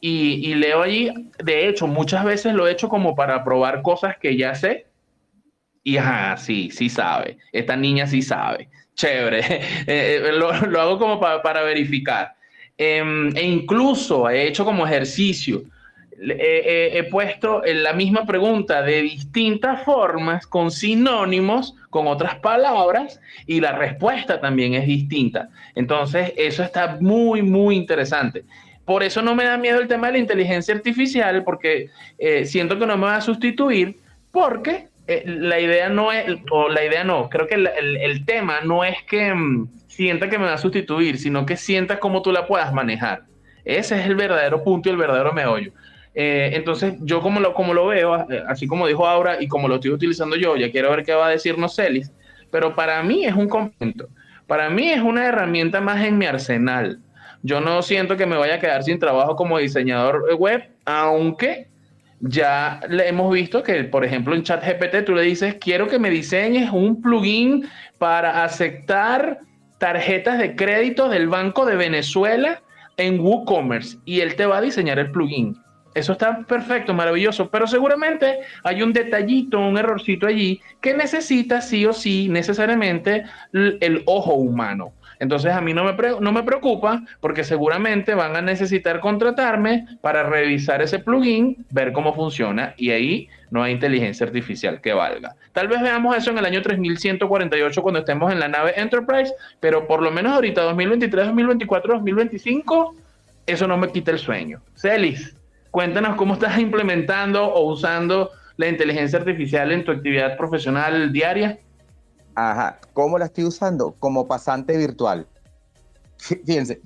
y, 0.01 0.53
leo 0.55 0.81
allí, 0.81 1.11
de 1.43 1.67
hecho, 1.67 1.87
muchas 1.87 2.23
veces 2.23 2.53
lo 2.53 2.67
he 2.67 2.71
hecho 2.71 2.89
como 2.89 3.15
para 3.15 3.43
probar 3.43 3.81
cosas 3.81 4.17
que 4.17 4.37
ya 4.37 4.55
sé. 4.55 4.85
Y 5.83 5.97
ajá, 5.97 6.37
sí, 6.37 6.69
sí 6.71 6.89
sabe. 6.89 7.37
Esta 7.51 7.75
niña 7.75 8.07
sí 8.07 8.21
sabe. 8.21 8.69
Chévere. 8.95 9.41
Eh, 9.87 10.21
eh, 10.25 10.31
lo, 10.33 10.51
hago 10.51 10.99
como 10.99 11.19
para 11.19 11.63
verificar. 11.63 12.35
Em, 12.77 13.35
e 13.35 13.43
incluso 13.43 14.29
he 14.29 14.47
hecho 14.47 14.63
como 14.63 14.85
ejercicio. 14.85 15.63
he 16.21 17.07
puesto 17.09 17.61
la 17.65 17.93
misma 17.93 18.25
pregunta 18.25 18.81
de 18.81 19.01
distintas 19.01 19.83
formas, 19.83 20.45
con 20.45 20.69
sinónimos, 20.69 21.75
con 21.89 22.07
otras 22.07 22.35
palabras, 22.39 23.21
y 23.47 23.61
la 23.61 23.71
respuesta 23.71 24.39
también 24.39 24.73
es 24.73 24.85
distinta. 24.85 25.49
Entonces, 25.75 26.33
eso 26.35 26.63
está 26.63 26.97
muy, 26.99 27.41
muy 27.41 27.75
interesante. 27.75 28.43
Por 28.89 29.03
eso 29.03 29.21
no 29.21 29.35
me 29.35 29.43
da 29.43 29.55
miedo 29.55 29.79
el 29.79 29.87
tema 29.87 30.07
de 30.07 30.13
la 30.13 30.17
inteligencia 30.17 30.73
artificial, 30.73 31.43
porque 31.43 31.91
eh, 32.17 32.43
siento 32.47 32.79
que 32.79 32.87
no 32.87 32.97
me 32.97 33.05
va 33.05 33.17
a 33.17 33.21
sustituir, 33.21 33.97
porque 34.31 34.87
eh, 35.05 35.23
la 35.27 35.59
idea 35.59 35.89
no 35.89 36.11
es, 36.11 36.25
o 36.49 36.69
la 36.69 36.83
idea 36.83 37.03
no, 37.03 37.29
creo 37.29 37.45
que 37.45 37.53
el, 37.53 38.25
tema 38.25 38.61
no 38.61 38.83
es 38.83 38.95
que 39.03 39.31
mm, 39.31 39.67
sienta 39.85 40.27
que 40.27 40.39
me 40.39 40.45
va 40.45 40.55
a 40.55 40.57
sustituir, 40.57 41.19
sino 41.19 41.45
que 41.45 41.55
sienta 41.55 41.99
cómo 41.99 42.23
tú 42.23 42.31
la 42.31 42.47
puedas 42.47 42.73
manejar. 42.73 43.25
Ese 43.63 43.99
es 43.99 44.07
el 44.07 44.15
verdadero 44.15 44.63
punto 44.63 44.89
y 44.89 44.93
el 44.93 44.97
verdadero 44.97 45.33
meollo. 45.33 45.71
Eh, 46.15 46.53
entonces, 46.53 46.95
yo 47.01 47.21
como 47.21 47.39
lo, 47.39 47.53
como 47.53 47.75
lo 47.75 47.85
veo, 47.85 48.25
así 48.47 48.65
como 48.65 48.87
dijo 48.87 49.07
Aura 49.07 49.39
y 49.39 49.47
como 49.47 49.67
lo 49.67 49.75
estoy 49.75 49.91
utilizando 49.91 50.35
yo, 50.35 50.57
ya 50.57 50.71
quiero 50.71 50.89
ver 50.89 51.03
qué 51.03 51.13
va 51.13 51.27
a 51.27 51.29
decirnos 51.29 51.75
Celis, 51.75 52.11
pero 52.49 52.73
para 52.73 53.03
mí 53.03 53.23
es 53.23 53.35
un 53.35 53.49
complemento. 53.49 54.09
Para 54.47 54.67
mí 54.71 54.89
es 54.89 55.03
una 55.03 55.27
herramienta 55.27 55.79
más 55.79 56.03
en 56.03 56.17
mi 56.17 56.25
arsenal 56.25 56.97
yo 57.41 57.61
no 57.61 57.81
siento 57.81 58.17
que 58.17 58.25
me 58.25 58.37
vaya 58.37 58.55
a 58.55 58.59
quedar 58.59 58.83
sin 58.83 58.99
trabajo 58.99 59.35
como 59.35 59.57
diseñador 59.57 60.33
web, 60.37 60.69
aunque 60.85 61.67
ya 62.21 62.81
le 62.89 63.07
hemos 63.07 63.31
visto 63.33 63.63
que, 63.63 63.83
por 63.85 64.03
ejemplo, 64.03 64.35
en 64.35 64.43
ChatGPT 64.43 65.05
tú 65.05 65.15
le 65.15 65.21
dices, 65.21 65.55
quiero 65.59 65.87
que 65.87 65.99
me 65.99 66.09
diseñes 66.09 66.69
un 66.71 67.01
plugin 67.01 67.65
para 67.97 68.43
aceptar 68.43 69.39
tarjetas 69.77 70.37
de 70.37 70.55
crédito 70.55 71.07
del 71.07 71.29
Banco 71.29 71.65
de 71.65 71.77
Venezuela 71.77 72.61
en 72.97 73.21
WooCommerce 73.21 73.97
y 74.03 74.19
él 74.19 74.35
te 74.35 74.45
va 74.45 74.57
a 74.57 74.61
diseñar 74.61 74.99
el 74.99 75.11
plugin. 75.11 75.55
Eso 75.95 76.11
está 76.11 76.43
perfecto, 76.43 76.93
maravilloso, 76.93 77.49
pero 77.49 77.65
seguramente 77.65 78.39
hay 78.63 78.83
un 78.83 78.93
detallito, 78.93 79.59
un 79.59 79.77
errorcito 79.77 80.27
allí 80.27 80.61
que 80.81 80.93
necesita 80.93 81.61
sí 81.61 81.85
o 81.85 81.93
sí 81.93 82.27
necesariamente 82.29 83.23
el 83.53 84.03
ojo 84.05 84.33
humano. 84.33 84.93
Entonces 85.19 85.51
a 85.51 85.59
mí 85.59 85.73
no 85.73 85.83
me, 85.83 86.43
preocupa 86.43 87.03
porque 87.19 87.43
seguramente 87.43 88.15
van 88.15 88.37
a 88.37 88.41
necesitar 88.41 89.01
contratarme 89.01 89.85
para 90.01 90.23
revisar 90.23 90.81
ese 90.81 90.99
plugin, 90.99 91.65
ver 91.71 91.91
cómo 91.91 92.15
funciona 92.15 92.73
y 92.77 92.91
ahí 92.91 93.27
no 93.51 93.61
hay 93.61 93.73
inteligencia 93.73 94.25
artificial 94.25 94.79
que 94.79 94.93
valga. 94.93 95.35
Tal 95.51 95.67
vez 95.67 95.81
veamos 95.81 96.15
eso 96.15 96.31
en 96.31 96.37
el 96.37 96.45
año 96.45 96.61
3148 96.61 97.81
cuando 97.81 97.99
estemos 97.99 98.31
en 98.31 98.39
la 98.39 98.47
nave 98.47 98.73
Enterprise, 98.77 99.33
pero 99.59 99.87
por 99.87 100.01
lo 100.01 100.09
menos 100.09 100.33
ahorita 100.33 100.61
2023, 100.61 101.25
2024, 101.27 101.93
2025, 101.95 102.95
eso 103.45 103.67
no 103.67 103.77
me 103.77 103.91
quita 103.91 104.11
el 104.11 104.19
sueño. 104.19 104.61
Celis, 104.75 105.35
cuéntanos 105.69 106.15
cómo 106.15 106.35
estás 106.35 106.57
implementando 106.59 107.45
o 107.45 107.69
usando 107.71 108.31
la 108.55 108.67
inteligencia 108.67 109.19
artificial 109.19 109.71
en 109.71 109.83
tu 109.83 109.91
actividad 109.91 110.37
profesional 110.37 111.11
diaria. 111.11 111.59
Ajá, 112.41 112.79
¿cómo 112.93 113.17
la 113.17 113.25
estoy 113.25 113.43
usando? 113.43 113.95
Como 113.99 114.25
pasante 114.25 114.77
virtual. 114.77 115.27
Fíjense, 116.17 116.81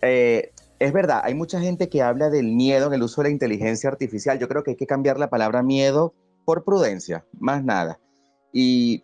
eh, 0.00 0.52
es 0.78 0.92
verdad, 0.92 1.22
hay 1.24 1.34
mucha 1.34 1.60
gente 1.60 1.88
que 1.88 2.02
habla 2.02 2.30
del 2.30 2.52
miedo 2.52 2.86
en 2.86 2.92
el 2.94 3.02
uso 3.02 3.20
de 3.20 3.28
la 3.28 3.32
inteligencia 3.32 3.90
artificial. 3.90 4.38
Yo 4.38 4.46
creo 4.46 4.62
que 4.62 4.70
hay 4.70 4.76
que 4.76 4.86
cambiar 4.86 5.18
la 5.18 5.28
palabra 5.28 5.64
miedo 5.64 6.14
por 6.44 6.62
prudencia, 6.62 7.24
más 7.40 7.64
nada. 7.64 7.98
Y, 8.52 9.02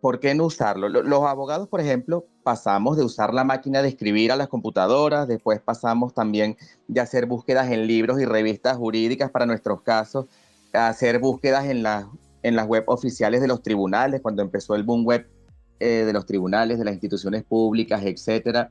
¿por 0.00 0.18
qué 0.18 0.34
no 0.34 0.46
usarlo? 0.46 0.88
Los 0.88 1.22
abogados, 1.22 1.68
por 1.68 1.80
ejemplo, 1.80 2.26
pasamos 2.42 2.96
de 2.96 3.04
usar 3.04 3.32
la 3.32 3.44
máquina 3.44 3.82
de 3.82 3.88
escribir 3.88 4.32
a 4.32 4.36
las 4.36 4.48
computadoras, 4.48 5.28
después 5.28 5.60
pasamos 5.60 6.12
también 6.12 6.56
de 6.88 7.00
hacer 7.00 7.26
búsquedas 7.26 7.70
en 7.70 7.86
libros 7.86 8.20
y 8.20 8.24
revistas 8.24 8.76
jurídicas 8.78 9.30
para 9.30 9.46
nuestros 9.46 9.82
casos, 9.82 10.26
a 10.72 10.88
hacer 10.88 11.20
búsquedas 11.20 11.66
en 11.66 11.84
las 11.84 12.06
en 12.42 12.56
las 12.56 12.66
web 12.66 12.84
oficiales 12.86 13.40
de 13.40 13.48
los 13.48 13.62
tribunales, 13.62 14.20
cuando 14.20 14.42
empezó 14.42 14.74
el 14.74 14.82
boom 14.82 15.04
web 15.04 15.26
eh, 15.78 16.04
de 16.04 16.12
los 16.12 16.26
tribunales, 16.26 16.78
de 16.78 16.84
las 16.84 16.94
instituciones 16.94 17.44
públicas, 17.44 18.02
etcétera. 18.04 18.70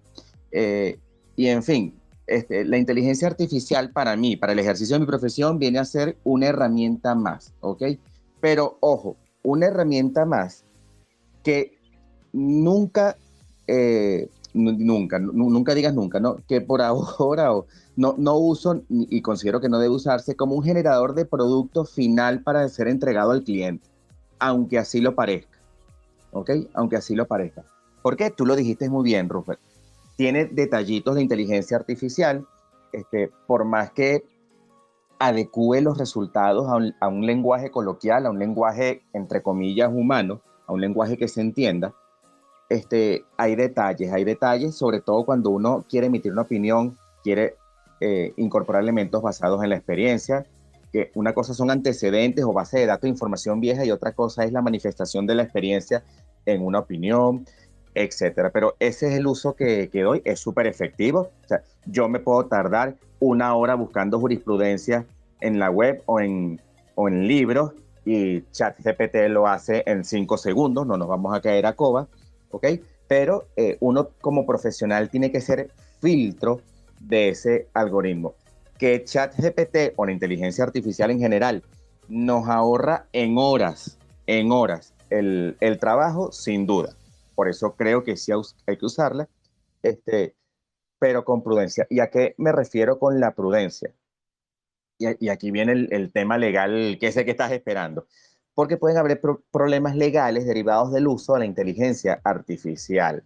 Eh, 0.51 0.99
y 1.35 1.47
en 1.47 1.63
fin, 1.63 1.99
este, 2.27 2.65
la 2.65 2.77
inteligencia 2.77 3.27
artificial 3.27 3.91
para 3.91 4.15
mí, 4.15 4.35
para 4.35 4.53
el 4.53 4.59
ejercicio 4.59 4.95
de 4.95 4.99
mi 4.99 5.05
profesión, 5.07 5.57
viene 5.57 5.79
a 5.79 5.85
ser 5.85 6.17
una 6.23 6.47
herramienta 6.47 7.15
más, 7.15 7.53
¿ok? 7.61 7.83
Pero 8.39 8.77
ojo, 8.81 9.17
una 9.43 9.65
herramienta 9.65 10.25
más 10.25 10.63
que 11.43 11.77
nunca, 12.31 13.17
eh, 13.67 14.29
nunca, 14.53 15.19
nunca 15.19 15.73
digas 15.73 15.93
nunca. 15.93 16.21
Que 16.47 16.61
por 16.61 16.81
ahora 16.81 17.51
no, 17.95 18.15
no 18.17 18.37
uso 18.37 18.81
y 18.89 19.21
considero 19.21 19.61
que 19.61 19.69
no 19.69 19.79
debe 19.79 19.95
usarse 19.95 20.35
como 20.35 20.55
un 20.55 20.63
generador 20.63 21.13
de 21.13 21.25
producto 21.25 21.85
final 21.85 22.41
para 22.43 22.67
ser 22.69 22.87
entregado 22.87 23.31
al 23.31 23.43
cliente, 23.43 23.87
aunque 24.39 24.77
así 24.77 25.01
lo 25.01 25.15
parezca. 25.15 25.57
¿Ok? 26.31 26.51
Aunque 26.73 26.95
así 26.95 27.15
lo 27.15 27.27
parezca. 27.27 27.63
Porque 28.01 28.29
tú 28.29 28.45
lo 28.45 28.55
dijiste 28.55 28.89
muy 28.89 29.03
bien, 29.03 29.29
Rupert. 29.29 29.59
Tiene 30.15 30.45
detallitos 30.45 31.15
de 31.15 31.21
inteligencia 31.21 31.77
artificial, 31.77 32.45
este, 32.91 33.31
por 33.47 33.65
más 33.65 33.91
que 33.91 34.23
adecue 35.17 35.81
los 35.81 35.97
resultados 35.97 36.67
a 36.69 36.75
un, 36.75 36.93
a 36.99 37.07
un, 37.07 37.25
lenguaje 37.25 37.71
coloquial, 37.71 38.25
a 38.25 38.29
un 38.29 38.39
lenguaje, 38.39 39.01
entre 39.13 39.41
comillas, 39.41 39.89
humano, 39.93 40.41
a 40.67 40.73
un 40.73 40.81
lenguaje 40.81 41.17
que 41.17 41.27
se 41.27 41.41
entienda, 41.41 41.93
este, 42.69 43.25
hay 43.37 43.55
detalles, 43.55 44.11
hay 44.13 44.23
detalles, 44.23 44.75
sobre 44.75 45.01
todo 45.01 45.25
cuando 45.25 45.49
uno 45.49 45.85
quiere 45.89 46.07
emitir 46.07 46.31
una 46.31 46.43
opinión, 46.43 46.97
quiere 47.23 47.55
eh, 47.99 48.33
incorporar 48.37 48.83
elementos 48.83 49.21
basados 49.21 49.63
en 49.63 49.69
la 49.69 49.75
experiencia, 49.75 50.45
que 50.93 51.11
una 51.15 51.33
cosa 51.33 51.53
son 51.53 51.71
antecedentes 51.71 52.45
o 52.45 52.53
base 52.53 52.79
de 52.79 52.85
datos 52.85 53.09
información 53.09 53.59
vieja 53.59 53.85
y 53.85 53.91
otra 53.91 54.13
cosa 54.13 54.43
es 54.43 54.51
la 54.51 54.61
manifestación 54.61 55.27
de 55.27 55.35
la 55.35 55.43
experiencia 55.43 56.03
en 56.45 56.63
una 56.63 56.79
opinión, 56.79 57.45
etcétera. 57.93 58.51
Pero 58.51 58.75
ese 58.79 59.07
es 59.07 59.19
el 59.19 59.27
uso 59.27 59.55
que, 59.55 59.89
que 59.89 60.01
doy, 60.01 60.21
es 60.23 60.39
súper 60.39 60.67
efectivo. 60.67 61.29
O 61.43 61.47
sea, 61.47 61.61
yo 61.85 62.07
me 62.07 62.19
puedo 62.19 62.45
tardar 62.45 62.95
una 63.19 63.55
hora 63.55 63.75
buscando 63.75 64.19
jurisprudencia 64.19 65.05
en 65.41 65.59
la 65.59 65.69
web 65.69 66.01
o 66.05 66.19
en, 66.19 66.61
o 66.95 67.07
en 67.07 67.27
libros 67.27 67.73
y 68.05 68.41
ChatGPT 68.51 69.15
lo 69.29 69.47
hace 69.47 69.83
en 69.85 70.03
cinco 70.03 70.37
segundos, 70.37 70.87
no 70.87 70.97
nos 70.97 71.07
vamos 71.07 71.35
a 71.35 71.41
caer 71.41 71.65
a 71.65 71.73
coba, 71.73 72.07
¿ok? 72.51 72.67
Pero 73.07 73.47
eh, 73.55 73.77
uno 73.79 74.09
como 74.21 74.45
profesional 74.45 75.09
tiene 75.09 75.31
que 75.31 75.41
ser 75.41 75.71
filtro 75.99 76.61
de 76.99 77.29
ese 77.29 77.67
algoritmo. 77.73 78.35
Que 78.77 79.03
ChatGPT 79.03 79.93
o 79.95 80.05
la 80.05 80.11
inteligencia 80.11 80.63
artificial 80.63 81.11
en 81.11 81.19
general 81.19 81.63
nos 82.07 82.47
ahorra 82.47 83.07
en 83.13 83.37
horas, 83.37 83.97
en 84.25 84.51
horas 84.51 84.93
el, 85.09 85.57
el 85.59 85.79
trabajo, 85.79 86.31
sin 86.31 86.65
duda. 86.65 86.95
Por 87.35 87.49
eso 87.49 87.75
creo 87.75 88.03
que 88.03 88.17
sí 88.17 88.31
hay 88.67 88.77
que 88.77 88.85
usarla, 88.85 89.27
este, 89.81 90.35
pero 90.99 91.23
con 91.23 91.41
prudencia. 91.41 91.87
¿Y 91.89 92.01
a 92.01 92.09
qué 92.09 92.35
me 92.37 92.51
refiero 92.51 92.99
con 92.99 93.19
la 93.19 93.33
prudencia? 93.33 93.93
Y, 94.97 95.29
aquí 95.29 95.49
viene 95.49 95.87
el, 95.89 96.11
tema 96.11 96.37
legal 96.37 96.97
que 96.99 97.13
sé 97.13 97.23
que 97.23 97.31
estás 97.31 97.53
esperando. 97.53 98.05
Porque 98.59 98.75
pueden 98.75 98.97
haber 98.97 99.21
problemas 99.53 99.95
legales 99.95 100.45
derivados 100.45 100.91
del 100.91 101.07
uso 101.07 101.31
de 101.31 101.39
la 101.39 101.45
inteligencia 101.45 102.19
artificial. 102.25 103.23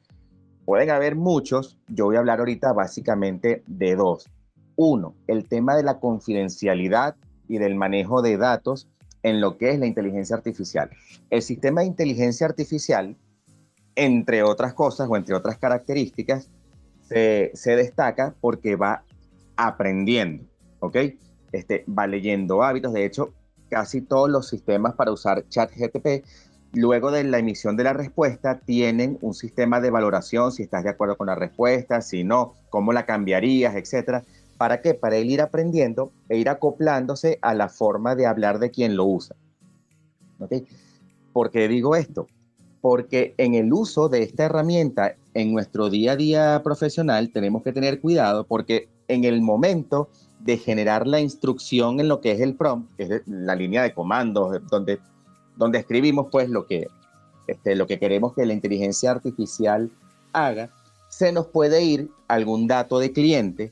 Pueden 0.63 0.91
haber 0.91 1.15
muchos, 1.15 1.79
yo 1.87 2.05
voy 2.05 2.17
a 2.17 2.19
hablar 2.19 2.37
ahorita 2.37 2.71
básicamente 2.71 3.63
de 3.65 3.95
dos. 3.95 4.29
Uno, 4.75 5.15
el 5.25 5.47
tema 5.47 5.75
de 5.75 5.81
la 5.81 5.99
confidencialidad 5.99 7.15
y 7.47 7.57
del 7.57 7.73
manejo 7.73 8.21
de 8.21 8.37
datos 8.37 8.87
en 9.23 9.41
lo 9.41 9.57
que 9.57 9.71
es 9.71 9.79
la 9.79 9.87
inteligencia 9.87 10.35
artificial. 10.35 10.91
El 11.31 11.41
sistema 11.41 11.81
de 11.81 11.87
inteligencia 11.87 12.45
artificial, 12.45 13.17
entre 13.95 14.43
otras 14.43 14.75
cosas 14.75 15.09
o 15.09 15.17
entre 15.17 15.33
otras 15.33 15.57
características, 15.57 16.51
se, 17.01 17.49
se 17.55 17.75
destaca 17.75 18.35
porque 18.39 18.75
va 18.75 19.03
aprendiendo, 19.55 20.43
¿ok? 20.79 20.95
Este, 21.51 21.85
va 21.89 22.05
leyendo 22.05 22.61
hábitos. 22.61 22.93
De 22.93 23.03
hecho, 23.03 23.33
casi 23.69 24.01
todos 24.01 24.29
los 24.29 24.47
sistemas 24.47 24.95
para 24.95 25.11
usar 25.11 25.47
ChatGTP, 25.49 26.25
luego 26.73 27.11
de 27.11 27.23
la 27.23 27.39
emisión 27.39 27.77
de 27.77 27.83
la 27.83 27.93
respuesta, 27.93 28.59
tienen 28.59 29.17
un 29.21 29.33
sistema 29.33 29.79
de 29.79 29.91
valoración, 29.91 30.51
si 30.51 30.63
estás 30.63 30.83
de 30.83 30.89
acuerdo 30.89 31.17
con 31.17 31.27
la 31.27 31.35
respuesta, 31.35 32.01
si 32.01 32.23
no, 32.23 32.55
cómo 32.69 32.93
la 32.93 33.05
cambiarías, 33.05 33.75
etcétera. 33.75 34.23
¿Para 34.57 34.81
qué? 34.81 34.93
Para 34.93 35.17
él 35.17 35.29
ir 35.29 35.41
aprendiendo 35.41 36.11
e 36.29 36.37
ir 36.37 36.49
acoplándose 36.49 37.39
a 37.41 37.53
la 37.53 37.69
forma 37.69 38.15
de 38.15 38.25
hablar 38.25 38.59
de 38.59 38.71
quien 38.71 38.95
lo 38.95 39.05
usa. 39.05 39.35
¿Okay? 40.39 40.65
¿Por 41.31 41.51
qué 41.51 41.67
digo 41.67 41.95
esto? 41.95 42.27
Porque 42.81 43.33
en 43.37 43.55
el 43.55 43.73
uso 43.73 44.09
de 44.09 44.23
esta 44.23 44.45
herramienta 44.45 45.15
en 45.33 45.53
nuestro 45.53 45.89
día 45.89 46.13
a 46.13 46.15
día 46.15 46.61
profesional 46.63 47.31
tenemos 47.31 47.63
que 47.63 47.73
tener 47.73 47.99
cuidado 47.99 48.45
porque 48.45 48.89
en 49.07 49.23
el 49.23 49.41
momento 49.41 50.09
de 50.43 50.57
generar 50.57 51.07
la 51.07 51.21
instrucción 51.21 51.99
en 51.99 52.09
lo 52.09 52.19
que 52.19 52.31
es 52.31 52.41
el 52.41 52.55
prompt, 52.55 52.93
que 52.97 53.03
es 53.03 53.21
la 53.25 53.55
línea 53.55 53.81
de 53.81 53.93
comandos, 53.93 54.61
donde, 54.69 54.99
donde 55.55 55.79
escribimos 55.79 56.27
pues 56.29 56.49
lo 56.49 56.67
que, 56.67 56.87
este, 57.47 57.75
lo 57.75 57.87
que 57.87 57.97
queremos 57.97 58.33
que 58.33 58.45
la 58.45 58.53
inteligencia 58.53 59.11
artificial 59.11 59.89
haga, 60.33 60.69
se 61.07 61.31
nos 61.31 61.47
puede 61.47 61.81
ir 61.83 62.09
algún 62.27 62.67
dato 62.67 62.99
de 62.99 63.13
cliente, 63.13 63.71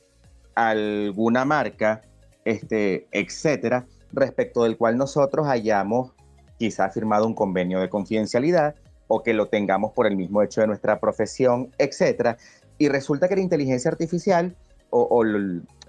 alguna 0.55 1.43
marca, 1.43 2.03
este, 2.45 3.07
etcétera, 3.11 3.85
respecto 4.13 4.63
del 4.63 4.77
cual 4.77 4.95
nosotros 4.95 5.47
hayamos 5.47 6.11
quizá 6.57 6.89
firmado 6.89 7.27
un 7.27 7.33
convenio 7.33 7.79
de 7.79 7.89
confidencialidad 7.89 8.75
o 9.07 9.23
que 9.23 9.33
lo 9.33 9.47
tengamos 9.47 9.91
por 9.91 10.07
el 10.07 10.15
mismo 10.15 10.41
hecho 10.41 10.61
de 10.61 10.67
nuestra 10.67 11.01
profesión, 11.01 11.69
etcétera. 11.77 12.37
Y 12.77 12.87
resulta 12.87 13.27
que 13.27 13.35
la 13.35 13.41
inteligencia 13.41 13.91
artificial 13.91 14.55
o, 14.89 15.23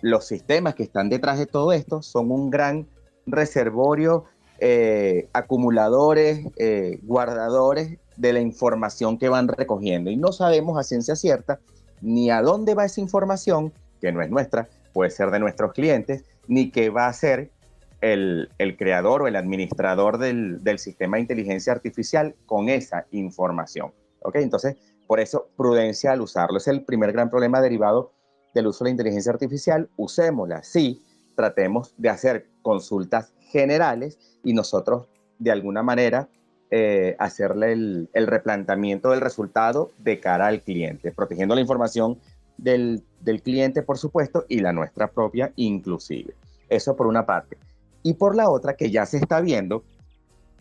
los 0.03 0.26
sistemas 0.26 0.74
que 0.74 0.82
están 0.82 1.09
detrás 1.09 1.38
de 1.38 1.46
todo 1.46 1.72
esto 1.72 2.03
son 2.03 2.30
un 2.30 2.50
gran 2.50 2.86
reservorio, 3.24 4.24
eh, 4.59 5.28
acumuladores, 5.32 6.46
eh, 6.57 6.98
guardadores 7.03 7.98
de 8.16 8.32
la 8.32 8.40
información 8.40 9.16
que 9.16 9.28
van 9.28 9.48
recogiendo. 9.48 10.11
Y 10.11 10.16
no 10.16 10.32
sabemos 10.32 10.78
a 10.78 10.82
ciencia 10.82 11.16
cierta 11.16 11.61
ni 12.03 12.30
a 12.30 12.42
dónde 12.42 12.74
va 12.74 12.84
esa 12.84 13.00
información, 13.00 13.72
que 14.00 14.12
no 14.12 14.20
es 14.20 14.28
nuestra, 14.28 14.68
puede 14.92 15.11
ser 15.11 15.30
de 15.30 15.38
nuestros 15.38 15.72
clientes, 15.72 16.24
ni 16.48 16.70
qué 16.70 16.90
va 16.90 17.07
a 17.07 17.12
ser 17.12 17.53
el, 18.00 18.48
creador 18.76 19.22
o 19.22 19.28
el 19.28 19.36
administrador 19.36 20.18
del, 20.18 20.61
sistema 20.78 21.16
de 21.16 21.22
inteligencia 21.22 21.72
artificial 21.72 22.34
con 22.46 22.68
esa 22.68 23.07
información. 23.12 23.92
¿Ok? 24.22 24.36
Entonces, 24.36 24.76
por 25.07 25.20
eso, 25.20 25.48
prudencia 25.57 26.12
al 26.12 26.20
usarlo. 26.20 26.59
Es 26.59 26.66
el 26.66 26.84
primer 26.84 27.12
gran 27.12 27.30
problema 27.30 27.61
derivado 27.61 28.12
del 28.55 28.66
uso 28.66 28.84
de 28.84 28.88
la 28.88 28.92
inteligencia 28.92 29.32
artificial, 29.32 29.88
usémosla, 29.96 30.62
sí, 30.62 31.03
tratemos 31.34 31.94
de 31.96 32.09
hacer 32.09 32.46
consultas 32.62 33.32
generales 33.40 34.18
y 34.44 34.53
nosotros 34.53 35.09
de 35.38 35.50
alguna 35.50 35.82
manera 35.82 36.28
eh, 36.70 37.16
hacerle 37.18 37.72
el, 37.72 38.11
el, 38.14 38.26
replanteamiento 38.26 39.11
del 39.11 39.20
resultado 39.20 39.90
de 39.98 40.20
cara 40.20 40.46
al 40.46 40.62
cliente, 40.62 41.12
protegiendo 41.12 41.55
la 41.55 41.61
información 41.61 42.18
del, 42.57 43.03
del 43.20 43.42
cliente, 43.42 43.82
por 43.82 43.98
supuesto, 43.98 44.46
y 44.48 44.61
la 44.61 44.72
nuestra 44.72 45.11
propia 45.11 45.53
inclusive. 45.57 46.34
Eso 46.68 46.96
por 46.96 47.07
una 47.07 47.26
parte. 47.26 47.59
Y 48.03 48.14
por 48.14 48.34
la 48.34 48.48
otra, 48.48 48.74
que 48.74 48.90
ya 48.90 49.05
se 49.05 49.18
está 49.18 49.40
viendo, 49.40 49.84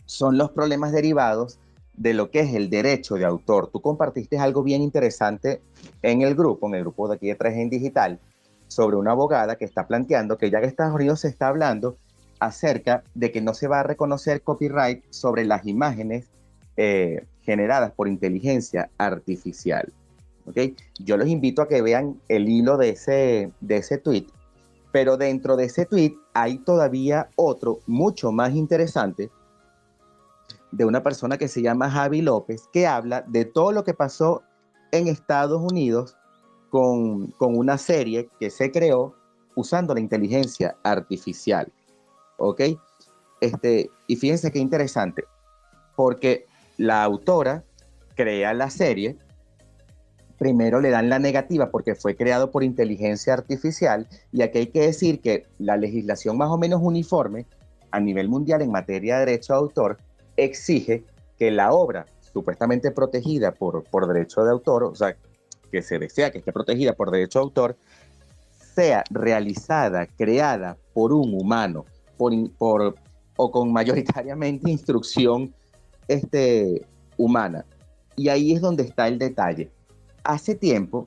son 0.04 0.36
los 0.36 0.50
problemas 0.50 0.92
derivados 0.92 1.58
de 1.96 2.14
lo 2.14 2.30
que 2.30 2.40
es 2.40 2.54
el 2.54 2.70
derecho 2.70 3.16
de 3.16 3.24
autor. 3.24 3.68
Tú 3.68 3.80
compartiste 3.80 4.38
algo 4.38 4.62
bien 4.62 4.82
interesante 4.82 5.60
en 6.02 6.22
el 6.22 6.34
grupo, 6.34 6.68
en 6.68 6.74
el 6.74 6.82
grupo 6.82 7.08
de 7.08 7.16
aquí 7.16 7.28
de 7.28 7.34
3 7.34 7.56
en 7.56 7.70
Digital, 7.70 8.18
sobre 8.68 8.96
una 8.96 9.12
abogada 9.12 9.56
que 9.56 9.64
está 9.64 9.86
planteando 9.86 10.38
que 10.38 10.50
ya 10.50 10.60
que 10.60 10.66
Estados 10.66 10.94
Unidos 10.94 11.20
se 11.20 11.28
está 11.28 11.48
hablando 11.48 11.96
acerca 12.40 13.04
de 13.14 13.30
que 13.30 13.40
no 13.40 13.54
se 13.54 13.68
va 13.68 13.80
a 13.80 13.82
reconocer 13.84 14.42
copyright 14.42 15.04
sobre 15.10 15.44
las 15.44 15.66
imágenes 15.66 16.26
eh, 16.76 17.24
generadas 17.42 17.92
por 17.92 18.08
inteligencia 18.08 18.90
artificial. 18.98 19.92
¿okay? 20.46 20.74
Yo 20.98 21.16
los 21.16 21.28
invito 21.28 21.62
a 21.62 21.68
que 21.68 21.82
vean 21.82 22.20
el 22.28 22.48
hilo 22.48 22.78
de 22.78 22.90
ese, 22.90 23.52
de 23.60 23.76
ese 23.76 23.98
tweet, 23.98 24.26
pero 24.90 25.16
dentro 25.16 25.56
de 25.56 25.66
ese 25.66 25.86
tweet 25.86 26.14
hay 26.34 26.58
todavía 26.58 27.28
otro 27.36 27.80
mucho 27.86 28.32
más 28.32 28.54
interesante 28.54 29.30
de 30.72 30.84
una 30.84 31.02
persona 31.02 31.38
que 31.38 31.48
se 31.48 31.62
llama 31.62 31.90
Javi 31.90 32.22
López, 32.22 32.68
que 32.72 32.86
habla 32.86 33.22
de 33.28 33.44
todo 33.44 33.72
lo 33.72 33.84
que 33.84 33.94
pasó 33.94 34.42
en 34.90 35.06
Estados 35.06 35.60
Unidos 35.60 36.16
con, 36.70 37.28
con 37.32 37.56
una 37.56 37.78
serie 37.78 38.28
que 38.40 38.50
se 38.50 38.72
creó 38.72 39.14
usando 39.54 39.94
la 39.94 40.00
inteligencia 40.00 40.76
artificial. 40.82 41.70
¿Ok? 42.38 42.62
Este, 43.40 43.90
y 44.06 44.16
fíjense 44.16 44.50
qué 44.50 44.58
interesante, 44.58 45.24
porque 45.94 46.46
la 46.78 47.02
autora 47.02 47.64
crea 48.14 48.54
la 48.54 48.70
serie, 48.70 49.18
primero 50.38 50.80
le 50.80 50.90
dan 50.90 51.08
la 51.08 51.18
negativa 51.18 51.70
porque 51.70 51.94
fue 51.94 52.16
creado 52.16 52.50
por 52.50 52.64
inteligencia 52.64 53.34
artificial, 53.34 54.08
y 54.32 54.42
aquí 54.42 54.58
hay 54.58 54.66
que 54.68 54.80
decir 54.80 55.20
que 55.20 55.46
la 55.58 55.76
legislación 55.76 56.38
más 56.38 56.50
o 56.50 56.56
menos 56.56 56.80
uniforme 56.82 57.46
a 57.90 58.00
nivel 58.00 58.28
mundial 58.28 58.62
en 58.62 58.70
materia 58.70 59.18
de 59.18 59.26
derecho 59.26 59.52
de 59.52 59.58
autor 59.58 59.98
exige 60.36 61.04
que 61.38 61.50
la 61.50 61.72
obra 61.72 62.06
supuestamente 62.32 62.90
protegida 62.90 63.52
por, 63.52 63.84
por 63.84 64.06
derecho 64.06 64.42
de 64.44 64.50
autor, 64.50 64.84
o 64.84 64.94
sea, 64.94 65.16
que 65.70 65.82
se 65.82 65.98
desea 65.98 66.30
que 66.30 66.38
esté 66.38 66.52
protegida 66.52 66.94
por 66.94 67.10
derecho 67.10 67.38
de 67.40 67.44
autor, 67.44 67.76
sea 68.74 69.04
realizada, 69.10 70.06
creada 70.06 70.76
por 70.94 71.12
un 71.12 71.34
humano, 71.34 71.84
por, 72.16 72.32
por, 72.52 72.94
o 73.36 73.50
con 73.50 73.72
mayoritariamente 73.72 74.70
instrucción 74.70 75.52
este, 76.08 76.86
humana. 77.16 77.64
Y 78.16 78.28
ahí 78.28 78.52
es 78.52 78.60
donde 78.60 78.84
está 78.84 79.08
el 79.08 79.18
detalle. 79.18 79.70
Hace 80.24 80.54
tiempo 80.54 81.06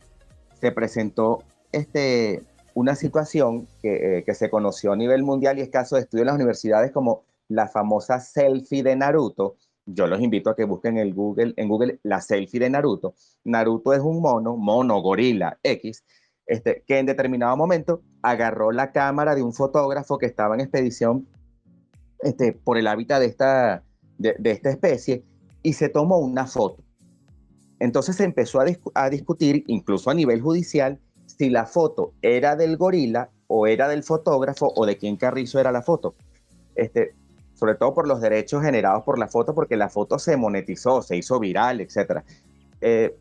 se 0.60 0.72
presentó 0.72 1.44
este, 1.72 2.44
una 2.74 2.96
situación 2.96 3.68
que, 3.82 4.18
eh, 4.18 4.24
que 4.24 4.34
se 4.34 4.50
conoció 4.50 4.94
a 4.94 4.96
nivel 4.96 5.24
mundial 5.24 5.58
y 5.58 5.62
es 5.62 5.70
caso 5.70 5.96
de 5.96 6.02
estudio 6.02 6.24
en 6.24 6.28
las 6.28 6.36
universidades 6.36 6.92
como 6.92 7.24
la 7.48 7.68
famosa 7.68 8.20
selfie 8.20 8.84
de 8.84 8.96
Naruto. 8.96 9.58
Yo 9.86 10.08
los 10.08 10.20
invito 10.20 10.50
a 10.50 10.56
que 10.56 10.64
busquen 10.64 10.98
el 10.98 11.14
Google, 11.14 11.54
en 11.58 11.68
Google 11.68 12.00
la 12.04 12.22
selfie 12.22 12.60
de 12.60 12.70
Naruto. 12.70 13.16
Naruto 13.44 13.94
es 13.94 14.00
un 14.00 14.22
mono, 14.22 14.58
mono, 14.58 15.02
gorila, 15.02 15.60
X, 15.62 16.04
este, 16.48 16.84
que 16.88 17.00
en 17.00 17.06
determinado 17.06 17.56
momento 17.58 18.02
agarró 18.22 18.72
la 18.72 18.92
cámara 18.92 19.36
de 19.36 19.44
un 19.44 19.54
fotógrafo 19.54 20.18
que 20.18 20.26
estaba 20.26 20.56
en 20.56 20.62
expedición 20.62 21.28
este, 22.22 22.54
por 22.54 22.78
el 22.78 22.88
hábitat 22.88 23.20
de 23.20 23.26
esta, 23.28 23.84
de, 24.18 24.36
esta 24.44 24.70
especie 24.70 25.24
y 25.62 25.74
se 25.74 25.90
tomó 25.90 26.18
una 26.18 26.48
foto. 26.48 26.84
Entonces 27.80 28.16
se 28.16 28.24
empezó 28.24 28.60
a, 28.62 28.66
a, 28.94 29.10
discutir, 29.10 29.64
incluso 29.68 30.10
a 30.10 30.14
nivel 30.14 30.42
judicial, 30.42 31.00
si 31.26 31.50
la 31.50 31.66
foto 31.66 32.14
era 32.22 32.56
del 32.56 32.78
gorila 32.78 33.30
o 33.48 33.68
era 33.68 33.88
del 33.88 34.04
fotógrafo 34.04 34.72
o 34.76 34.86
de 34.86 34.98
quién 34.98 35.18
Carrizo 35.18 35.60
era 35.60 35.72
la 35.72 35.82
foto. 35.82 36.16
Este, 36.76 37.16
sobre 37.56 37.76
todo 37.76 37.94
por 37.94 38.08
los 38.08 38.22
derechos 38.22 38.62
generados 38.62 39.04
por 39.04 39.18
la 39.18 39.28
foto, 39.28 39.56
porque 39.56 39.78
la 39.78 39.90
foto 39.90 40.20
se 40.20 40.38
monetizó, 40.38 41.02
se 41.02 41.18
hizo 41.18 41.40
viral, 41.40 41.82
etc. 41.82 42.22
Eh, 42.82 43.18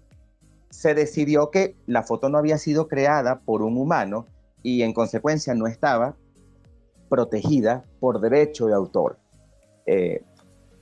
se 0.71 0.95
decidió 0.95 1.51
que 1.51 1.77
la 1.87 2.03
foto 2.03 2.29
no 2.29 2.37
había 2.37 2.59
sido 2.59 2.89
creada 2.89 3.41
por 3.41 3.63
un 3.63 3.79
humano 3.79 4.27
y 4.63 4.83
en 4.83 4.93
consecuencia 4.93 5.55
no 5.55 5.69
estaba 5.69 6.17
protegida 7.09 7.85
por 8.01 8.21
derecho 8.21 8.67
de 8.67 8.75
autor. 8.75 9.19
Eh, 9.87 10.23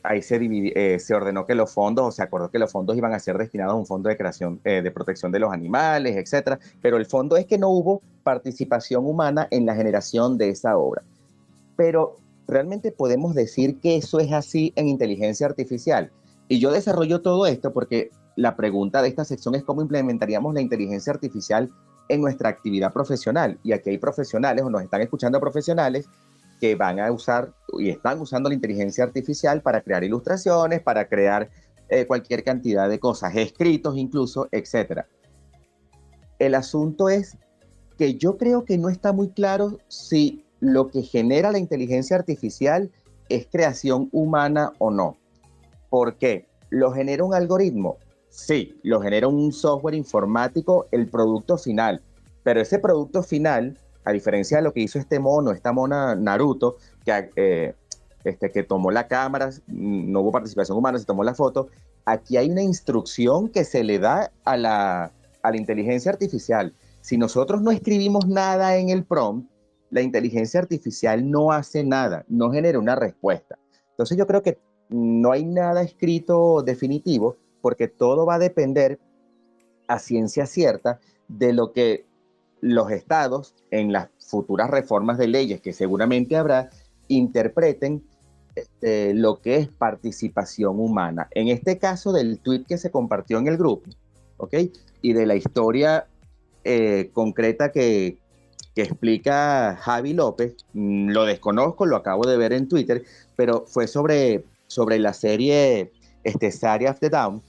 ahí 0.02 0.22
se, 0.22 0.38
eh, 0.40 0.98
se 0.98 1.14
ordenó 1.14 1.44
que 1.44 1.54
los 1.54 1.70
fondos, 1.70 2.06
o 2.06 2.10
se 2.10 2.22
acordó 2.22 2.50
que 2.50 2.58
los 2.58 2.72
fondos 2.72 2.96
iban 2.96 3.12
a 3.12 3.18
ser 3.18 3.36
destinados 3.36 3.74
a 3.74 3.76
un 3.76 3.86
fondo 3.86 4.08
de 4.08 4.16
creación, 4.16 4.60
de 4.64 4.90
protección 4.90 5.30
de 5.30 5.40
los 5.40 5.52
animales, 5.52 6.16
etc. 6.16 6.58
Pero 6.80 6.96
el 6.96 7.04
fondo 7.04 7.36
es 7.36 7.44
que 7.44 7.58
no 7.58 7.68
hubo 7.68 8.00
participación 8.22 9.04
humana 9.04 9.46
en 9.50 9.66
la 9.66 9.74
generación 9.74 10.38
de 10.38 10.48
esa 10.48 10.78
obra. 10.78 11.02
Pero 11.76 12.21
realmente 12.52 12.92
podemos 12.92 13.34
decir 13.34 13.80
que 13.80 13.96
eso 13.96 14.20
es 14.20 14.32
así 14.32 14.72
en 14.76 14.88
inteligencia 14.88 15.46
artificial. 15.46 16.12
Y 16.48 16.60
yo 16.60 16.70
desarrollo 16.70 17.22
todo 17.22 17.46
esto 17.46 17.72
porque 17.72 18.10
la 18.36 18.56
pregunta 18.56 19.02
de 19.02 19.08
esta 19.08 19.24
sección 19.24 19.54
es 19.54 19.64
cómo 19.64 19.82
implementaríamos 19.82 20.54
la 20.54 20.60
inteligencia 20.60 21.12
artificial 21.12 21.70
en 22.08 22.20
nuestra 22.20 22.48
actividad 22.48 22.92
profesional. 22.92 23.58
Y 23.62 23.72
aquí 23.72 23.90
hay 23.90 23.98
profesionales 23.98 24.64
o 24.64 24.70
nos 24.70 24.82
están 24.82 25.00
escuchando 25.02 25.40
profesionales 25.40 26.06
que 26.60 26.74
van 26.76 27.00
a 27.00 27.10
usar 27.10 27.52
y 27.78 27.90
están 27.90 28.20
usando 28.20 28.48
la 28.48 28.54
inteligencia 28.54 29.04
artificial 29.04 29.62
para 29.62 29.80
crear 29.80 30.04
ilustraciones, 30.04 30.80
para 30.80 31.08
crear 31.08 31.50
eh, 31.88 32.06
cualquier 32.06 32.44
cantidad 32.44 32.88
de 32.88 33.00
cosas, 33.00 33.34
escritos 33.34 33.96
incluso, 33.96 34.48
etc. 34.52 35.02
El 36.38 36.54
asunto 36.54 37.08
es 37.08 37.36
que 37.98 38.14
yo 38.14 38.36
creo 38.36 38.64
que 38.64 38.78
no 38.78 38.88
está 38.88 39.12
muy 39.12 39.30
claro 39.30 39.78
si 39.88 40.44
lo 40.62 40.90
que 40.90 41.02
genera 41.02 41.50
la 41.50 41.58
inteligencia 41.58 42.14
artificial 42.14 42.88
es 43.28 43.48
creación 43.50 44.08
humana 44.12 44.72
o 44.78 44.92
no. 44.92 45.16
¿Por 45.90 46.18
qué? 46.18 46.46
¿Lo 46.70 46.92
genera 46.92 47.24
un 47.24 47.34
algoritmo? 47.34 47.96
Sí, 48.28 48.78
lo 48.84 49.00
genera 49.00 49.26
un 49.26 49.52
software 49.52 49.96
informático, 49.96 50.86
el 50.92 51.08
producto 51.08 51.58
final. 51.58 52.00
Pero 52.44 52.60
ese 52.60 52.78
producto 52.78 53.24
final, 53.24 53.76
a 54.04 54.12
diferencia 54.12 54.58
de 54.58 54.62
lo 54.62 54.72
que 54.72 54.80
hizo 54.80 55.00
este 55.00 55.18
mono, 55.18 55.50
esta 55.50 55.72
mona 55.72 56.14
Naruto, 56.14 56.76
que, 57.04 57.30
eh, 57.34 57.74
este, 58.22 58.50
que 58.50 58.62
tomó 58.62 58.92
la 58.92 59.08
cámara, 59.08 59.50
no 59.66 60.20
hubo 60.20 60.30
participación 60.30 60.78
humana, 60.78 60.96
se 60.96 61.06
tomó 61.06 61.24
la 61.24 61.34
foto, 61.34 61.70
aquí 62.04 62.36
hay 62.36 62.48
una 62.48 62.62
instrucción 62.62 63.48
que 63.48 63.64
se 63.64 63.82
le 63.82 63.98
da 63.98 64.30
a 64.44 64.56
la, 64.56 65.10
a 65.42 65.50
la 65.50 65.56
inteligencia 65.56 66.12
artificial. 66.12 66.72
Si 67.00 67.18
nosotros 67.18 67.62
no 67.62 67.72
escribimos 67.72 68.28
nada 68.28 68.76
en 68.76 68.90
el 68.90 69.02
prompt, 69.04 69.51
la 69.92 70.00
inteligencia 70.00 70.58
artificial 70.58 71.30
no 71.30 71.52
hace 71.52 71.84
nada, 71.84 72.24
no 72.28 72.50
genera 72.50 72.78
una 72.78 72.96
respuesta. 72.96 73.58
Entonces 73.90 74.16
yo 74.16 74.26
creo 74.26 74.42
que 74.42 74.58
no 74.88 75.32
hay 75.32 75.44
nada 75.44 75.82
escrito 75.82 76.62
definitivo 76.62 77.36
porque 77.60 77.88
todo 77.88 78.24
va 78.24 78.36
a 78.36 78.38
depender 78.38 78.98
a 79.86 79.98
ciencia 79.98 80.46
cierta 80.46 80.98
de 81.28 81.52
lo 81.52 81.72
que 81.72 82.06
los 82.62 82.90
estados 82.90 83.54
en 83.70 83.92
las 83.92 84.08
futuras 84.18 84.70
reformas 84.70 85.18
de 85.18 85.28
leyes 85.28 85.60
que 85.60 85.74
seguramente 85.74 86.36
habrá 86.36 86.70
interpreten 87.08 88.02
este, 88.54 89.12
lo 89.12 89.40
que 89.42 89.56
es 89.56 89.68
participación 89.68 90.80
humana. 90.80 91.28
En 91.32 91.48
este 91.48 91.78
caso 91.78 92.12
del 92.12 92.38
tweet 92.38 92.64
que 92.66 92.78
se 92.78 92.90
compartió 92.90 93.38
en 93.38 93.46
el 93.46 93.58
grupo, 93.58 93.90
¿ok? 94.38 94.54
Y 95.02 95.12
de 95.12 95.26
la 95.26 95.36
historia 95.36 96.06
eh, 96.64 97.10
concreta 97.12 97.72
que, 97.72 98.22
que 98.74 98.82
explica 98.82 99.76
Javi 99.80 100.14
López, 100.14 100.56
mm, 100.72 101.10
lo 101.10 101.24
desconozco, 101.24 101.86
lo 101.86 101.96
acabo 101.96 102.26
de 102.26 102.36
ver 102.36 102.52
en 102.52 102.68
Twitter, 102.68 103.04
pero 103.36 103.64
fue 103.66 103.86
sobre, 103.86 104.44
sobre 104.66 104.98
la 104.98 105.12
serie 105.12 105.92
este, 106.24 106.48
of 106.88 106.98
the 107.00 107.10
Down. 107.10 107.42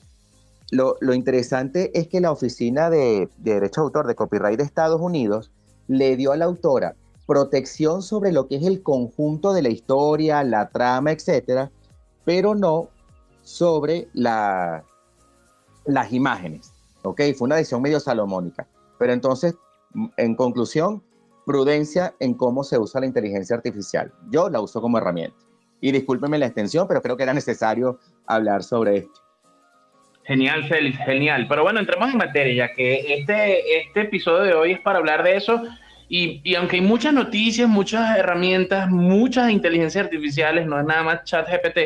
Lo, 0.71 0.97
lo, 1.01 1.13
interesante 1.13 1.91
es 1.97 2.07
que 2.07 2.19
la 2.19 2.31
Oficina 2.31 2.89
de, 2.89 3.29
de 3.37 3.53
Derecho 3.53 3.81
de 3.81 3.85
Autor 3.85 4.07
de 4.07 4.15
Copyright 4.15 4.57
de 4.57 4.63
Estados 4.63 4.99
Unidos 4.99 5.51
le 5.87 6.15
dio 6.15 6.31
a 6.31 6.37
la 6.37 6.45
autora 6.45 6.95
protección 7.25 8.01
sobre 8.01 8.31
lo 8.31 8.47
que 8.47 8.55
es 8.55 8.63
el 8.63 8.81
conjunto 8.81 9.53
de 9.53 9.61
la 9.61 9.69
historia, 9.69 10.43
la 10.43 10.69
trama, 10.69 11.11
etcétera, 11.11 11.71
pero 12.25 12.55
no 12.55 12.89
sobre 13.43 14.07
la, 14.13 14.83
las 15.85 16.11
imágenes. 16.11 16.71
¿Ok? 17.03 17.21
Fue 17.37 17.45
una 17.45 17.57
decisión 17.57 17.81
medio 17.81 17.99
salomónica. 17.99 18.67
Pero 18.97 19.13
entonces, 19.13 19.55
en 20.17 20.35
conclusión, 20.35 21.03
prudencia 21.45 22.15
en 22.19 22.33
cómo 22.33 22.63
se 22.63 22.77
usa 22.77 23.01
la 23.01 23.07
inteligencia 23.07 23.55
artificial. 23.55 24.11
Yo 24.29 24.49
la 24.49 24.61
uso 24.61 24.81
como 24.81 24.97
herramienta. 24.97 25.37
Y 25.81 25.91
discúlpenme 25.91 26.37
la 26.37 26.45
extensión, 26.45 26.87
pero 26.87 27.01
creo 27.01 27.17
que 27.17 27.23
era 27.23 27.33
necesario 27.33 27.99
hablar 28.25 28.63
sobre 28.63 28.97
esto. 28.97 29.21
Genial, 30.23 30.63
Félix, 30.69 30.97
genial. 30.99 31.45
Pero 31.49 31.63
bueno, 31.63 31.79
entremos 31.79 32.09
en 32.09 32.17
materia, 32.17 32.67
ya 32.67 32.73
que 32.73 33.13
este, 33.15 33.79
este 33.81 34.01
episodio 34.01 34.43
de 34.43 34.53
hoy 34.53 34.71
es 34.71 34.79
para 34.79 34.99
hablar 34.99 35.23
de 35.23 35.35
eso. 35.35 35.61
Y, 36.07 36.41
y, 36.43 36.55
aunque 36.55 36.77
hay 36.77 36.81
muchas 36.81 37.13
noticias, 37.13 37.67
muchas 37.67 38.17
herramientas, 38.17 38.89
muchas 38.89 39.51
inteligencias 39.51 40.05
artificiales, 40.05 40.65
no 40.65 40.79
es 40.79 40.85
nada 40.85 41.03
más 41.03 41.23
ChatGPT, 41.23 41.77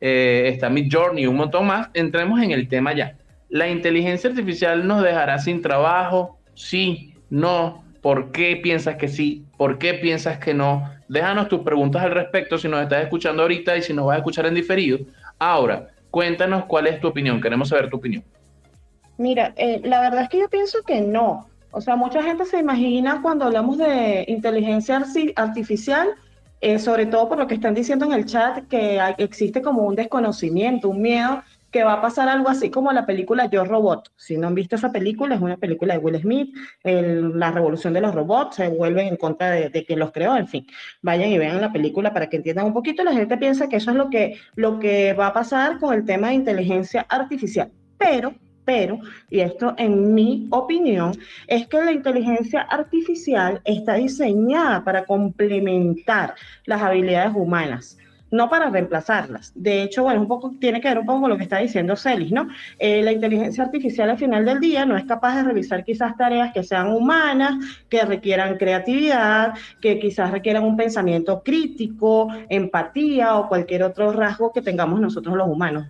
eh, 0.00 0.50
está 0.52 0.68
Midjourney 0.68 1.26
un 1.26 1.36
montón 1.36 1.66
más, 1.66 1.88
entremos 1.94 2.40
en 2.40 2.50
el 2.50 2.68
tema 2.68 2.94
ya. 2.94 3.16
¿La 3.48 3.68
inteligencia 3.68 4.30
artificial 4.30 4.86
nos 4.86 5.02
dejará 5.02 5.38
sin 5.38 5.62
trabajo? 5.62 6.38
Sí, 6.54 7.14
no. 7.30 7.84
¿Por 8.06 8.30
qué 8.30 8.54
piensas 8.54 8.94
que 8.94 9.08
sí? 9.08 9.44
¿Por 9.56 9.78
qué 9.78 9.94
piensas 9.94 10.38
que 10.38 10.54
no? 10.54 10.88
Déjanos 11.08 11.48
tus 11.48 11.62
preguntas 11.62 12.04
al 12.04 12.12
respecto 12.12 12.56
si 12.56 12.68
nos 12.68 12.80
estás 12.80 13.02
escuchando 13.02 13.42
ahorita 13.42 13.76
y 13.76 13.82
si 13.82 13.92
nos 13.92 14.06
vas 14.06 14.14
a 14.14 14.18
escuchar 14.18 14.46
en 14.46 14.54
diferido. 14.54 15.00
Ahora, 15.40 15.88
cuéntanos 16.12 16.66
cuál 16.66 16.86
es 16.86 17.00
tu 17.00 17.08
opinión. 17.08 17.40
Queremos 17.40 17.70
saber 17.70 17.90
tu 17.90 17.96
opinión. 17.96 18.22
Mira, 19.18 19.52
eh, 19.56 19.80
la 19.82 20.02
verdad 20.02 20.22
es 20.22 20.28
que 20.28 20.38
yo 20.38 20.48
pienso 20.48 20.84
que 20.86 21.00
no. 21.00 21.48
O 21.72 21.80
sea, 21.80 21.96
mucha 21.96 22.22
gente 22.22 22.44
se 22.44 22.60
imagina 22.60 23.18
cuando 23.22 23.46
hablamos 23.46 23.76
de 23.76 24.24
inteligencia 24.28 25.02
artificial, 25.34 26.10
eh, 26.60 26.78
sobre 26.78 27.06
todo 27.06 27.28
por 27.28 27.38
lo 27.38 27.48
que 27.48 27.54
están 27.54 27.74
diciendo 27.74 28.04
en 28.04 28.12
el 28.12 28.24
chat, 28.24 28.68
que 28.68 29.00
existe 29.18 29.60
como 29.62 29.82
un 29.82 29.96
desconocimiento, 29.96 30.90
un 30.90 31.02
miedo 31.02 31.42
que 31.70 31.84
va 31.84 31.94
a 31.94 32.00
pasar 32.00 32.28
algo 32.28 32.48
así 32.48 32.70
como 32.70 32.92
la 32.92 33.06
película 33.06 33.46
Yo 33.50 33.64
Robot. 33.64 34.12
Si 34.16 34.36
no 34.36 34.46
han 34.46 34.54
visto 34.54 34.76
esa 34.76 34.92
película, 34.92 35.34
es 35.34 35.40
una 35.40 35.56
película 35.56 35.94
de 35.94 36.00
Will 36.00 36.20
Smith, 36.20 36.54
la 36.84 37.50
revolución 37.50 37.92
de 37.92 38.00
los 38.00 38.14
robots, 38.14 38.56
se 38.56 38.68
vuelven 38.68 39.08
en 39.08 39.16
contra 39.16 39.50
de, 39.50 39.84
quien 39.84 39.98
los 39.98 40.12
creó, 40.12 40.36
en 40.36 40.48
fin. 40.48 40.66
Vayan 41.02 41.30
y 41.30 41.38
vean 41.38 41.60
la 41.60 41.72
película 41.72 42.12
para 42.12 42.28
que 42.28 42.36
entiendan 42.36 42.66
un 42.66 42.72
poquito. 42.72 43.04
La 43.04 43.12
gente 43.12 43.36
piensa 43.36 43.68
que 43.68 43.76
eso 43.76 43.90
es 43.90 43.96
lo 43.96 44.10
que, 44.10 44.38
lo 44.54 44.78
que 44.78 45.12
va 45.12 45.28
a 45.28 45.32
pasar 45.32 45.78
con 45.78 45.94
el 45.94 46.04
tema 46.04 46.28
de 46.28 46.34
inteligencia 46.34 47.06
artificial. 47.08 47.70
Pero 47.98 48.34
pero, 48.66 48.98
y 49.30 49.40
esto 49.40 49.76
en 49.78 50.12
mi 50.12 50.48
opinión, 50.50 51.12
es 51.46 51.68
que 51.68 51.78
la 51.78 51.92
inteligencia 51.92 52.62
artificial 52.62 53.60
está 53.64 53.94
diseñada 53.94 54.82
para 54.82 55.04
complementar 55.04 56.34
las 56.64 56.82
habilidades 56.82 57.32
humanas 57.36 57.96
no 58.30 58.48
para 58.48 58.70
reemplazarlas. 58.70 59.52
De 59.54 59.82
hecho, 59.82 60.02
bueno, 60.02 60.20
un 60.20 60.28
poco 60.28 60.54
tiene 60.60 60.80
que 60.80 60.88
ver 60.88 60.98
un 60.98 61.06
poco 61.06 61.22
con 61.22 61.30
lo 61.30 61.36
que 61.36 61.44
está 61.44 61.58
diciendo 61.58 61.96
Celis, 61.96 62.32
¿no? 62.32 62.48
Eh, 62.78 63.02
la 63.02 63.12
inteligencia 63.12 63.64
artificial 63.64 64.10
al 64.10 64.18
final 64.18 64.44
del 64.44 64.60
día 64.60 64.84
no 64.84 64.96
es 64.96 65.04
capaz 65.04 65.36
de 65.36 65.44
realizar 65.44 65.84
quizás 65.84 66.16
tareas 66.16 66.52
que 66.52 66.62
sean 66.62 66.88
humanas, 66.88 67.54
que 67.88 68.04
requieran 68.04 68.56
creatividad, 68.56 69.54
que 69.80 69.98
quizás 69.98 70.30
requieran 70.30 70.64
un 70.64 70.76
pensamiento 70.76 71.42
crítico, 71.42 72.28
empatía 72.48 73.36
o 73.36 73.48
cualquier 73.48 73.82
otro 73.82 74.12
rasgo 74.12 74.52
que 74.52 74.62
tengamos 74.62 75.00
nosotros 75.00 75.36
los 75.36 75.48
humanos 75.48 75.86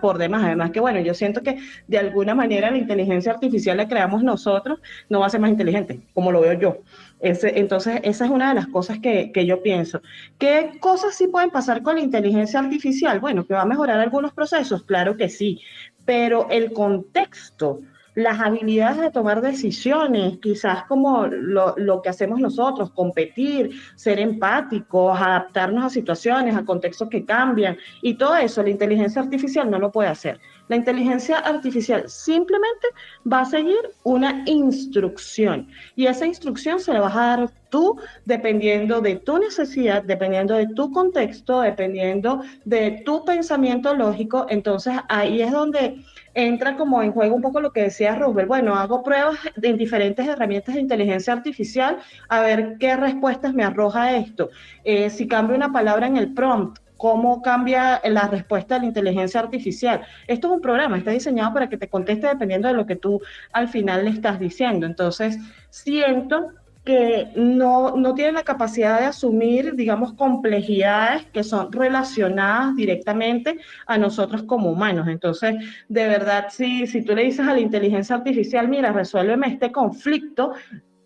por 0.00 0.18
demás. 0.18 0.44
Además 0.44 0.70
que, 0.70 0.80
bueno, 0.80 1.00
yo 1.00 1.14
siento 1.14 1.42
que 1.42 1.58
de 1.86 1.98
alguna 1.98 2.34
manera 2.34 2.70
la 2.70 2.78
inteligencia 2.78 3.32
artificial 3.32 3.76
la 3.76 3.88
creamos 3.88 4.22
nosotros, 4.22 4.80
no 5.08 5.20
va 5.20 5.26
a 5.26 5.30
ser 5.30 5.40
más 5.40 5.50
inteligente, 5.50 6.00
como 6.14 6.32
lo 6.32 6.40
veo 6.40 6.54
yo. 6.54 6.78
Ese, 7.20 7.58
entonces, 7.58 8.00
esa 8.04 8.24
es 8.24 8.30
una 8.30 8.50
de 8.50 8.54
las 8.54 8.68
cosas 8.68 8.98
que, 9.00 9.32
que, 9.32 9.44
yo 9.44 9.62
pienso. 9.62 10.00
¿Qué 10.38 10.78
cosas 10.80 11.16
sí 11.16 11.28
pueden 11.28 11.50
pasar 11.50 11.82
con 11.82 11.96
la 11.96 12.02
inteligencia 12.02 12.60
artificial? 12.60 13.20
Bueno, 13.20 13.46
que 13.46 13.54
va 13.54 13.62
a 13.62 13.66
mejorar 13.66 13.98
algunos 13.98 14.32
procesos, 14.32 14.84
claro 14.84 15.16
que 15.16 15.28
sí, 15.28 15.60
pero 16.04 16.48
el 16.50 16.72
contexto 16.72 17.80
las 18.18 18.40
habilidades 18.40 19.00
de 19.00 19.10
tomar 19.12 19.40
decisiones, 19.40 20.38
quizás 20.38 20.82
como 20.86 21.28
lo, 21.28 22.02
que 22.02 22.08
hacemos 22.08 22.40
nosotros, 22.40 22.90
competir, 22.90 23.70
ser 23.94 24.18
empáticos, 24.18 25.16
adaptarnos 25.20 25.84
a 25.84 25.88
situaciones, 25.88 26.56
a 26.56 26.64
contextos 26.64 27.08
que 27.08 27.24
cambian, 27.24 27.76
y 28.02 28.14
todo 28.14 28.36
eso 28.36 28.64
la 28.64 28.70
inteligencia 28.70 29.22
artificial 29.22 29.70
no 29.70 29.78
lo 29.78 29.92
puede 29.92 30.08
hacer. 30.08 30.40
La 30.68 30.76
inteligencia 30.76 31.38
artificial 31.38 32.08
simplemente 32.08 32.88
va 33.30 33.40
a 33.40 33.44
seguir 33.44 33.78
una 34.04 34.42
instrucción 34.46 35.68
y 35.96 36.06
esa 36.06 36.26
instrucción 36.26 36.78
se 36.78 36.92
la 36.92 37.00
vas 37.00 37.16
a 37.16 37.36
dar 37.36 37.50
tú 37.70 37.98
dependiendo 38.24 39.00
de 39.00 39.16
tu 39.16 39.38
necesidad, 39.38 40.02
dependiendo 40.02 40.54
de 40.54 40.68
tu 40.68 40.92
contexto, 40.92 41.60
dependiendo 41.60 42.42
de 42.64 43.02
tu 43.04 43.24
pensamiento 43.24 43.94
lógico. 43.94 44.46
Entonces 44.48 44.94
ahí 45.08 45.42
es 45.42 45.52
donde 45.52 46.02
entra 46.34 46.76
como 46.76 47.02
en 47.02 47.12
juego 47.12 47.34
un 47.34 47.42
poco 47.42 47.60
lo 47.60 47.72
que 47.72 47.82
decía 47.82 48.14
Rubel. 48.14 48.46
Bueno, 48.46 48.74
hago 48.74 49.02
pruebas 49.02 49.38
en 49.60 49.76
diferentes 49.76 50.26
herramientas 50.26 50.74
de 50.74 50.80
inteligencia 50.80 51.32
artificial 51.32 51.98
a 52.28 52.40
ver 52.40 52.76
qué 52.78 52.96
respuestas 52.96 53.54
me 53.54 53.64
arroja 53.64 54.16
esto. 54.16 54.50
Eh, 54.84 55.10
si 55.10 55.26
cambio 55.26 55.56
una 55.56 55.72
palabra 55.72 56.06
en 56.06 56.16
el 56.16 56.32
prompt, 56.34 56.78
cómo 56.98 57.40
cambia 57.40 58.02
la 58.04 58.28
respuesta 58.28 58.74
de 58.74 58.80
la 58.80 58.86
inteligencia 58.88 59.40
artificial. 59.40 60.02
Esto 60.26 60.48
es 60.48 60.54
un 60.54 60.60
programa, 60.60 60.98
está 60.98 61.12
diseñado 61.12 61.54
para 61.54 61.68
que 61.70 61.78
te 61.78 61.88
conteste 61.88 62.26
dependiendo 62.26 62.68
de 62.68 62.74
lo 62.74 62.84
que 62.84 62.96
tú 62.96 63.22
al 63.52 63.68
final 63.68 64.04
le 64.04 64.10
estás 64.10 64.38
diciendo. 64.38 64.84
Entonces, 64.84 65.38
siento 65.70 66.52
que 66.84 67.28
no, 67.36 67.96
no 67.96 68.14
la 68.16 68.42
capacidad 68.42 68.98
de 68.98 69.04
asumir, 69.06 69.74
digamos, 69.74 70.14
complejidades 70.14 71.26
que 71.26 71.44
son 71.44 71.70
relacionadas 71.70 72.74
directamente 72.76 73.58
a 73.86 73.98
nosotros 73.98 74.42
como 74.44 74.70
humanos. 74.70 75.06
Entonces, 75.06 75.56
de 75.88 76.08
verdad, 76.08 76.46
si, 76.50 76.86
si 76.86 77.02
tú 77.02 77.14
le 77.14 77.24
dices 77.24 77.46
a 77.46 77.52
la 77.52 77.60
inteligencia 77.60 78.16
artificial, 78.16 78.68
mira, 78.68 78.90
resuélveme 78.90 79.48
este 79.48 79.70
conflicto, 79.70 80.54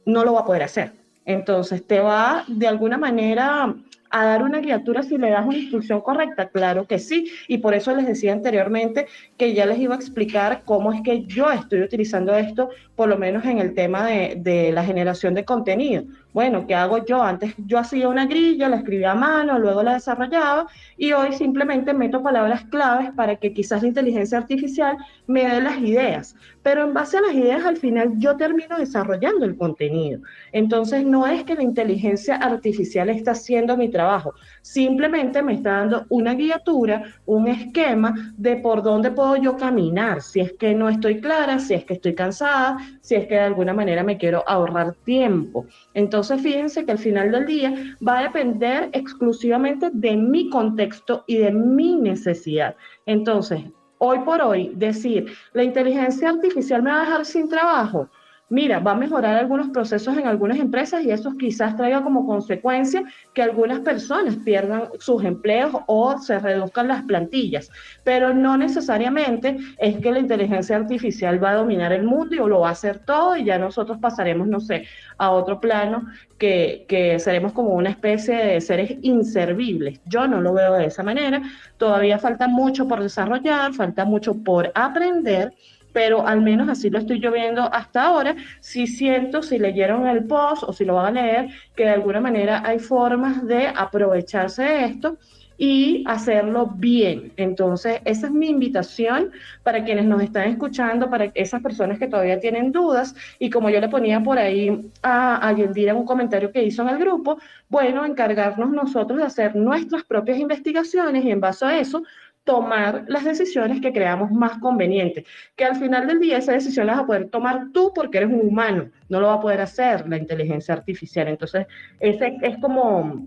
no 0.07 0.25
lo 0.25 0.35
va 0.35 0.41
a 0.41 0.45
poder 0.45 0.63
hacer. 0.63 0.93
Entonces, 1.25 1.85
te 1.85 1.99
va 1.99 2.45
de 2.47 2.69
alguna 2.69 2.97
manera 2.97 3.75
a 4.13 4.25
dar 4.27 4.43
una 4.43 4.61
criatura 4.61 5.03
si 5.03 5.19
le 5.19 5.31
das 5.31 5.45
una 5.45 5.59
instrucción 5.59 6.01
correcta? 6.03 6.49
Claro 6.49 6.87
que 6.87 6.99
sí, 6.99 7.31
y 7.49 7.59
por 7.59 7.75
eso 7.75 7.97
les 7.97 8.07
decía 8.07 8.33
anteriormente 8.33 9.07
que 9.37 9.55
ya 9.55 9.67
les 9.67 9.79
iba 9.79 9.95
a 9.95 9.99
explicar 9.99 10.63
cómo 10.65 10.93
es 10.93 11.01
que 11.03 11.25
yo 11.25 11.51
estoy 11.51 11.81
utilizando 11.81 12.35
esto, 12.37 12.69
por 12.95 13.09
lo 13.09 13.19
menos 13.19 13.45
en 13.45 13.59
el 13.59 13.75
tema 13.75 14.07
de, 14.07 14.35
de 14.37 14.71
la 14.71 14.85
generación 14.85 15.35
de 15.35 15.45
contenido. 15.45 16.05
Bueno, 16.33 16.67
¿qué 16.67 16.75
hago 16.75 17.05
yo? 17.05 17.23
Antes 17.23 17.55
yo 17.59 17.79
hacía 17.79 18.09
una 18.09 18.25
grilla, 18.25 18.71
la 18.71 18.77
escribía 18.77 19.13
a 19.13 19.15
mano, 19.15 19.59
luego 19.59 19.83
la 19.83 19.95
desarrollaba 19.95 20.67
y 20.97 21.13
hoy 21.13 21.35
simplemente 21.35 21.93
meto 21.93 22.23
palabras 22.23 22.65
claves 22.65 23.11
para 23.15 23.37
que 23.37 23.53
quizás 23.53 23.83
la 23.83 23.89
inteligencia 23.89 24.39
artificial 24.39 24.97
me 25.27 25.45
dé 25.47 25.61
las 25.61 25.79
ideas. 25.79 26.35
Pero 26.63 26.85
en 26.85 26.95
base 26.95 27.19
a 27.19 27.21
las 27.21 27.35
ideas 27.35 27.67
al 27.67 27.77
final 27.77 28.15
yo 28.17 28.35
termino 28.37 28.79
desarrollando 28.79 29.45
el 29.45 29.59
contenido. 29.59 30.23
Entonces 30.53 31.05
no 31.05 31.27
es 31.27 31.45
que 31.45 31.55
la 31.55 31.65
inteligencia 31.65 32.37
artificial 32.37 33.11
está 33.11 33.33
haciendo 33.33 33.77
mi 33.77 33.91
trabajo, 33.91 34.33
simplemente 34.63 35.43
me 35.43 35.53
está 35.53 35.73
dando 35.73 36.07
una 36.09 36.33
guiatura, 36.33 37.03
un 37.27 37.49
esquema 37.49 38.15
de 38.39 38.57
por 38.57 38.83
dónde 38.83 39.11
puedo 39.11 39.37
yo 39.37 39.59
caminar, 39.59 40.23
si 40.23 40.41
es 40.41 40.55
que 40.55 40.75
no 40.75 40.89
estoy 40.89 41.21
clara, 41.21 41.59
si 41.59 41.75
es 41.75 41.85
que 41.85 41.95
estoy 41.95 42.15
cansada, 42.15 42.79
si 43.03 43.17
es 43.17 43.27
que 43.27 43.35
de 43.35 43.41
alguna 43.41 43.75
manera 43.75 44.03
me 44.03 44.17
quiero 44.17 44.45
ahorrar 44.47 44.95
tiempo. 45.05 45.67
Entonces, 45.93 46.22
fíjense 46.23 46.85
que 46.85 46.93
al 46.93 46.99
final 46.99 47.33
del 47.33 47.47
día 47.47 47.97
va 48.07 48.19
a 48.19 48.23
depender 48.25 48.91
exclusivamente 48.93 49.91
de 49.93 50.17
mi 50.17 50.49
contexto 50.51 51.25
y 51.27 51.39
de 51.39 51.51
mi 51.51 51.97
necesidad. 51.97 52.77
Entonces, 53.07 53.63
hoy 53.99 54.19
por 54.21 54.41
hoy, 54.41 54.73
decir, 54.75 55.33
la 55.53 55.65
inteligencia 55.65 56.31
artificial 56.31 56.83
me 56.83 56.91
va 56.91 57.03
a 57.03 57.05
dejar 57.05 57.25
sin 57.25 57.49
trabajo, 57.49 58.09
mira, 58.53 58.81
va 58.81 58.93
a 58.93 58.97
mejorar 58.97 59.39
algunos 59.39 59.71
procesos 59.71 60.15
en 60.19 60.27
algunas 60.27 60.59
empresas 60.59 61.03
y 61.03 61.11
eso 61.11 61.33
quizás 61.39 61.75
traiga 61.75 62.03
como 62.05 62.27
consecuencia 62.27 63.03
que 63.33 63.43
algunas 63.43 63.81
personas 63.81 64.37
pierdan 64.45 64.91
sus 64.99 65.25
empleos 65.25 65.75
o 65.87 66.19
se 66.19 66.39
reduzcan 66.39 66.87
las 66.89 67.03
plantillas, 67.05 67.71
pero 68.05 68.35
no 68.35 68.59
necesariamente 68.59 69.57
es 69.79 69.97
que 69.97 70.13
la 70.13 70.19
inteligencia 70.19 70.77
artificial 70.77 71.43
va 71.43 71.53
a 71.53 71.55
dominar 71.55 71.93
el 71.95 72.05
mundo 72.05 72.35
y 72.35 72.39
lo 72.39 72.61
va 72.61 72.69
a 72.69 72.73
hacer 72.73 72.99
todo 72.99 73.39
y 73.39 73.45
ya 73.45 73.57
nosotros 73.57 73.97
pasaremos, 73.99 74.47
no 74.47 74.61
sé, 74.61 74.85
a 75.17 75.31
otro 75.31 75.59
plano 75.59 76.05
que, 76.37 76.85
que 76.89 77.19
seremos 77.19 77.55
como 77.55 77.71
una 77.71 77.89
especie 77.89 78.37
de 78.37 78.61
seres 78.61 78.97
inservibles. 79.01 79.99
Yo 80.05 80.29
no 80.29 80.43
lo 80.43 80.53
veo 80.53 80.75
de 80.75 80.87
esa 80.87 81.03
manera, 81.03 81.41
todavía 81.79 82.19
falta 82.19 82.49
mucho 82.49 82.87
por 82.87 83.03
desarrollar, 83.03 83.73
falta 83.73 84.05
mucho 84.05 84.35
por 84.35 84.71
aprender 84.75 85.55
pero 85.93 86.27
al 86.27 86.41
menos 86.43 86.69
así 86.69 86.91
lo 86.91 86.99
estoy 86.99 87.21
yo 87.21 87.33
viendo 87.33 87.63
hasta 87.73 88.05
ahora. 88.05 88.37
Si 88.61 88.87
siento, 88.87 89.43
si 89.43 89.59
leyeron 89.59 90.07
el 90.07 90.25
post 90.25 90.65
o 90.65 90.73
si 90.73 90.85
lo 90.85 90.95
van 90.95 91.17
a 91.17 91.23
leer, 91.23 91.49
que 91.77 91.85
de 91.85 91.91
alguna 91.91 92.21
manera 92.21 92.63
hay 92.65 92.79
formas 92.79 93.47
de 93.47 93.69
aprovecharse 93.69 94.63
de 94.63 94.85
esto 94.85 95.19
y 95.59 96.03
hacerlo 96.09 96.73
bien. 96.75 97.33
Entonces, 97.37 98.01
esa 98.05 98.27
es 98.27 98.33
mi 98.33 98.49
invitación 98.49 99.31
para 99.63 99.85
quienes 99.85 100.07
nos 100.07 100.21
están 100.21 100.49
escuchando, 100.49 101.09
para 101.09 101.27
esas 101.35 101.63
personas 101.63 102.01
que 102.01 102.09
todavía 102.09 102.41
tienen 102.41 102.73
dudas. 102.73 103.15
Y 103.39 103.49
como 103.49 103.71
yo 103.71 103.81
le 103.81 103.89
ponía 103.89 104.21
por 104.21 104.39
ahí 104.39 104.91
a, 105.03 105.47
a 105.47 105.53
Yendira 105.53 105.93
en 105.93 105.99
un 105.99 106.05
comentario 106.05 106.51
que 106.51 106.65
hizo 106.65 106.83
en 106.83 106.89
el 106.89 106.99
grupo, 106.99 107.39
bueno, 107.69 108.05
encargarnos 108.05 108.71
nosotros 108.71 109.19
de 109.19 109.25
hacer 109.25 109.55
nuestras 109.55 110.03
propias 110.03 110.39
investigaciones 110.39 111.25
y 111.25 111.31
en 111.31 111.41
base 111.41 111.65
a 111.65 111.79
eso 111.79 112.03
tomar 112.45 113.05
las 113.09 113.25
decisiones 113.25 113.81
que 113.81 113.93
creamos 113.93 114.31
más 114.31 114.59
convenientes, 114.59 115.25
que 115.55 115.65
al 115.65 115.77
final 115.77 116.07
del 116.07 116.21
día 116.21 116.39
esa 116.39 116.53
decisión 116.53 116.87
la 116.87 116.95
vas 116.95 117.03
a 117.03 117.07
poder 117.07 117.29
tomar 117.29 117.69
tú 117.73 117.93
porque 117.95 118.19
eres 118.19 118.31
un 118.31 118.41
humano, 118.41 118.91
no 119.09 119.21
lo 119.21 119.29
va 119.29 119.35
a 119.35 119.41
poder 119.41 119.61
hacer 119.61 120.09
la 120.09 120.17
inteligencia 120.17 120.75
artificial. 120.75 121.29
Entonces, 121.29 121.67
ese 122.01 122.37
es 122.43 122.59
como, 122.59 123.27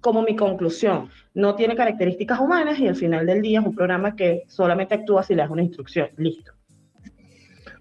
como 0.00 0.22
mi 0.22 0.34
conclusión. 0.34 1.08
No 1.34 1.54
tiene 1.54 1.76
características 1.76 2.40
humanas 2.40 2.78
y 2.80 2.88
al 2.88 2.96
final 2.96 3.24
del 3.26 3.40
día 3.40 3.60
es 3.60 3.66
un 3.66 3.74
programa 3.74 4.16
que 4.16 4.42
solamente 4.48 4.94
actúa 4.94 5.22
si 5.22 5.34
le 5.34 5.42
das 5.42 5.50
una 5.50 5.62
instrucción. 5.62 6.08
Listo. 6.16 6.52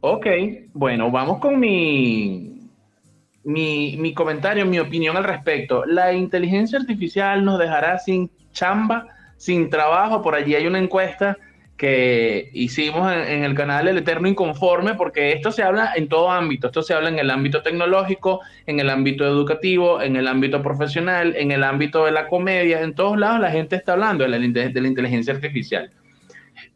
Ok, 0.02 0.28
bueno, 0.74 1.12
vamos 1.12 1.40
con 1.40 1.60
mi, 1.60 2.70
mi, 3.44 3.98
mi 3.98 4.14
comentario, 4.14 4.66
mi 4.66 4.80
opinión 4.80 5.18
al 5.18 5.24
respecto. 5.24 5.84
La 5.86 6.14
inteligencia 6.14 6.78
artificial 6.78 7.44
nos 7.44 7.58
dejará 7.60 7.98
sin 7.98 8.30
chamba 8.52 9.08
sin 9.40 9.72
trabajo. 9.72 10.22
Por 10.22 10.36
allí 10.36 10.54
hay 10.54 10.68
una 10.68 10.78
encuesta 10.78 11.38
que 11.80 12.50
hicimos 12.54 13.12
en, 13.12 13.46
el 13.46 13.56
canal 13.56 13.88
El 13.88 13.98
Eterno 13.98 14.28
Inconforme, 14.28 14.96
porque 14.96 15.32
esto 15.32 15.50
se 15.50 15.64
habla 15.64 15.94
en 15.96 16.10
todo 16.10 16.30
ámbito, 16.30 16.68
esto 16.68 16.84
se 16.84 16.94
habla 16.94 17.08
en 17.08 17.20
el 17.20 17.32
ámbito 17.32 17.62
tecnológico, 17.64 18.42
en 18.68 18.82
el 18.82 18.90
ámbito 18.90 19.26
educativo, 19.26 20.02
en 20.02 20.18
el 20.18 20.28
ámbito 20.28 20.62
profesional, 20.62 21.36
en 21.38 21.52
el 21.52 21.64
ámbito 21.64 22.04
de 22.04 22.12
la 22.12 22.28
comedia, 22.28 22.82
en 22.82 22.94
todos 22.94 23.18
lados 23.18 23.40
la 23.40 23.50
gente 23.50 23.78
está 23.78 23.94
hablando 23.94 24.26
de 24.26 24.30
la, 24.30 24.88
inteligencia 24.88 25.34
artificial. 25.34 25.90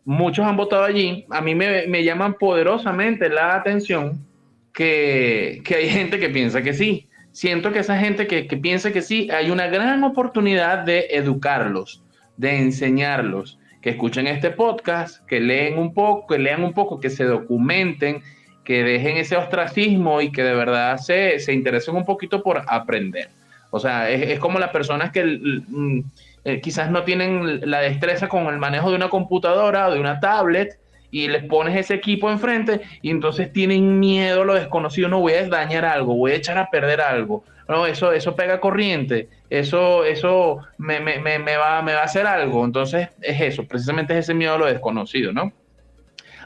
Muchos 0.05 0.45
han 0.45 0.55
votado 0.55 0.85
allí, 0.85 1.25
a 1.29 1.41
mí 1.41 1.53
me, 1.53 1.85
me 1.87 2.05
llaman 2.05 2.35
poderosamente 2.35 3.27
la 3.27 3.55
atención 3.55 4.25
que, 4.73 5.61
que, 5.65 5.75
hay 5.75 5.89
gente 5.89 6.17
que 6.17 6.29
piensa 6.29 6.61
que 6.61 6.73
sí. 6.73 7.09
Siento 7.33 7.73
que 7.73 7.79
esa 7.79 7.97
gente 7.97 8.25
que, 8.25 8.47
que 8.47 8.55
piensa 8.55 8.93
que 8.93 9.01
sí, 9.01 9.29
hay 9.31 9.51
una 9.51 9.67
gran 9.67 10.01
oportunidad 10.05 10.79
de 10.79 11.07
educarlos 11.11 12.02
de 12.37 12.59
enseñarlos, 12.59 13.59
que 13.81 13.91
escuchen 13.91 14.27
este 14.27 14.51
podcast, 14.51 15.25
que 15.27 15.39
leen 15.39 15.77
un 15.77 15.93
poco, 15.93 16.27
que 16.27 16.39
lean 16.39 16.63
un 16.63 16.73
poco, 16.73 16.99
que 16.99 17.09
se 17.09 17.25
documenten, 17.25 18.21
que 18.63 18.83
dejen 18.83 19.17
ese 19.17 19.35
ostracismo 19.35 20.21
y 20.21 20.31
que 20.31 20.43
de 20.43 20.55
verdad 20.55 20.97
se, 20.97 21.39
se 21.39 21.53
interesen 21.53 21.95
un 21.95 22.05
poquito 22.05 22.41
por 22.41 22.63
aprender. 22.67 23.29
O 23.71 23.79
sea, 23.79 24.09
es, 24.09 24.39
como 24.39 24.59
las 24.59 24.69
personas 24.69 25.11
que 25.11 25.23
mm, 25.23 25.99
eh, 26.45 26.61
quizás 26.61 26.91
no 26.91 27.03
tienen 27.03 27.69
la 27.69 27.79
destreza 27.79 28.27
con 28.27 28.45
el 28.47 28.59
manejo 28.59 28.89
de 28.89 28.95
una 28.95 29.09
computadora 29.09 29.87
o 29.87 29.93
de 29.93 29.99
una 29.99 30.19
tablet 30.19 30.77
y 31.09 31.27
les 31.27 31.43
pones 31.45 31.75
ese 31.75 31.95
equipo 31.95 32.29
enfrente 32.29 32.81
y 33.01 33.09
entonces 33.09 33.51
tienen 33.51 33.99
miedo 33.99 34.43
a 34.43 34.45
lo 34.45 34.53
desconocido, 34.53 35.09
no 35.09 35.19
voy 35.19 35.33
a 35.33 35.47
dañar 35.47 35.85
algo, 35.85 36.15
voy 36.15 36.33
a 36.33 36.35
echar 36.35 36.57
a 36.57 36.69
perder 36.69 37.01
algo, 37.01 37.43
no, 37.67 37.85
eso, 37.85 38.11
eso 38.11 38.35
pega 38.35 38.59
corriente, 38.59 39.29
eso, 39.49 40.03
eso 40.03 40.59
me, 40.77 40.99
me, 40.99 41.19
me, 41.19 41.57
va, 41.57 41.81
me 41.81 41.93
va 41.93 42.01
a 42.01 42.05
hacer 42.05 42.27
algo. 42.27 42.65
Entonces 42.65 43.09
es 43.21 43.39
eso, 43.39 43.65
precisamente 43.65 44.13
es 44.13 44.25
ese 44.25 44.33
miedo 44.33 44.53
a 44.53 44.57
lo 44.57 44.65
desconocido, 44.65 45.31
¿no? 45.31 45.53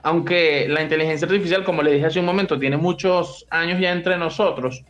Aunque 0.04 0.68
la 0.70 0.84
inteligencia 0.84 1.26
artificial, 1.26 1.64
como 1.64 1.82
le 1.82 1.92
dije 1.92 2.06
hace 2.06 2.20
un 2.20 2.26
momento, 2.26 2.60
tiene 2.60 2.78
muchos 2.78 3.46
años 3.50 3.80
ya 3.80 3.92
entre 3.92 4.18
nosotros, 4.18 4.84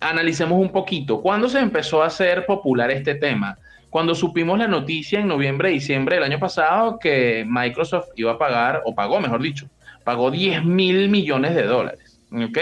analicemos 0.00 0.58
un 0.58 0.70
poquito. 0.70 1.20
¿Cuándo 1.20 1.48
se 1.48 1.60
empezó 1.60 2.02
a 2.02 2.06
hacer 2.06 2.44
popular 2.44 2.90
este 2.90 3.14
tema? 3.14 3.56
Cuando 3.88 4.14
supimos 4.14 4.58
la 4.58 4.68
noticia 4.68 5.20
en 5.20 5.28
noviembre, 5.28 5.68
diciembre 5.68 6.16
del 6.16 6.24
año 6.24 6.38
pasado 6.38 6.98
que 6.98 7.44
Microsoft 7.46 8.08
iba 8.16 8.32
a 8.32 8.38
pagar, 8.38 8.82
o 8.84 8.94
pagó, 8.94 9.20
mejor 9.20 9.42
dicho, 9.42 9.68
pagó 10.02 10.30
10 10.30 10.64
mil 10.64 11.08
millones 11.08 11.54
de 11.54 11.62
dólares. 11.64 12.20
¿Ok? 12.32 12.58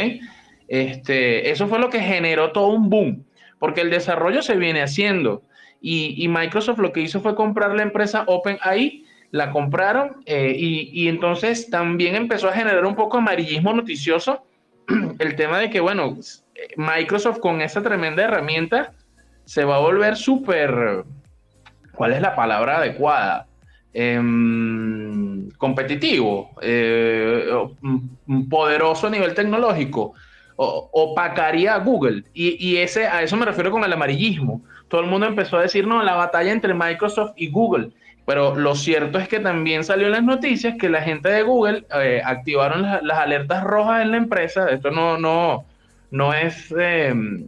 Este, 0.71 1.51
eso 1.51 1.67
fue 1.67 1.81
lo 1.81 1.91
que 1.91 1.99
generó 1.99 2.53
todo 2.53 2.69
un 2.69 2.89
boom, 2.89 3.27
porque 3.59 3.81
el 3.81 3.91
desarrollo 3.91 4.41
se 4.41 4.55
viene 4.55 4.83
haciendo. 4.83 5.43
Y, 5.83 6.29
Microsoft 6.29 6.79
lo 6.79 6.93
que 6.93 7.01
hizo 7.01 7.21
fue 7.21 7.35
comprar 7.35 7.75
la 7.75 7.83
empresa 7.83 8.23
OpenAI, 8.27 9.05
la 9.33 9.51
compraron 9.51 10.23
eh, 10.27 10.55
y, 10.57 11.09
entonces 11.09 11.71
también 11.71 12.15
empezó 12.15 12.49
a 12.49 12.53
generar 12.53 12.85
un 12.85 12.95
poco 12.95 13.19
amarillismo 13.19 13.73
noticioso 13.73 14.47
el 15.19 15.35
tema 15.35 15.59
de 15.59 15.71
que, 15.71 15.81
bueno, 15.81 16.17
Microsoft 16.77 17.41
con 17.41 17.63
esa 17.63 17.83
tremenda 17.83 18.23
herramienta 18.23 18.93
se 19.47 19.65
va 19.65 19.77
a 19.77 19.81
volver 19.81 20.15
súper, 20.15 21.05
¿cuál 21.97 22.13
es 22.13 22.21
la 22.21 22.37
palabra 22.37 22.79
adecuada? 22.79 23.49
Em, 23.93 25.51
competitivo, 25.59 26.53
eh, 26.63 27.49
poderoso 28.49 29.09
a 29.09 29.11
nivel 29.11 29.35
tecnológico 29.35 30.15
opacaría 30.61 31.75
a 31.75 31.79
Google. 31.79 32.25
Y, 32.35 32.77
ese, 32.77 33.07
a 33.07 33.23
eso 33.23 33.37
me 33.37 33.47
refiero 33.47 33.71
con 33.71 33.83
el 33.83 33.93
amarillismo. 33.93 34.61
Todo 34.89 35.01
el 35.01 35.07
mundo 35.07 35.27
empezó 35.27 35.57
a 35.57 35.63
decir, 35.63 35.87
no, 35.87 36.03
la 36.03 36.15
batalla 36.15 36.53
entre 36.53 36.75
Microsoft 36.75 37.33
y 37.37 37.51
Google. 37.51 37.91
Pero 38.27 38.55
lo 38.55 38.75
cierto 38.75 39.19
es 39.19 39.29
que 39.29 39.41
también 39.41 39.85
salió 39.85 40.07
en 40.07 40.13
las 40.13 40.23
noticias 40.23 40.77
que 40.79 40.91
la 40.91 41.01
gente 41.01 41.31
de 41.31 41.43
Google 41.43 41.87
eh, 41.99 42.21
activaron 42.25 42.83
las, 42.83 43.19
alertas 43.19 43.65
rojas 43.65 44.03
en 44.03 44.11
la 44.11 44.19
empresa. 44.19 44.69
Esto 44.69 44.91
no, 44.91 45.17
no, 45.17 45.65
no 46.11 46.35
es, 46.35 46.73
em, 46.79 47.47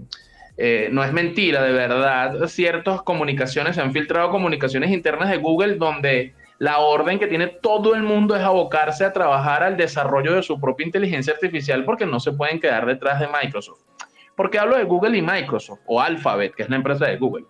eh, 0.56 0.88
no 0.90 1.04
es 1.04 1.12
mentira, 1.12 1.62
de 1.62 1.72
verdad, 1.72 2.46
ciertas 2.46 3.02
comunicaciones, 3.02 3.76
se 3.76 3.82
han 3.82 3.92
filtrado 3.92 4.30
comunicaciones 4.30 4.90
internas 4.90 5.30
de 5.30 5.36
Google 5.36 5.76
donde 5.76 6.32
la 6.62 6.78
orden 6.78 7.18
que 7.18 7.26
tiene 7.26 7.48
todo 7.48 7.96
el 7.96 8.04
mundo 8.04 8.36
es 8.36 8.42
abocarse 8.42 9.04
a 9.04 9.12
trabajar 9.12 9.64
al 9.64 9.76
desarrollo 9.76 10.32
de 10.36 10.44
su 10.44 10.60
propia 10.60 10.86
inteligencia 10.86 11.32
artificial 11.32 11.84
porque 11.84 12.06
no 12.06 12.20
se 12.20 12.30
pueden 12.30 12.60
quedar 12.60 12.86
detrás 12.86 13.18
de 13.18 13.26
Microsoft. 13.26 13.80
¿Por 14.36 14.48
qué 14.48 14.60
hablo 14.60 14.76
de 14.76 14.84
Google 14.84 15.18
y 15.18 15.22
Microsoft 15.22 15.80
o 15.86 16.00
Alphabet, 16.00 16.54
que 16.54 16.62
es 16.62 16.70
la 16.70 16.76
empresa 16.76 17.06
de 17.06 17.16
Google? 17.16 17.46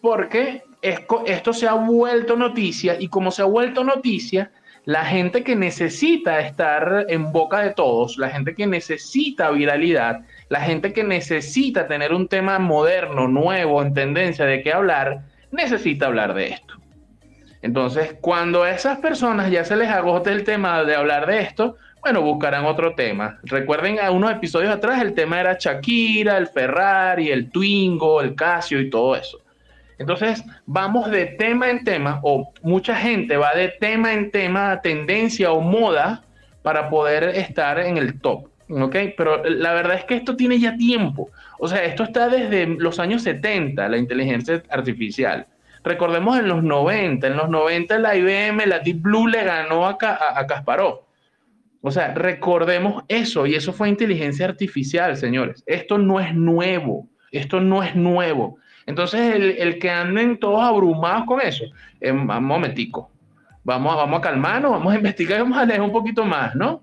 Porque 0.00 0.64
esto 0.82 1.52
se 1.52 1.68
ha 1.68 1.74
vuelto 1.74 2.34
noticia 2.34 3.00
y 3.00 3.06
como 3.06 3.30
se 3.30 3.42
ha 3.42 3.44
vuelto 3.44 3.84
noticia, 3.84 4.50
la 4.86 5.04
gente 5.04 5.44
que 5.44 5.54
necesita 5.54 6.40
estar 6.40 7.06
en 7.08 7.30
boca 7.30 7.60
de 7.60 7.74
todos, 7.74 8.18
la 8.18 8.28
gente 8.28 8.56
que 8.56 8.66
necesita 8.66 9.52
viralidad, 9.52 10.22
la 10.48 10.62
gente 10.62 10.92
que 10.92 11.04
necesita 11.04 11.86
tener 11.86 12.12
un 12.12 12.26
tema 12.26 12.58
moderno, 12.58 13.28
nuevo, 13.28 13.82
en 13.82 13.94
tendencia 13.94 14.46
de 14.46 14.64
qué 14.64 14.72
hablar, 14.72 15.20
necesita 15.52 16.06
hablar 16.06 16.34
de 16.34 16.48
esto. 16.48 16.77
Entonces, 17.62 18.16
cuando 18.20 18.62
a 18.62 18.70
esas 18.70 18.98
personas 18.98 19.50
ya 19.50 19.64
se 19.64 19.76
les 19.76 19.88
agote 19.88 20.30
el 20.30 20.44
tema 20.44 20.84
de 20.84 20.94
hablar 20.94 21.26
de 21.26 21.40
esto, 21.40 21.76
bueno, 22.00 22.22
buscarán 22.22 22.64
otro 22.64 22.94
tema. 22.94 23.38
Recuerden 23.42 23.98
a 24.00 24.10
unos 24.10 24.30
episodios 24.30 24.72
atrás 24.72 25.02
el 25.02 25.14
tema 25.14 25.40
era 25.40 25.56
Shakira, 25.58 26.38
el 26.38 26.46
Ferrari, 26.46 27.30
el 27.30 27.50
Twingo, 27.50 28.20
el 28.20 28.34
Casio 28.34 28.80
y 28.80 28.88
todo 28.88 29.16
eso. 29.16 29.40
Entonces, 29.98 30.44
vamos 30.64 31.10
de 31.10 31.26
tema 31.26 31.68
en 31.70 31.82
tema, 31.82 32.20
o 32.22 32.52
mucha 32.62 32.94
gente 32.94 33.36
va 33.36 33.52
de 33.54 33.68
tema 33.80 34.12
en 34.12 34.30
tema, 34.30 34.80
tendencia 34.80 35.50
o 35.50 35.60
moda, 35.60 36.22
para 36.62 36.88
poder 36.88 37.24
estar 37.24 37.80
en 37.80 37.96
el 37.96 38.20
top. 38.20 38.46
¿Ok? 38.68 38.96
Pero 39.16 39.42
la 39.44 39.72
verdad 39.72 39.96
es 39.96 40.04
que 40.04 40.14
esto 40.14 40.36
tiene 40.36 40.60
ya 40.60 40.76
tiempo. 40.76 41.30
O 41.58 41.66
sea, 41.66 41.82
esto 41.84 42.04
está 42.04 42.28
desde 42.28 42.66
los 42.66 42.98
años 43.00 43.22
70, 43.22 43.88
la 43.88 43.96
inteligencia 43.96 44.62
artificial. 44.68 45.46
Recordemos 45.84 46.38
en 46.38 46.48
los 46.48 46.62
90, 46.62 47.26
en 47.26 47.36
los 47.36 47.48
90 47.48 47.98
la 47.98 48.16
IBM, 48.16 48.66
la 48.66 48.80
Deep 48.80 49.00
Blue 49.00 49.28
le 49.28 49.44
ganó 49.44 49.86
a, 49.86 49.96
a, 50.00 50.46
Kasparov. 50.46 51.00
O 51.80 51.90
sea, 51.90 52.14
recordemos 52.14 53.04
eso 53.08 53.46
y 53.46 53.54
eso 53.54 53.72
fue 53.72 53.88
inteligencia 53.88 54.46
artificial, 54.46 55.16
señores. 55.16 55.62
Esto 55.66 55.98
no 55.98 56.20
es 56.20 56.34
nuevo, 56.34 57.08
esto 57.30 57.60
no 57.60 57.82
es 57.82 57.94
nuevo. 57.94 58.58
Entonces, 58.86 59.34
el, 59.58 59.78
que 59.78 59.90
anden 59.90 60.38
todos 60.38 60.62
abrumados 60.62 61.24
con 61.26 61.40
eso, 61.40 61.64
eh, 62.00 62.10
un 62.10 62.26
momentico, 62.26 63.10
vamos, 63.62 63.94
vamos 63.94 64.18
a 64.18 64.22
calmarnos, 64.22 64.72
vamos 64.72 64.92
a 64.92 64.96
investigar, 64.96 65.40
vamos 65.42 65.58
a 65.58 65.66
leer 65.66 65.82
un 65.82 65.92
poquito 65.92 66.24
más, 66.24 66.54
¿no? 66.54 66.82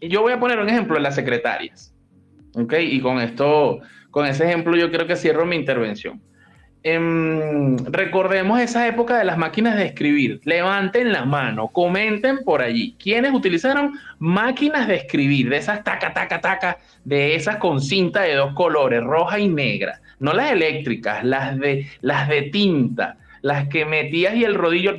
Y 0.00 0.08
yo 0.08 0.20
voy 0.20 0.32
a 0.32 0.38
poner 0.38 0.58
un 0.58 0.68
ejemplo 0.68 0.96
de 0.96 1.00
las 1.00 1.14
secretarias, 1.14 1.94
¿ok? 2.54 2.74
Y 2.78 3.00
con 3.00 3.20
esto, 3.20 3.80
con 4.10 4.26
ese 4.26 4.44
ejemplo 4.44 4.76
yo 4.76 4.90
creo 4.90 5.06
que 5.06 5.16
cierro 5.16 5.46
mi 5.46 5.56
intervención. 5.56 6.20
Em, 6.86 7.76
recordemos 7.90 8.60
esa 8.60 8.86
época 8.86 9.18
de 9.18 9.24
las 9.24 9.38
máquinas 9.38 9.76
de 9.76 9.86
escribir. 9.86 10.40
Levanten 10.44 11.12
la 11.12 11.24
mano, 11.24 11.68
comenten 11.68 12.44
por 12.44 12.62
allí. 12.62 12.94
¿Quiénes 13.02 13.32
utilizaron 13.32 13.98
máquinas 14.18 14.86
de 14.86 14.96
escribir? 14.96 15.48
De 15.48 15.56
esas 15.56 15.82
taca, 15.82 16.12
taca, 16.12 16.40
taca, 16.40 16.78
de 17.04 17.34
esas 17.34 17.56
con 17.56 17.80
cinta 17.80 18.20
de 18.22 18.34
dos 18.34 18.52
colores, 18.54 19.02
roja 19.02 19.38
y 19.38 19.48
negra 19.48 20.00
no 20.24 20.32
las 20.32 20.52
eléctricas, 20.52 21.24
las 21.24 21.58
de, 21.58 21.86
las 22.00 22.28
de 22.28 22.42
tinta, 22.42 23.16
las 23.42 23.68
que 23.68 23.84
metías 23.84 24.34
y 24.34 24.44
el 24.44 24.54
rodillo, 24.54 24.96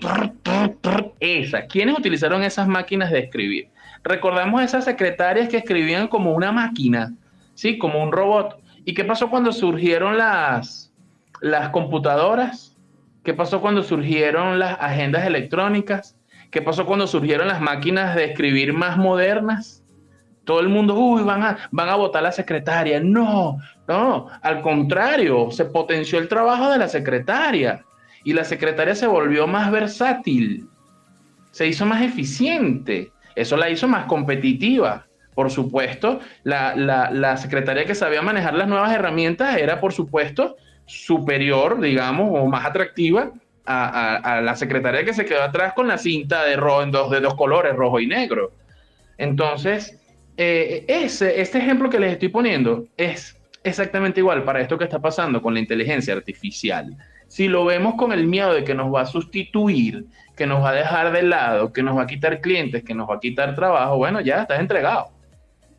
esas. 1.19 1.65
¿Quiénes 1.67 1.97
utilizaron 1.97 2.43
esas 2.43 2.67
máquinas 2.67 3.11
de 3.11 3.19
escribir? 3.19 3.69
Recordamos 4.03 4.61
esas 4.61 4.85
secretarias 4.85 5.49
que 5.49 5.57
escribían 5.57 6.07
como 6.07 6.33
una 6.33 6.51
máquina, 6.51 7.13
¿sí? 7.55 7.77
Como 7.77 8.03
un 8.03 8.11
robot. 8.11 8.61
¿Y 8.85 8.93
qué 8.93 9.03
pasó 9.03 9.31
cuando 9.31 9.51
surgieron 9.51 10.17
las, 10.17 10.84
las 11.41 11.69
computadoras? 11.69 12.75
¿Qué 13.23 13.33
pasó 13.33 13.61
cuando 13.61 13.83
surgieron 13.83 14.59
las 14.59 14.77
agendas 14.79 15.25
electrónicas? 15.25 16.15
¿Qué 16.51 16.61
pasó 16.61 16.85
cuando 16.85 17.07
surgieron 17.07 17.47
las 17.47 17.59
máquinas 17.59 18.15
de 18.15 18.25
escribir 18.25 18.73
más 18.73 18.97
modernas? 18.97 19.83
Todo 20.43 20.59
el 20.59 20.69
mundo, 20.69 20.93
uy, 20.93 21.23
van 21.23 21.43
a, 21.43 21.57
van 21.71 21.89
a 21.89 21.95
votar 21.95 22.19
a 22.19 22.23
la 22.23 22.31
secretaria. 22.31 22.99
No, 22.99 23.57
no, 23.87 24.27
al 24.41 24.61
contrario, 24.61 25.49
se 25.51 25.65
potenció 25.65 26.19
el 26.19 26.27
trabajo 26.27 26.69
de 26.69 26.77
la 26.77 26.87
secretaria 26.87 27.83
y 28.23 28.33
la 28.33 28.43
secretaria 28.43 28.95
se 28.95 29.07
volvió 29.07 29.47
más 29.47 29.71
versátil, 29.71 30.67
se 31.51 31.67
hizo 31.67 31.85
más 31.85 32.01
eficiente, 32.01 33.11
eso 33.35 33.57
la 33.57 33.69
hizo 33.69 33.87
más 33.87 34.05
competitiva. 34.05 35.05
Por 35.35 35.51
supuesto, 35.51 36.21
la, 36.43 36.75
la, 36.75 37.37
secretaria 37.37 37.85
que 37.85 37.93
sabía 37.93 38.21
manejar 38.21 38.53
las 38.53 38.69
nuevas 38.69 38.93
herramientas 38.93 39.57
era, 39.57 39.81
por 39.81 39.91
supuesto, 39.91 40.55
superior, 40.85 41.79
digamos, 41.79 42.29
o 42.31 42.45
más 42.47 42.65
atractiva 42.65 43.31
a, 43.65 44.41
la 44.43 44.55
secretaria 44.55 45.03
que 45.03 45.13
se 45.13 45.25
quedó 45.25 45.41
atrás 45.41 45.73
con 45.73 45.87
la 45.87 45.97
cinta 45.97 46.45
de, 46.45 46.55
rojo, 46.55 46.83
en 46.83 46.91
dos, 46.91 47.09
de 47.09 47.19
dos 47.19 47.35
colores, 47.35 47.75
rojo 47.75 47.99
y 47.99 48.07
negro. 48.07 48.51
Entonces, 49.17 49.99
eh, 50.37 50.85
ese, 50.87 51.41
este 51.41 51.57
ejemplo 51.57 51.89
que 51.89 51.99
les 51.99 52.13
estoy 52.13 52.29
poniendo 52.29 52.85
es 52.97 53.37
exactamente 53.63 54.19
igual 54.19 54.43
para 54.43 54.61
esto 54.61 54.77
que 54.77 54.83
está 54.83 54.99
pasando 54.99 55.41
con 55.41 55.53
la 55.53 55.59
inteligencia 55.59 56.13
artificial. 56.13 56.95
Si 57.27 57.47
lo 57.47 57.65
vemos 57.65 57.95
con 57.95 58.11
el 58.11 58.27
miedo 58.27 58.53
de 58.53 58.63
que 58.63 58.75
nos 58.75 58.93
va 58.93 59.01
a 59.01 59.05
sustituir, 59.05 60.05
que 60.35 60.45
nos 60.45 60.63
va 60.63 60.69
a 60.69 60.73
dejar 60.73 61.11
de 61.11 61.23
lado, 61.23 61.73
que 61.73 61.81
nos 61.81 61.97
va 61.97 62.03
a 62.03 62.07
quitar 62.07 62.39
clientes, 62.41 62.83
que 62.83 62.93
nos 62.93 63.09
va 63.09 63.15
a 63.15 63.19
quitar 63.19 63.55
trabajo, 63.55 63.97
bueno, 63.97 64.21
ya 64.21 64.43
estás 64.43 64.59
entregado. 64.59 65.09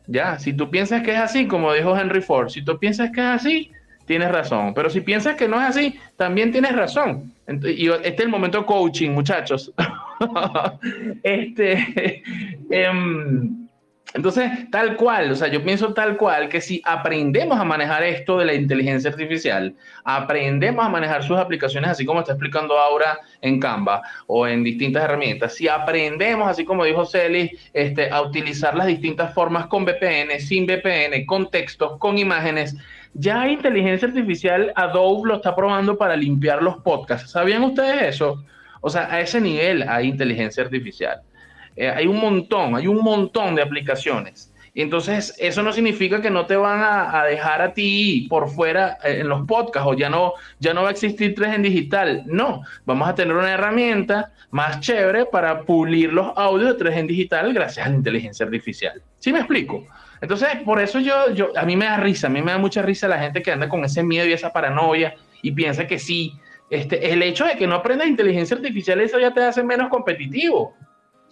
Ya, 0.07 0.39
si 0.39 0.53
tú 0.53 0.69
piensas 0.69 1.03
que 1.03 1.11
es 1.11 1.19
así, 1.19 1.47
como 1.47 1.71
dijo 1.73 1.97
Henry 1.97 2.21
Ford, 2.21 2.49
si 2.49 2.63
tú 2.63 2.77
piensas 2.79 3.11
que 3.11 3.21
es 3.21 3.27
así, 3.27 3.71
tienes 4.07 4.31
razón. 4.31 4.73
Pero 4.73 4.89
si 4.89 5.01
piensas 5.01 5.35
que 5.35 5.47
no 5.47 5.57
es 5.61 5.67
así, 5.67 5.99
también 6.15 6.51
tienes 6.51 6.75
razón. 6.75 7.31
Y 7.47 7.89
este 7.89 8.07
es 8.07 8.19
el 8.21 8.29
momento 8.29 8.65
coaching, 8.65 9.11
muchachos. 9.11 9.71
este, 11.23 12.23
em, 12.71 13.67
entonces, 14.13 14.49
tal 14.71 14.95
cual, 14.95 15.31
o 15.31 15.35
sea, 15.35 15.49
yo 15.49 15.61
pienso 15.61 15.93
tal 15.93 16.15
cual 16.15 16.47
que 16.47 16.61
si 16.61 16.81
aprendemos 16.85 17.59
a 17.59 17.65
manejar 17.65 18.03
esto 18.03 18.39
de 18.39 18.45
la 18.45 18.53
inteligencia 18.53 19.09
artificial, 19.09 19.75
aprendemos 20.05 20.85
a 20.85 20.89
manejar 20.89 21.23
sus 21.23 21.37
aplicaciones 21.37 21.91
así 21.91 22.05
como 22.05 22.21
está 22.21 22.31
explicando 22.31 22.79
ahora 22.79 23.19
en 23.41 23.59
Canva 23.59 24.01
o 24.25 24.47
en 24.47 24.63
distintas 24.63 25.03
herramientas, 25.03 25.53
si 25.55 25.67
aprendemos, 25.67 26.47
así 26.47 26.63
como 26.63 26.85
dijo 26.85 27.05
Celis, 27.05 27.51
este, 27.73 28.09
a 28.09 28.21
utilizar 28.21 28.75
las 28.75 28.87
distintas 28.87 29.33
formas 29.33 29.67
con 29.67 29.83
VPN, 29.83 30.39
sin 30.39 30.65
VPN, 30.65 31.25
con 31.25 31.51
textos, 31.51 31.99
con 31.99 32.17
imágenes, 32.17 32.77
ya 33.17 33.47
inteligencia 33.47 34.07
artificial, 34.07 34.71
Adobe 34.75 35.29
lo 35.29 35.35
está 35.37 35.55
probando 35.55 35.97
para 35.97 36.15
limpiar 36.15 36.61
los 36.61 36.77
podcasts. 36.77 37.31
¿Sabían 37.31 37.63
ustedes 37.63 38.15
eso? 38.15 38.43
O 38.81 38.89
sea, 38.89 39.11
a 39.11 39.19
ese 39.19 39.41
nivel 39.41 39.83
hay 39.89 40.07
inteligencia 40.07 40.63
artificial. 40.63 41.21
Eh, 41.75 41.89
hay 41.89 42.05
un 42.07 42.19
montón, 42.19 42.75
hay 42.75 42.87
un 42.87 43.03
montón 43.03 43.55
de 43.55 43.63
aplicaciones. 43.63 44.53
Entonces 44.75 45.35
eso 45.39 45.63
no 45.63 45.73
significa 45.73 46.21
que 46.21 46.29
no 46.29 46.45
te 46.45 46.55
van 46.55 46.81
a, 46.83 47.23
dejar 47.23 47.63
a 47.63 47.73
ti 47.73 48.27
por 48.29 48.47
fuera 48.47 48.99
eh, 49.03 49.21
en 49.21 49.29
los 49.29 49.47
podcasts 49.47 49.89
o 49.89 49.95
ya 49.95 50.07
no, 50.07 50.33
ya 50.59 50.75
no 50.75 50.83
va 50.83 50.89
a 50.89 50.91
existir 50.91 51.33
3 51.33 51.55
en 51.55 51.63
digital. 51.63 52.23
No, 52.27 52.61
vamos 52.85 53.09
a 53.09 53.15
tener 53.15 53.35
una 53.35 53.51
herramienta 53.51 54.31
más 54.51 54.79
chévere 54.79 55.25
para 55.25 55.63
pulir 55.63 56.13
los 56.13 56.31
audios 56.35 56.73
de 56.73 56.75
3 56.75 56.97
en 56.97 57.07
digital 57.07 57.53
gracias 57.53 57.87
a 57.87 57.89
la 57.89 57.95
inteligencia 57.95 58.45
artificial. 58.45 59.01
¿Sí 59.17 59.33
me 59.33 59.39
explico? 59.39 59.83
Entonces, 60.21 60.49
por 60.65 60.81
eso 60.81 60.99
yo, 60.99 61.31
yo, 61.31 61.51
a 61.55 61.63
mí 61.63 61.75
me 61.75 61.85
da 61.85 61.97
risa, 61.97 62.27
a 62.27 62.29
mí 62.29 62.41
me 62.41 62.51
da 62.51 62.57
mucha 62.57 62.81
risa 62.81 63.07
la 63.07 63.19
gente 63.19 63.41
que 63.41 63.51
anda 63.51 63.69
con 63.69 63.83
ese 63.85 64.03
miedo 64.03 64.27
y 64.27 64.33
esa 64.33 64.51
paranoia 64.51 65.15
y 65.41 65.51
piensa 65.51 65.87
que 65.87 65.99
sí, 65.99 66.33
este, 66.69 67.11
el 67.11 67.21
hecho 67.21 67.45
de 67.45 67.55
que 67.55 67.67
no 67.67 67.75
aprenda 67.75 68.05
inteligencia 68.05 68.57
artificial, 68.57 68.99
eso 68.99 69.19
ya 69.19 69.33
te 69.33 69.43
hace 69.43 69.63
menos 69.63 69.89
competitivo 69.89 70.75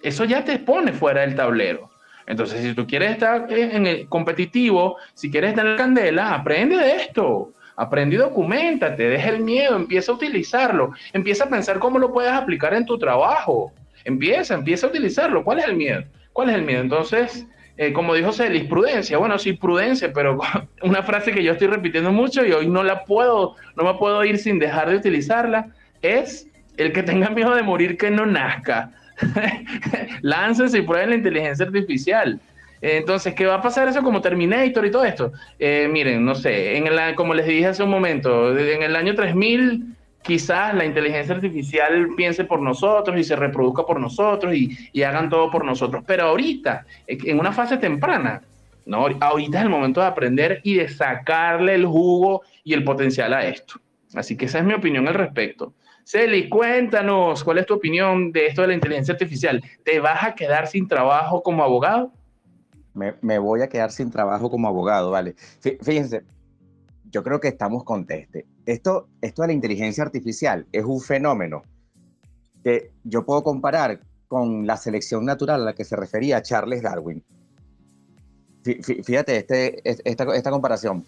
eso 0.05 0.23
ya 0.23 0.43
te 0.43 0.59
pone 0.59 0.93
fuera 0.93 1.21
del 1.21 1.35
tablero. 1.35 1.89
Entonces, 2.27 2.61
si 2.61 2.73
tú 2.73 2.85
quieres 2.87 3.11
estar 3.11 3.51
en 3.51 3.87
el 3.87 4.07
competitivo, 4.07 4.97
si 5.13 5.31
quieres 5.31 5.51
estar 5.51 5.65
en 5.65 5.77
candela, 5.77 6.33
aprende 6.33 6.77
de 6.77 6.95
esto. 6.95 7.53
Aprende 7.75 8.15
y 8.15 8.19
documentate, 8.19 9.09
deja 9.09 9.29
el 9.29 9.41
miedo, 9.41 9.75
empieza 9.75 10.11
a 10.11 10.15
utilizarlo, 10.15 10.93
empieza 11.11 11.43
a 11.43 11.49
pensar 11.49 11.77
cómo 11.79 11.99
lo 11.99 12.13
puedes 12.13 12.31
aplicar 12.31 12.73
en 12.73 12.85
tu 12.85 12.97
trabajo. 12.97 13.73
Empieza, 14.05 14.53
empieza 14.53 14.87
a 14.87 14.89
utilizarlo. 14.89 15.43
¿Cuál 15.43 15.59
es 15.59 15.65
el 15.65 15.75
miedo? 15.75 16.03
¿Cuál 16.31 16.49
es 16.49 16.55
el 16.55 16.61
miedo? 16.61 16.81
Entonces, 16.81 17.47
eh, 17.77 17.91
como 17.91 18.13
dijo 18.13 18.31
Celis, 18.31 18.65
prudencia. 18.65 19.17
Bueno, 19.17 19.37
sí, 19.37 19.53
prudencia, 19.53 20.11
pero 20.13 20.39
una 20.81 21.03
frase 21.03 21.31
que 21.31 21.43
yo 21.43 21.53
estoy 21.53 21.67
repitiendo 21.67 22.11
mucho 22.11 22.45
y 22.45 22.51
hoy 22.51 22.67
no 22.67 22.83
la 22.83 23.03
puedo, 23.03 23.55
no 23.75 23.83
me 23.83 23.97
puedo 23.97 24.23
ir 24.23 24.37
sin 24.37 24.59
dejar 24.59 24.89
de 24.89 24.97
utilizarla, 24.97 25.67
es 26.01 26.47
el 26.77 26.91
que 26.91 27.03
tenga 27.03 27.29
miedo 27.29 27.55
de 27.55 27.63
morir 27.63 27.97
que 27.97 28.11
no 28.11 28.25
nazca. 28.25 28.91
Láncense 30.21 30.79
y 30.79 30.81
prueben 30.81 31.09
la 31.09 31.15
inteligencia 31.15 31.65
artificial. 31.65 32.39
Entonces, 32.81 33.33
¿qué 33.33 33.45
va 33.45 33.55
a 33.55 33.61
pasar 33.61 33.87
eso 33.87 34.03
como 34.03 34.21
Terminator 34.21 34.85
y 34.85 34.91
todo 34.91 35.05
esto? 35.05 35.31
Eh, 35.57 35.87
miren, 35.89 36.23
no 36.23 36.35
sé, 36.35 36.77
en 36.77 36.85
el, 36.87 37.15
como 37.15 37.33
les 37.33 37.47
dije 37.47 37.67
hace 37.67 37.83
un 37.83 37.89
momento, 37.89 38.55
en 38.57 38.83
el 38.83 38.95
año 38.95 39.15
3000 39.15 39.94
quizás 40.25 40.73
la 40.73 40.85
inteligencia 40.85 41.35
artificial 41.35 42.09
piense 42.17 42.43
por 42.43 42.61
nosotros 42.61 43.17
y 43.19 43.23
se 43.23 43.35
reproduzca 43.35 43.85
por 43.85 43.99
nosotros 43.99 44.53
y, 44.55 45.03
hagan 45.03 45.29
todo 45.29 45.51
por 45.51 45.63
nosotros. 45.63 46.03
Pero 46.05 46.23
ahorita, 46.23 46.85
en 47.07 47.39
una 47.39 47.51
fase 47.51 47.77
temprana, 47.77 48.41
¿no? 48.85 49.07
Ahorita 49.19 49.57
es 49.57 49.63
el 49.63 49.69
momento 49.69 50.01
de 50.01 50.07
aprender 50.07 50.61
y 50.63 50.75
de 50.75 50.87
sacarle 50.89 51.75
el 51.75 51.85
jugo 51.85 52.41
y 52.63 52.73
el 52.73 52.83
potencial 52.83 53.33
a 53.33 53.45
esto. 53.45 53.75
Así 54.15 54.35
que 54.35 54.45
esa 54.45 54.59
es 54.59 54.65
mi 54.65 54.73
opinión 54.73 55.07
al 55.07 55.13
respecto. 55.13 55.73
Celi, 56.03 56.49
cuéntanos, 56.49 57.43
¿cuál 57.43 57.59
es 57.59 57.65
tu 57.65 57.75
opinión 57.75 58.31
de 58.31 58.47
esto 58.47 58.61
de 58.61 58.69
la 58.69 58.73
inteligencia 58.75 59.13
artificial? 59.13 59.63
¿Te 59.83 59.99
vas 59.99 60.23
a 60.23 60.35
quedar 60.35 60.67
sin 60.67 60.87
trabajo 60.87 61.41
como 61.41 61.63
abogado? 61.63 62.11
Me, 62.93 63.39
voy 63.39 63.61
a 63.61 63.67
quedar 63.67 63.91
sin 63.91 64.09
trabajo 64.09 64.49
como 64.49 64.67
abogado, 64.67 65.11
vale. 65.11 65.35
Fíjense, 65.81 66.23
yo 67.11 67.23
creo 67.23 67.39
que 67.39 67.47
estamos 67.47 67.83
con 67.83 68.05
este. 68.09 68.45
Esto, 68.65 69.07
esto 69.21 69.41
de 69.41 69.47
la 69.49 69.53
inteligencia 69.53 70.03
artificial 70.03 70.67
es 70.71 70.83
un 70.83 71.01
fenómeno 71.01 71.61
que 72.63 72.91
yo 73.03 73.25
puedo 73.25 73.43
comparar 73.43 73.99
con 74.27 74.65
la 74.65 74.77
selección 74.77 75.25
natural 75.25 75.61
a 75.61 75.65
la 75.65 75.75
que 75.75 75.85
se 75.85 75.95
refería 75.95 76.41
Charles 76.41 76.81
Darwin. 76.81 77.23
Fíjate 78.63 79.37
este, 79.37 80.09
esta, 80.09 80.35
esta 80.35 80.51
comparación. 80.51 81.05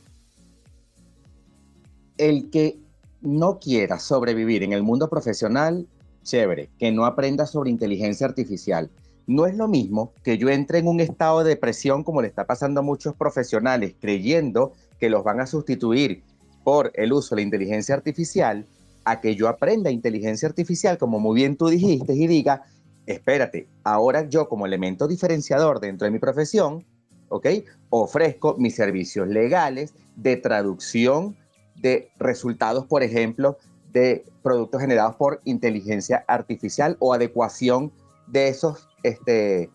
El 2.18 2.50
que 2.52 2.80
no 3.22 3.60
quiera 3.60 4.00
sobrevivir 4.00 4.62
en 4.64 4.74
el 4.74 4.84
mundo 4.84 5.10
profesional, 5.10 5.88
chévere, 6.24 6.70
que 6.78 6.92
no 6.92 7.06
aprenda 7.06 7.48
sobre 7.48 7.72
inteligencia 7.72 8.28
artificial. 8.28 8.92
No 9.26 9.46
es 9.46 9.56
lo 9.56 9.68
mismo 9.68 10.14
que 10.24 10.38
yo 10.38 10.50
entre 10.50 10.80
en 10.80 10.88
un 10.88 11.00
estado 11.00 11.44
de 11.44 11.50
depresión 11.50 12.04
como 12.04 12.22
le 12.22 12.28
está 12.28 12.46
pasando 12.46 12.80
a 12.80 12.84
muchos 12.84 13.16
profesionales 13.16 13.96
creyendo 14.00 14.74
que 15.00 15.10
los 15.10 15.24
van 15.24 15.40
a 15.40 15.48
sustituir 15.48 16.24
por 16.64 16.92
el 16.96 17.14
uso 17.14 17.36
de 17.36 17.42
la 17.42 17.46
inteligencia 17.46 17.96
artificial, 17.96 18.66
a 19.06 19.22
que 19.22 19.36
yo 19.36 19.48
aprenda 19.48 19.90
inteligencia 19.90 20.48
artificial, 20.50 20.98
como 20.98 21.20
muy 21.20 21.36
bien 21.36 21.56
tú 21.56 21.70
dijiste, 21.70 22.14
y 22.14 22.28
diga, 22.28 22.64
espérate, 23.06 23.68
ahora 23.84 24.28
yo 24.28 24.50
como 24.50 24.66
elemento 24.66 25.08
diferenciador 25.08 25.80
dentro 25.80 26.06
de 26.06 26.12
mi 26.12 26.20
profesión, 26.20 26.86
¿ok? 27.30 27.48
Ofrezco 27.90 28.56
mis 28.58 28.76
servicios 28.76 29.28
legales 29.28 29.94
de 30.18 30.36
traducción 30.36 31.38
de 31.76 32.10
resultados, 32.18 32.86
por 32.86 33.02
ejemplo, 33.04 33.58
de 33.94 34.26
productos 34.44 34.82
generados 34.82 35.16
por 35.16 35.42
inteligencia 35.46 36.26
artificial 36.28 36.98
o 37.00 37.14
adecuación 37.14 37.94
de 38.28 38.50
esos 38.50 38.90
este, 39.04 39.70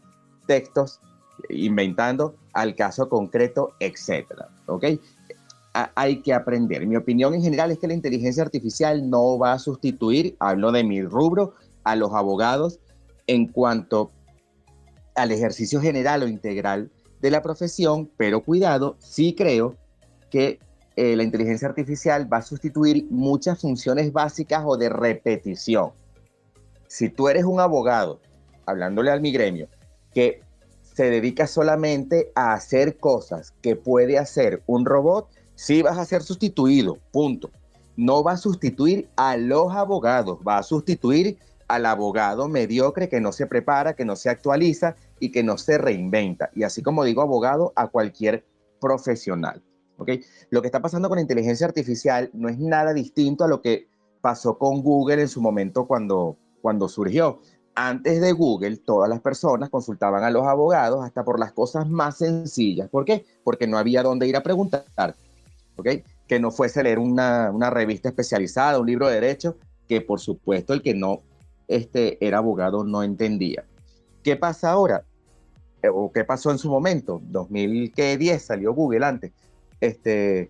textos 0.46 1.00
inventando 1.48 2.34
al 2.52 2.74
caso 2.74 3.08
concreto, 3.08 3.72
etcétera. 3.80 4.48
¿Ok? 4.66 4.84
hay 5.72 6.20
que 6.20 6.34
aprender. 6.34 6.86
Mi 6.86 6.96
opinión 6.96 7.34
en 7.34 7.42
general 7.42 7.70
es 7.70 7.78
que 7.78 7.88
la 7.88 7.94
inteligencia 7.94 8.42
artificial 8.42 9.08
no 9.08 9.38
va 9.38 9.54
a 9.54 9.58
sustituir, 9.58 10.36
hablo 10.38 10.70
de 10.70 10.84
mi 10.84 11.02
rubro, 11.02 11.54
a 11.84 11.96
los 11.96 12.12
abogados 12.12 12.78
en 13.26 13.46
cuanto 13.46 14.10
al 15.14 15.32
ejercicio 15.32 15.80
general 15.80 16.22
o 16.22 16.28
integral 16.28 16.90
de 17.20 17.30
la 17.30 17.42
profesión, 17.42 18.10
pero 18.16 18.42
cuidado, 18.42 18.96
sí 18.98 19.34
creo 19.34 19.76
que 20.30 20.58
eh, 20.96 21.16
la 21.16 21.22
inteligencia 21.22 21.68
artificial 21.68 22.30
va 22.30 22.38
a 22.38 22.42
sustituir 22.42 23.06
muchas 23.10 23.60
funciones 23.60 24.12
básicas 24.12 24.62
o 24.66 24.76
de 24.76 24.88
repetición. 24.88 25.90
Si 26.86 27.08
tú 27.08 27.28
eres 27.28 27.44
un 27.44 27.60
abogado, 27.60 28.20
hablándole 28.66 29.10
al 29.10 29.20
mi 29.20 29.32
gremio, 29.32 29.68
que 30.12 30.42
se 30.94 31.10
dedica 31.10 31.46
solamente 31.46 32.32
a 32.34 32.52
hacer 32.52 32.98
cosas 32.98 33.54
que 33.62 33.76
puede 33.76 34.18
hacer 34.18 34.62
un 34.66 34.84
robot, 34.84 35.28
sí 35.54 35.82
vas 35.82 35.98
a 35.98 36.04
ser 36.04 36.22
sustituido, 36.22 36.98
punto. 37.12 37.50
No 37.96 38.22
va 38.22 38.32
a 38.32 38.36
sustituir 38.36 39.08
a 39.16 39.36
los 39.36 39.72
abogados, 39.72 40.38
va 40.46 40.58
a 40.58 40.62
sustituir 40.62 41.38
al 41.68 41.86
abogado 41.86 42.48
mediocre 42.48 43.08
que 43.08 43.20
no 43.20 43.32
se 43.32 43.46
prepara, 43.46 43.94
que 43.94 44.04
no 44.04 44.16
se 44.16 44.28
actualiza 44.28 44.96
y 45.20 45.30
que 45.30 45.42
no 45.42 45.58
se 45.58 45.78
reinventa. 45.78 46.50
Y 46.54 46.64
así 46.64 46.82
como 46.82 47.04
digo 47.04 47.22
abogado, 47.22 47.72
a 47.76 47.88
cualquier 47.88 48.44
profesional. 48.80 49.62
Lo 50.50 50.62
que 50.62 50.68
está 50.68 50.82
pasando 50.82 51.08
con 51.08 51.16
la 51.16 51.22
inteligencia 51.22 51.66
artificial 51.66 52.30
no 52.32 52.48
es 52.48 52.58
nada 52.58 52.92
distinto 52.92 53.44
a 53.44 53.48
lo 53.48 53.62
que 53.62 53.88
pasó 54.20 54.58
con 54.58 54.82
Google 54.82 55.22
en 55.22 55.28
su 55.28 55.40
momento 55.40 55.86
cuando, 55.86 56.36
cuando 56.60 56.88
surgió. 56.88 57.40
Antes 57.74 58.20
de 58.20 58.32
Google, 58.32 58.76
todas 58.76 59.08
las 59.08 59.20
personas 59.20 59.70
consultaban 59.70 60.24
a 60.24 60.30
los 60.30 60.46
abogados 60.46 61.04
hasta 61.04 61.24
por 61.24 61.38
las 61.38 61.52
cosas 61.52 61.88
más 61.88 62.18
sencillas. 62.18 62.88
¿Por 62.88 63.04
qué? 63.04 63.24
Porque 63.44 63.66
no 63.66 63.78
había 63.78 64.02
dónde 64.02 64.28
ir 64.28 64.36
a 64.36 64.42
preguntar. 64.42 64.84
¿Ok? 65.76 65.88
Que 66.28 66.38
no 66.38 66.50
fuese 66.50 66.82
leer 66.82 66.98
una, 66.98 67.50
una 67.50 67.70
revista 67.70 68.10
especializada, 68.10 68.78
un 68.78 68.86
libro 68.86 69.08
de 69.08 69.14
derecho, 69.14 69.56
que 69.88 70.00
por 70.00 70.20
supuesto 70.20 70.74
el 70.74 70.82
que 70.82 70.94
no 70.94 71.20
este, 71.66 72.24
era 72.24 72.38
abogado 72.38 72.84
no 72.84 73.02
entendía. 73.02 73.64
¿Qué 74.22 74.36
pasa 74.36 74.70
ahora? 74.70 75.04
Eh, 75.82 75.88
¿O 75.88 76.12
qué 76.12 76.24
pasó 76.24 76.50
en 76.50 76.58
su 76.58 76.68
momento? 76.68 77.20
2010 77.24 78.42
salió 78.42 78.74
Google 78.74 79.06
antes 79.06 79.32
este, 79.82 80.48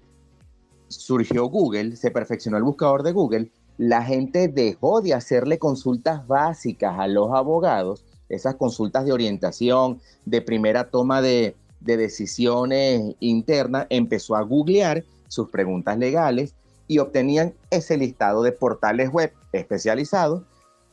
surgió 0.88 1.46
Google, 1.46 1.96
se 1.96 2.10
perfeccionó 2.10 2.58
el 2.58 2.62
buscador 2.62 3.02
de 3.02 3.12
Google, 3.12 3.50
la 3.82 4.04
gente 4.04 4.46
dejó 4.46 5.00
de 5.00 5.12
hacerle 5.12 5.58
consultas 5.58 6.24
básicas 6.28 7.00
a 7.00 7.08
los 7.08 7.32
abogados, 7.32 8.04
esas 8.28 8.54
consultas 8.54 9.04
de 9.04 9.12
orientación, 9.12 10.00
de 10.24 10.40
primera 10.40 10.88
toma 10.88 11.20
de, 11.20 11.56
decisiones 11.80 13.16
internas, 13.18 13.88
empezó 13.90 14.36
a 14.36 14.42
googlear 14.42 15.02
sus 15.26 15.50
preguntas 15.50 15.98
legales 15.98 16.54
y 16.86 17.00
obtenían 17.00 17.54
ese 17.70 17.96
listado 17.96 18.44
de 18.44 18.52
portales 18.52 19.10
web 19.10 19.32
especializados 19.52 20.44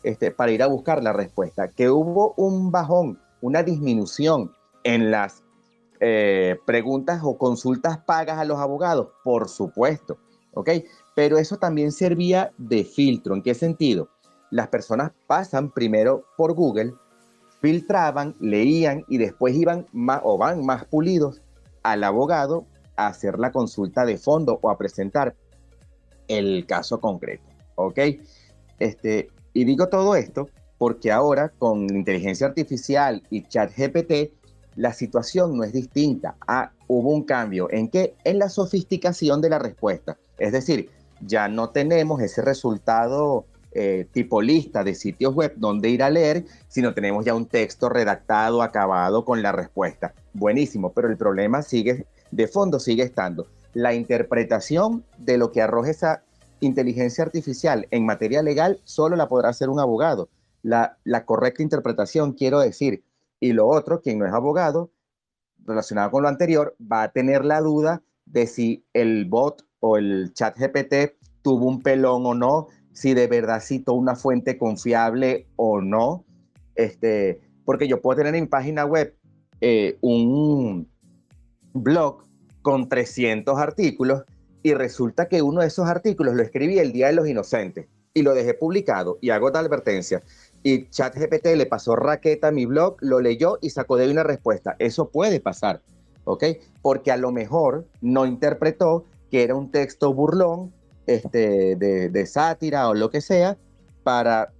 este, 0.01 0.31
para 0.31 0.51
ir 0.51 0.63
a 0.63 0.67
buscar 0.67 1.03
la 1.03 1.13
respuesta. 1.13 1.67
Que 1.67 1.91
hubo 1.91 2.33
un 2.37 2.71
bajón, 2.71 3.19
una 3.41 3.61
disminución 3.61 4.51
en 4.83 5.11
las 5.11 5.43
eh, 5.99 6.57
preguntas 6.65 7.21
o 7.23 7.37
consultas 7.37 7.99
pagas 7.99 8.39
a 8.39 8.45
los 8.45 8.57
abogados, 8.57 9.09
por 9.23 9.47
supuesto, 9.47 10.17
¿ok? 10.55 10.69
Pero 11.19 11.37
eso 11.37 11.57
también 11.57 11.91
servía 11.91 12.53
de 12.57 12.85
filtro. 12.85 13.35
¿En 13.35 13.41
qué 13.41 13.53
sentido? 13.53 14.07
Las 14.51 14.69
personas 14.69 15.11
pasan 15.27 15.69
primero 15.69 16.23
por 16.37 16.53
Google, 16.53 16.93
filtraban, 17.59 18.37
leían 18.39 19.03
y 19.09 19.17
después 19.17 19.53
iban 19.53 19.85
más 19.91 20.21
o 20.23 20.37
van 20.37 20.65
más 20.65 20.85
pulidos 20.85 21.41
al 21.83 22.05
abogado 22.05 22.67
a 22.95 23.07
hacer 23.07 23.37
la 23.37 23.51
consulta 23.51 24.05
de 24.05 24.17
fondo 24.17 24.59
o 24.61 24.69
a 24.69 24.77
presentar 24.77 25.35
el 26.29 26.65
caso 26.65 27.01
concreto, 27.01 27.43
¿ok? 27.75 27.99
Este, 28.79 29.27
y 29.51 29.65
digo 29.65 29.89
todo 29.89 30.15
esto 30.15 30.47
porque 30.77 31.11
ahora 31.11 31.49
con 31.49 31.93
inteligencia 31.93 32.47
artificial 32.47 33.23
y 33.29 33.43
chat 33.43 33.73
GPT 33.75 34.31
la 34.77 34.93
situación 34.93 35.57
no 35.57 35.65
es 35.65 35.73
distinta. 35.73 36.37
Ah, 36.47 36.71
hubo 36.87 37.13
un 37.13 37.23
cambio. 37.23 37.67
¿En 37.71 37.89
qué? 37.89 38.15
En 38.23 38.39
la 38.39 38.47
sofisticación 38.47 39.41
de 39.41 39.49
la 39.49 39.59
respuesta. 39.59 40.17
Es 40.37 40.53
decir, 40.53 40.89
ya 41.21 41.47
no 41.47 41.69
tenemos 41.69 42.21
ese 42.21 42.41
resultado 42.41 43.45
eh, 43.71 44.07
tipo 44.11 44.41
lista 44.41 44.83
de 44.83 44.95
sitios 44.95 45.35
web 45.35 45.53
donde 45.57 45.89
ir 45.89 46.01
a 46.01 46.09
leer, 46.09 46.45
sino 46.67 46.95
tenemos 46.95 47.23
ya 47.23 47.35
un 47.35 47.45
texto 47.45 47.87
redactado, 47.87 48.63
acabado 48.63 49.25
con 49.25 49.43
la 49.43 49.51
respuesta. 49.51 50.13
Buenísimo, 50.33 50.91
pero 50.91 51.07
el 51.07 51.17
problema 51.17 51.61
sigue, 51.61 52.07
de 52.31 52.47
fondo 52.47 52.79
sigue 52.79 53.03
estando. 53.03 53.47
La 53.73 53.93
interpretación 53.93 55.05
de 55.19 55.37
lo 55.37 55.51
que 55.51 55.61
arroja 55.61 55.91
esa 55.91 56.23
inteligencia 56.61 57.23
artificial 57.23 57.87
en 57.91 58.05
materia 58.05 58.41
legal 58.41 58.81
solo 58.85 59.15
la 59.15 59.27
podrá 59.27 59.49
hacer 59.49 59.69
un 59.69 59.79
abogado. 59.79 60.29
La, 60.63 60.97
la 61.03 61.25
correcta 61.25 61.61
interpretación, 61.61 62.33
quiero 62.33 62.59
decir, 62.59 63.03
y 63.39 63.53
lo 63.53 63.67
otro, 63.67 64.01
quien 64.01 64.17
no 64.17 64.25
es 64.25 64.33
abogado, 64.33 64.91
relacionado 65.63 66.09
con 66.09 66.23
lo 66.23 66.29
anterior, 66.29 66.75
va 66.79 67.03
a 67.03 67.11
tener 67.11 67.45
la 67.45 67.61
duda 67.61 68.01
de 68.25 68.47
si 68.47 68.83
el 68.93 69.25
bot 69.25 69.68
o 69.79 69.97
el 69.97 70.33
chat 70.33 70.57
GPT 70.57 71.15
tuvo 71.41 71.67
un 71.67 71.81
pelón 71.81 72.25
o 72.25 72.33
no, 72.33 72.67
si 72.91 73.13
de 73.13 73.27
verdad 73.27 73.61
citó 73.61 73.93
una 73.93 74.15
fuente 74.15 74.57
confiable 74.57 75.47
o 75.55 75.81
no. 75.81 76.25
Este, 76.75 77.41
porque 77.65 77.87
yo 77.87 78.01
puedo 78.01 78.17
tener 78.17 78.35
en 78.35 78.43
mi 78.43 78.47
página 78.47 78.85
web 78.85 79.15
eh, 79.61 79.97
un 80.01 80.89
blog 81.73 82.23
con 82.61 82.89
300 82.89 83.57
artículos 83.57 84.23
y 84.63 84.73
resulta 84.73 85.27
que 85.27 85.41
uno 85.41 85.61
de 85.61 85.67
esos 85.67 85.87
artículos 85.87 86.35
lo 86.35 86.43
escribí 86.43 86.79
el 86.79 86.91
Día 86.91 87.07
de 87.07 87.13
los 87.13 87.27
Inocentes 87.27 87.87
y 88.13 88.21
lo 88.21 88.33
dejé 88.33 88.53
publicado 88.53 89.17
y 89.21 89.29
hago 89.29 89.51
tal 89.51 89.65
advertencia 89.65 90.21
y 90.63 90.89
ChatGPT 90.89 91.55
le 91.55 91.65
pasó 91.65 91.95
raqueta 91.95 92.49
a 92.49 92.51
mi 92.51 92.65
blog, 92.65 92.97
lo 92.99 93.19
leyó 93.21 93.57
y 93.61 93.69
sacó 93.69 93.97
de 93.97 94.05
ahí 94.05 94.11
una 94.11 94.23
respuesta. 94.23 94.75
Eso 94.79 95.09
puede 95.09 95.39
pasar, 95.39 95.81
¿ok? 96.25 96.43
Porque 96.81 97.11
a 97.11 97.17
lo 97.17 97.31
mejor 97.31 97.87
no 98.01 98.25
interpretó 98.25 99.05
que 99.29 99.43
era 99.43 99.55
un 99.55 99.71
texto 99.71 100.13
burlón, 100.13 100.73
este, 101.05 101.75
de, 101.75 102.25
sátira 102.25 102.89
o 102.89 102.93
lo 102.93 103.09
que 103.09 103.21
sea, 103.21 103.57
para 104.03 104.51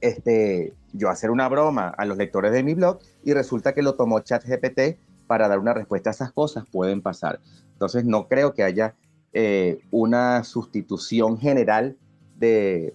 este, 0.00 0.74
yo 0.92 1.08
hacer 1.08 1.30
una 1.30 1.48
broma 1.48 1.88
a 1.88 2.04
los 2.04 2.16
lectores 2.16 2.52
de 2.52 2.62
mi 2.62 2.74
blog 2.74 2.98
y 3.24 3.32
resulta 3.32 3.72
que 3.72 3.82
lo 3.82 3.94
tomó 3.94 4.20
ChatGPT 4.20 4.98
para 5.26 5.48
dar 5.48 5.58
una 5.58 5.74
respuesta 5.74 6.10
a 6.10 6.12
esas 6.12 6.32
cosas, 6.32 6.64
pueden 6.70 7.02
pasar. 7.02 7.40
Entonces 7.72 8.04
no 8.04 8.28
creo 8.28 8.52
que 8.54 8.62
haya 8.62 8.94
eh, 9.32 9.80
una 9.90 10.44
sustitución 10.44 11.38
general 11.38 11.96
de, 12.36 12.94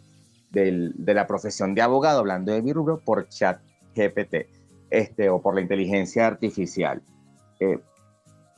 de 0.51 1.13
la 1.13 1.27
profesión 1.27 1.75
de 1.75 1.81
abogado, 1.81 2.19
hablando 2.19 2.51
de 2.51 2.61
mi 2.61 2.73
rubro, 2.73 2.99
por 2.99 3.27
chat 3.29 3.61
GPT 3.95 4.59
este, 4.89 5.29
o 5.29 5.41
por 5.41 5.55
la 5.55 5.61
inteligencia 5.61 6.27
artificial. 6.27 7.01
Eh, 7.59 7.79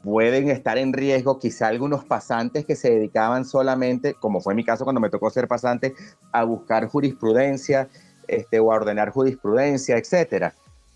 pueden 0.04 0.50
estar 0.50 0.78
en 0.78 0.94
riesgo 0.94 1.40
quizá 1.40 1.68
algunos 1.68 2.04
pasantes 2.06 2.66
que 2.66 2.76
se 2.76 2.92
dedicaban 2.92 3.46
solamente, 3.46 4.16
como 4.16 4.42
fue 4.42 4.56
mi 4.56 4.64
caso 4.64 4.84
cuando 4.84 5.00
me 5.00 5.10
tocó 5.10 5.30
ser 5.30 5.48
pasante, 5.48 5.94
a 6.32 6.44
buscar 6.44 6.88
jurisprudencia 6.88 7.88
este, 8.28 8.60
o 8.60 8.72
a 8.72 8.76
ordenar 8.76 9.12
jurisprudencia, 9.12 9.98
etcétera. 9.98 10.54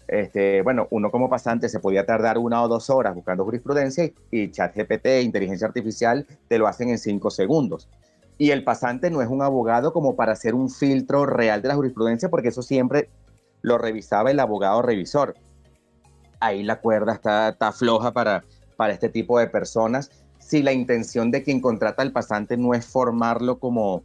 Este, 0.08 0.62
bueno, 0.62 0.88
uno 0.92 1.10
como 1.10 1.30
pasante 1.30 1.68
se 1.68 1.80
podía 1.80 2.06
tardar 2.06 2.38
una 2.38 2.62
o 2.62 2.68
dos 2.68 2.90
horas 2.90 3.16
buscando 3.16 3.44
jurisprudencia 3.44 4.12
y, 4.30 4.52
ChatGPT, 4.52 5.24
inteligencia 5.24 5.68
artificial, 5.68 6.28
te 6.48 6.58
lo 6.58 6.68
hacen 6.68 6.90
en 6.90 6.98
cinco 6.98 7.32
segundos. 7.32 7.90
Y 8.38 8.52
el 8.52 8.64
pasante 8.64 9.10
no 9.10 9.22
es 9.22 9.30
un 9.30 9.42
abogado 9.42 9.94
como 9.94 10.16
para 10.16 10.34
hacer 10.34 10.54
un 10.54 10.70
filtro 10.70 11.26
real 11.26 11.62
de 11.62 11.70
la 11.70 11.76
jurisprudencia, 11.76 12.30
porque 12.30 12.50
eso 12.50 12.62
siempre 12.62 13.10
lo 13.62 13.78
revisaba 13.78 14.32
el 14.32 14.40
abogado 14.40 14.82
revisor. 14.82 15.36
Ahí 16.40 16.64
la 16.64 16.82
cuerda 16.82 17.14
está, 17.14 17.50
está 17.50 17.72
floja 17.72 18.12
para, 18.12 18.44
para 18.76 18.94
este 18.94 19.10
tipo 19.10 19.40
de 19.40 19.48
personas 19.48 20.12
si 20.40 20.62
la 20.62 20.74
intención 20.74 21.32
de 21.32 21.42
quien 21.42 21.60
contrata 21.60 22.04
al 22.04 22.12
pasante 22.12 22.56
no 22.56 22.74
es 22.74 22.86
formarlo 22.86 23.60
como, 23.60 24.04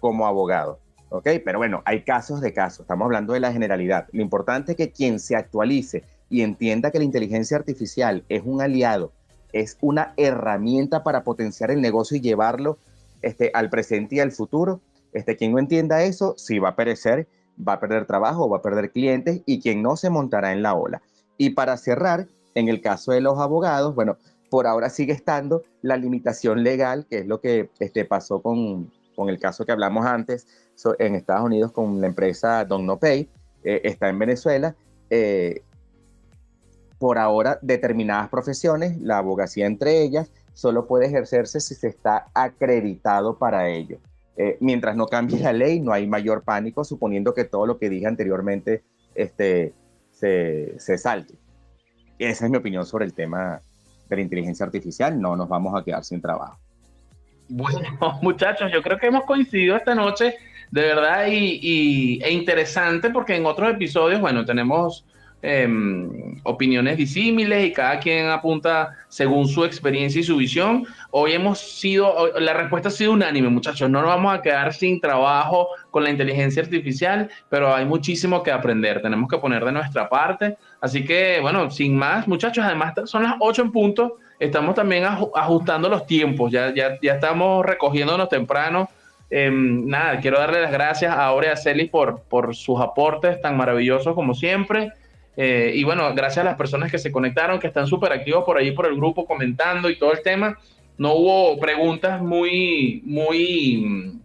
como 0.00 0.26
abogado. 0.26 0.80
¿Ok? 1.10 1.26
Pero 1.42 1.58
bueno, 1.58 1.82
hay 1.86 2.02
casos 2.02 2.42
de 2.42 2.52
casos, 2.52 2.80
estamos 2.80 3.06
hablando 3.06 3.32
de 3.32 3.40
la 3.40 3.52
generalidad. 3.52 4.06
Lo 4.12 4.20
importante 4.20 4.72
es 4.72 4.76
que 4.76 4.92
quien 4.92 5.18
se 5.18 5.36
actualice 5.36 6.04
y 6.28 6.42
entienda 6.42 6.90
que 6.90 6.98
la 6.98 7.04
inteligencia 7.04 7.56
artificial 7.56 8.24
es 8.28 8.42
un 8.44 8.60
aliado, 8.60 9.12
es 9.54 9.78
una 9.80 10.12
herramienta 10.18 11.02
para 11.02 11.24
potenciar 11.24 11.70
el 11.70 11.80
negocio 11.80 12.18
y 12.18 12.20
llevarlo 12.20 12.76
este, 13.22 13.50
al 13.54 13.70
presente 13.70 14.16
y 14.16 14.20
al 14.20 14.32
futuro. 14.32 14.82
Este, 15.14 15.36
quien 15.36 15.52
no 15.52 15.58
entienda 15.58 16.02
eso, 16.02 16.34
sí 16.36 16.58
va 16.58 16.70
a 16.70 16.76
perecer, 16.76 17.26
va 17.66 17.74
a 17.74 17.80
perder 17.80 18.04
trabajo, 18.04 18.48
va 18.50 18.58
a 18.58 18.62
perder 18.62 18.90
clientes 18.90 19.40
y 19.46 19.60
quien 19.60 19.82
no 19.82 19.96
se 19.96 20.10
montará 20.10 20.52
en 20.52 20.62
la 20.62 20.74
ola. 20.74 21.00
Y 21.38 21.50
para 21.50 21.78
cerrar, 21.78 22.28
en 22.58 22.68
el 22.68 22.80
caso 22.80 23.12
de 23.12 23.20
los 23.20 23.38
abogados, 23.38 23.94
bueno, 23.94 24.16
por 24.50 24.66
ahora 24.66 24.90
sigue 24.90 25.12
estando 25.12 25.62
la 25.82 25.96
limitación 25.96 26.64
legal, 26.64 27.06
que 27.08 27.18
es 27.18 27.26
lo 27.26 27.40
que 27.40 27.70
este, 27.78 28.04
pasó 28.04 28.42
con, 28.42 28.90
el 29.28 29.38
caso 29.38 29.64
que 29.64 29.72
hablamos 29.72 30.06
antes 30.06 30.46
en 30.98 31.14
Estados 31.16 31.44
Unidos 31.44 31.72
con 31.72 32.00
la 32.00 32.06
empresa 32.06 32.64
Don 32.64 32.86
No 32.86 32.98
Pay, 32.98 33.28
eh, 33.64 33.80
está 33.84 34.08
en 34.08 34.18
Venezuela. 34.18 34.76
Eh, 35.10 35.62
por 36.98 37.18
ahora, 37.18 37.58
determinadas 37.62 38.28
profesiones, 38.28 39.00
la 39.00 39.18
abogacía 39.18 39.66
entre 39.66 40.02
ellas, 40.02 40.30
solo 40.52 40.86
puede 40.86 41.06
ejercerse 41.06 41.60
si 41.60 41.74
se 41.74 41.88
está 41.88 42.26
acreditado 42.34 43.38
para 43.38 43.68
ello. 43.68 43.98
Eh, 44.36 44.56
mientras 44.60 44.96
no 44.96 45.06
cambie 45.06 45.40
la 45.40 45.52
ley, 45.52 45.80
no 45.80 45.92
hay 45.92 46.06
mayor 46.06 46.42
pánico, 46.42 46.84
suponiendo 46.84 47.34
que 47.34 47.44
todo 47.44 47.66
lo 47.66 47.78
que 47.78 47.88
dije 47.88 48.06
anteriormente 48.06 48.82
este, 49.14 49.74
se 50.10 50.98
salte. 50.98 51.34
Esa 52.18 52.44
es 52.46 52.50
mi 52.50 52.56
opinión 52.56 52.84
sobre 52.84 53.04
el 53.04 53.14
tema 53.14 53.60
de 54.08 54.16
la 54.16 54.22
inteligencia 54.22 54.66
artificial. 54.66 55.20
No 55.20 55.36
nos 55.36 55.48
vamos 55.48 55.78
a 55.78 55.84
quedar 55.84 56.04
sin 56.04 56.20
trabajo. 56.20 56.58
Bueno, 57.48 57.80
muchachos, 58.22 58.70
yo 58.72 58.82
creo 58.82 58.98
que 58.98 59.06
hemos 59.06 59.24
coincidido 59.24 59.76
esta 59.76 59.94
noche 59.94 60.36
de 60.70 60.82
verdad 60.82 61.26
y, 61.28 62.20
e 62.22 62.30
interesante 62.30 63.10
porque 63.10 63.36
en 63.36 63.46
otros 63.46 63.70
episodios, 63.70 64.20
bueno, 64.20 64.44
tenemos 64.44 65.04
em, 65.42 66.36
opiniones 66.42 66.96
disímiles 66.96 67.66
y 67.66 67.72
cada 67.72 67.98
quien 68.00 68.26
apunta 68.28 68.96
según 69.08 69.46
su 69.48 69.64
experiencia 69.64 70.20
y 70.20 70.24
su 70.24 70.36
visión. 70.36 70.86
Hoy 71.10 71.32
hemos 71.32 71.58
sido, 71.58 72.32
la 72.38 72.54
respuesta 72.54 72.88
ha 72.88 72.92
sido 72.92 73.12
unánime, 73.12 73.48
muchachos. 73.48 73.88
No 73.88 74.00
nos 74.00 74.08
vamos 74.08 74.34
a 74.34 74.42
quedar 74.42 74.72
sin 74.74 75.00
trabajo 75.00 75.68
con 75.90 76.04
la 76.04 76.10
inteligencia 76.10 76.62
artificial, 76.62 77.30
pero 77.48 77.74
hay 77.74 77.84
muchísimo 77.84 78.42
que 78.42 78.50
aprender. 78.50 79.00
Tenemos 79.02 79.28
que 79.28 79.38
poner 79.38 79.64
de 79.64 79.72
nuestra 79.72 80.08
parte. 80.08 80.56
Así 80.80 81.04
que, 81.04 81.38
bueno, 81.40 81.70
sin 81.70 81.96
más, 81.96 82.26
muchachos, 82.28 82.64
además 82.64 82.94
son 83.04 83.22
las 83.22 83.34
8 83.40 83.62
en 83.62 83.72
punto. 83.72 84.16
Estamos 84.38 84.74
también 84.74 85.04
ajustando 85.04 85.88
los 85.88 86.06
tiempos. 86.06 86.52
Ya, 86.52 86.72
ya, 86.74 86.98
ya 87.02 87.14
estamos 87.14 87.64
recogiéndonos 87.64 88.28
temprano 88.28 88.88
Em, 89.30 89.86
nada, 89.86 90.20
quiero 90.20 90.38
darle 90.38 90.62
las 90.62 90.72
gracias 90.72 91.12
a 91.12 91.26
Aurea 91.26 91.56
Celis 91.56 91.90
por, 91.90 92.22
por 92.22 92.56
sus 92.56 92.80
aportes 92.80 93.40
tan 93.40 93.56
maravillosos 93.56 94.14
como 94.14 94.34
siempre. 94.34 94.92
Eh, 95.40 95.70
y 95.72 95.84
bueno, 95.84 96.12
gracias 96.16 96.38
a 96.38 96.48
las 96.48 96.56
personas 96.56 96.90
que 96.90 96.98
se 96.98 97.12
conectaron, 97.12 97.60
que 97.60 97.68
están 97.68 97.86
súper 97.86 98.12
activos 98.12 98.42
por 98.44 98.58
ahí 98.58 98.72
por 98.72 98.86
el 98.86 98.96
grupo 98.96 99.24
comentando 99.24 99.88
y 99.88 99.96
todo 99.96 100.12
el 100.12 100.20
tema. 100.20 100.58
No 100.98 101.12
hubo 101.12 101.60
preguntas 101.60 102.20
muy, 102.20 103.02
muy, 103.06 104.18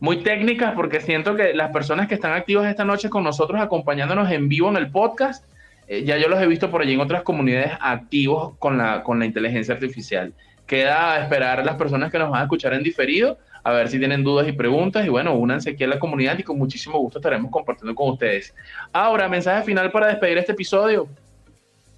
muy 0.00 0.16
técnicas 0.22 0.72
porque 0.74 1.00
siento 1.00 1.36
que 1.36 1.52
las 1.52 1.70
personas 1.70 2.08
que 2.08 2.14
están 2.14 2.32
activas 2.32 2.66
esta 2.66 2.86
noche 2.86 3.10
con 3.10 3.22
nosotros 3.24 3.60
acompañándonos 3.60 4.30
en 4.30 4.48
vivo 4.48 4.70
en 4.70 4.76
el 4.76 4.90
podcast, 4.90 5.44
eh, 5.86 6.02
ya 6.04 6.16
yo 6.16 6.28
los 6.28 6.40
he 6.40 6.46
visto 6.46 6.70
por 6.70 6.80
allí 6.80 6.94
en 6.94 7.00
otras 7.00 7.24
comunidades 7.24 7.72
activos 7.78 8.54
con 8.58 8.78
la, 8.78 9.02
con 9.02 9.18
la 9.18 9.26
inteligencia 9.26 9.74
artificial. 9.74 10.32
Queda 10.66 11.22
esperar 11.22 11.62
las 11.62 11.76
personas 11.76 12.10
que 12.10 12.18
nos 12.18 12.30
van 12.30 12.40
a 12.40 12.44
escuchar 12.44 12.72
en 12.72 12.82
diferido 12.82 13.36
a 13.64 13.72
ver 13.72 13.88
si 13.88 13.98
tienen 13.98 14.24
dudas 14.24 14.48
y 14.48 14.52
preguntas. 14.52 15.06
Y 15.06 15.08
bueno, 15.08 15.34
únanse 15.34 15.70
aquí 15.70 15.84
a 15.84 15.88
la 15.88 15.98
comunidad 15.98 16.38
y 16.38 16.42
con 16.42 16.58
muchísimo 16.58 16.98
gusto 16.98 17.18
estaremos 17.18 17.50
compartiendo 17.50 17.94
con 17.94 18.10
ustedes. 18.10 18.54
Ahora, 18.92 19.28
mensaje 19.28 19.62
final 19.64 19.90
para 19.90 20.08
despedir 20.08 20.38
este 20.38 20.52
episodio. 20.52 21.08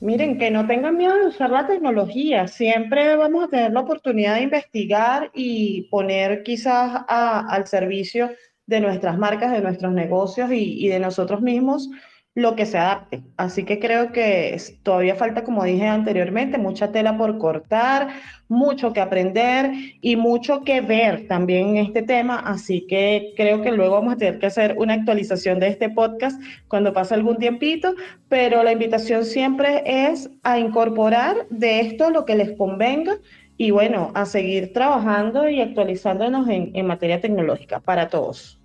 Miren, 0.00 0.38
que 0.38 0.50
no 0.50 0.66
tengan 0.66 0.98
miedo 0.98 1.16
de 1.16 1.28
usar 1.28 1.50
la 1.50 1.66
tecnología. 1.66 2.46
Siempre 2.46 3.16
vamos 3.16 3.44
a 3.44 3.48
tener 3.48 3.72
la 3.72 3.80
oportunidad 3.80 4.34
de 4.34 4.42
investigar 4.42 5.30
y 5.32 5.82
poner 5.90 6.42
quizás 6.42 7.04
al 7.08 7.66
servicio 7.66 8.30
de 8.66 8.80
nuestras 8.80 9.16
marcas, 9.16 9.52
de 9.52 9.60
nuestros 9.60 9.92
negocios 9.92 10.50
y, 10.52 10.88
de 10.88 10.98
nosotros 10.98 11.40
mismos 11.40 11.88
lo 12.34 12.56
que 12.56 12.66
se 12.66 12.78
adapte. 12.78 13.22
Así 13.36 13.64
que 13.64 13.78
creo 13.78 14.12
que 14.12 14.60
todavía 14.82 15.14
falta, 15.14 15.44
como 15.44 15.64
dije 15.64 15.86
anteriormente, 15.86 16.58
mucha 16.58 16.90
tela 16.90 17.16
por 17.16 17.38
cortar, 17.38 18.08
mucho 18.48 18.92
que 18.92 19.00
aprender 19.00 19.70
y 20.00 20.16
mucho 20.16 20.62
que 20.64 20.80
ver 20.80 21.28
también 21.28 21.68
en 21.68 21.76
este 21.78 22.02
tema. 22.02 22.40
Así 22.40 22.86
que 22.88 23.32
creo 23.36 23.62
que 23.62 23.70
luego 23.70 23.94
vamos 23.94 24.14
a 24.14 24.16
tener 24.16 24.38
que 24.40 24.46
hacer 24.46 24.74
una 24.78 24.94
actualización 24.94 25.60
de 25.60 25.68
este 25.68 25.88
podcast 25.90 26.42
cuando 26.68 26.92
pase 26.92 27.14
algún 27.14 27.38
tiempito, 27.38 27.94
pero 28.28 28.62
la 28.64 28.72
invitación 28.72 29.24
siempre 29.24 29.82
es 29.86 30.28
a 30.42 30.58
incorporar 30.58 31.46
de 31.50 31.80
esto 31.80 32.10
lo 32.10 32.24
que 32.24 32.34
les 32.34 32.56
convenga 32.56 33.18
y 33.56 33.70
bueno, 33.70 34.10
a 34.14 34.26
seguir 34.26 34.72
trabajando 34.72 35.48
y 35.48 35.60
actualizándonos 35.60 36.48
en, 36.48 36.72
en 36.74 36.86
materia 36.86 37.20
tecnológica 37.20 37.78
para 37.78 38.08
todos. 38.08 38.58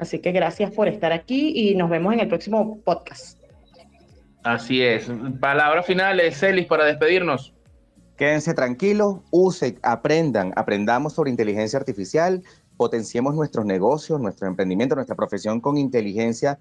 Así 0.00 0.18
que 0.18 0.32
gracias 0.32 0.72
por 0.72 0.88
estar 0.88 1.12
aquí 1.12 1.52
y 1.54 1.74
nos 1.74 1.88
vemos 1.88 2.14
en 2.14 2.20
el 2.20 2.28
próximo 2.28 2.80
podcast. 2.82 3.38
Así 4.42 4.82
es. 4.82 5.10
Palabras 5.40 5.86
finales, 5.86 6.38
Celis, 6.38 6.66
para 6.66 6.84
despedirnos. 6.84 7.54
Quédense 8.16 8.54
tranquilos, 8.54 9.20
usen, 9.30 9.78
aprendan, 9.82 10.52
aprendamos 10.54 11.14
sobre 11.14 11.30
inteligencia 11.30 11.78
artificial, 11.78 12.42
potenciemos 12.76 13.34
nuestros 13.34 13.64
negocios, 13.66 14.20
nuestro 14.20 14.46
emprendimiento, 14.46 14.94
nuestra 14.94 15.16
profesión 15.16 15.60
con 15.60 15.78
inteligencia 15.78 16.60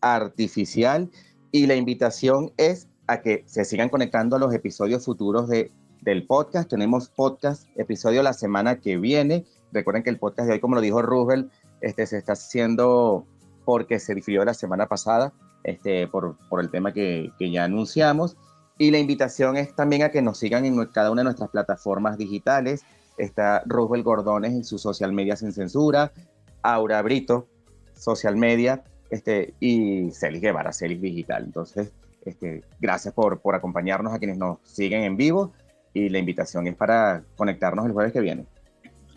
artificial. 0.00 1.10
Y 1.50 1.66
la 1.66 1.74
invitación 1.74 2.52
es 2.56 2.88
a 3.06 3.20
que 3.20 3.42
se 3.46 3.64
sigan 3.64 3.88
conectando 3.88 4.36
a 4.36 4.38
los 4.38 4.54
episodios 4.54 5.04
futuros 5.04 5.48
de, 5.48 5.72
del 6.02 6.26
podcast. 6.26 6.68
Tenemos 6.70 7.08
podcast, 7.08 7.66
episodio 7.76 8.22
la 8.22 8.32
semana 8.32 8.78
que 8.78 8.96
viene. 8.96 9.44
Recuerden 9.72 10.02
que 10.02 10.10
el 10.10 10.18
podcast 10.18 10.48
de 10.48 10.54
hoy, 10.54 10.60
como 10.60 10.74
lo 10.74 10.80
dijo 10.80 11.02
Roosevelt, 11.02 11.50
este, 11.82 12.06
se 12.06 12.18
está 12.18 12.32
haciendo 12.32 13.26
porque 13.64 14.00
se 14.00 14.14
difirió 14.14 14.44
la 14.44 14.54
semana 14.54 14.86
pasada 14.86 15.32
este, 15.64 16.08
por, 16.08 16.36
por 16.48 16.60
el 16.60 16.70
tema 16.70 16.92
que, 16.92 17.30
que, 17.38 17.50
ya 17.50 17.64
anunciamos. 17.64 18.36
Y 18.78 18.90
la 18.90 18.98
invitación 18.98 19.56
es 19.56 19.74
también 19.76 20.02
a 20.02 20.10
que 20.10 20.22
nos 20.22 20.38
sigan 20.38 20.64
en 20.64 20.84
cada 20.86 21.10
una 21.10 21.20
de 21.20 21.24
nuestras 21.24 21.50
plataformas 21.50 22.18
digitales. 22.18 22.82
Está 23.18 23.62
Roosevelt 23.66 24.04
Gordones 24.04 24.52
en 24.52 24.64
su 24.64 24.78
social 24.78 25.12
media 25.12 25.36
sin 25.36 25.52
censura, 25.52 26.12
Aura 26.62 27.02
Brito, 27.02 27.46
social 27.94 28.36
media, 28.36 28.82
este, 29.10 29.54
y 29.60 30.10
Celis 30.10 30.40
Guevara, 30.40 30.72
Celis 30.72 31.00
Digital. 31.00 31.44
Entonces, 31.44 31.92
este, 32.24 32.64
gracias 32.80 33.12
por, 33.14 33.40
por 33.40 33.54
acompañarnos 33.54 34.12
a 34.14 34.18
quienes 34.18 34.38
nos 34.38 34.58
siguen 34.64 35.02
en 35.02 35.16
vivo 35.16 35.52
y 35.92 36.08
la 36.08 36.18
invitación 36.18 36.66
es 36.66 36.74
para 36.74 37.22
conectarnos 37.36 37.86
el 37.86 37.92
jueves 37.92 38.12
que 38.12 38.20
viene. 38.20 38.46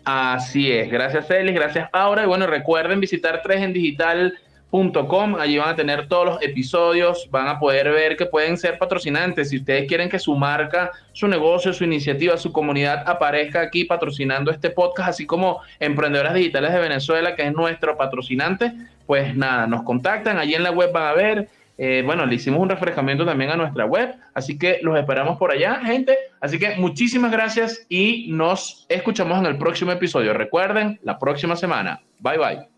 Así 0.06 0.70
es, 0.70 0.88
gracias 0.88 1.26
Celis, 1.26 1.52
gracias 1.52 1.88
Aura. 1.92 2.22
Y 2.22 2.26
bueno, 2.26 2.46
recuerden 2.46 3.00
visitar 3.00 3.42
3endigital.com, 3.42 5.34
allí 5.34 5.58
van 5.58 5.70
a 5.70 5.74
tener 5.74 6.06
todos 6.06 6.26
los 6.26 6.40
episodios, 6.42 7.28
van 7.32 7.48
a 7.48 7.58
poder 7.58 7.90
ver 7.90 8.16
que 8.16 8.24
pueden 8.24 8.56
ser 8.56 8.78
patrocinantes. 8.78 9.50
Si 9.50 9.56
ustedes 9.56 9.88
quieren 9.88 10.08
que 10.08 10.20
su 10.20 10.36
marca, 10.36 10.92
su 11.12 11.26
negocio, 11.26 11.72
su 11.72 11.82
iniciativa, 11.82 12.36
su 12.36 12.52
comunidad 12.52 13.02
aparezca 13.04 13.62
aquí 13.62 13.82
patrocinando 13.82 14.52
este 14.52 14.70
podcast, 14.70 15.08
así 15.08 15.26
como 15.26 15.60
Emprendedoras 15.80 16.34
Digitales 16.34 16.72
de 16.72 16.78
Venezuela, 16.78 17.34
que 17.34 17.42
es 17.42 17.52
nuestro 17.52 17.96
patrocinante, 17.96 18.74
pues 19.06 19.34
nada, 19.34 19.66
nos 19.66 19.82
contactan, 19.82 20.38
allí 20.38 20.54
en 20.54 20.62
la 20.62 20.70
web 20.70 20.92
van 20.92 21.08
a 21.08 21.14
ver 21.14 21.48
eh, 21.78 22.02
bueno, 22.04 22.24
le 22.24 22.34
hicimos 22.34 22.60
un 22.60 22.68
refrescamiento 22.68 23.24
también 23.24 23.50
a 23.50 23.56
nuestra 23.56 23.84
web, 23.84 24.14
así 24.34 24.58
que 24.58 24.78
los 24.82 24.98
esperamos 24.98 25.38
por 25.38 25.50
allá, 25.50 25.76
gente. 25.84 26.16
Así 26.40 26.58
que 26.58 26.76
muchísimas 26.76 27.30
gracias 27.30 27.86
y 27.88 28.26
nos 28.30 28.86
escuchamos 28.88 29.38
en 29.38 29.46
el 29.46 29.58
próximo 29.58 29.92
episodio. 29.92 30.32
Recuerden, 30.32 30.98
la 31.02 31.18
próxima 31.18 31.56
semana. 31.56 32.00
Bye 32.20 32.38
bye. 32.38 32.75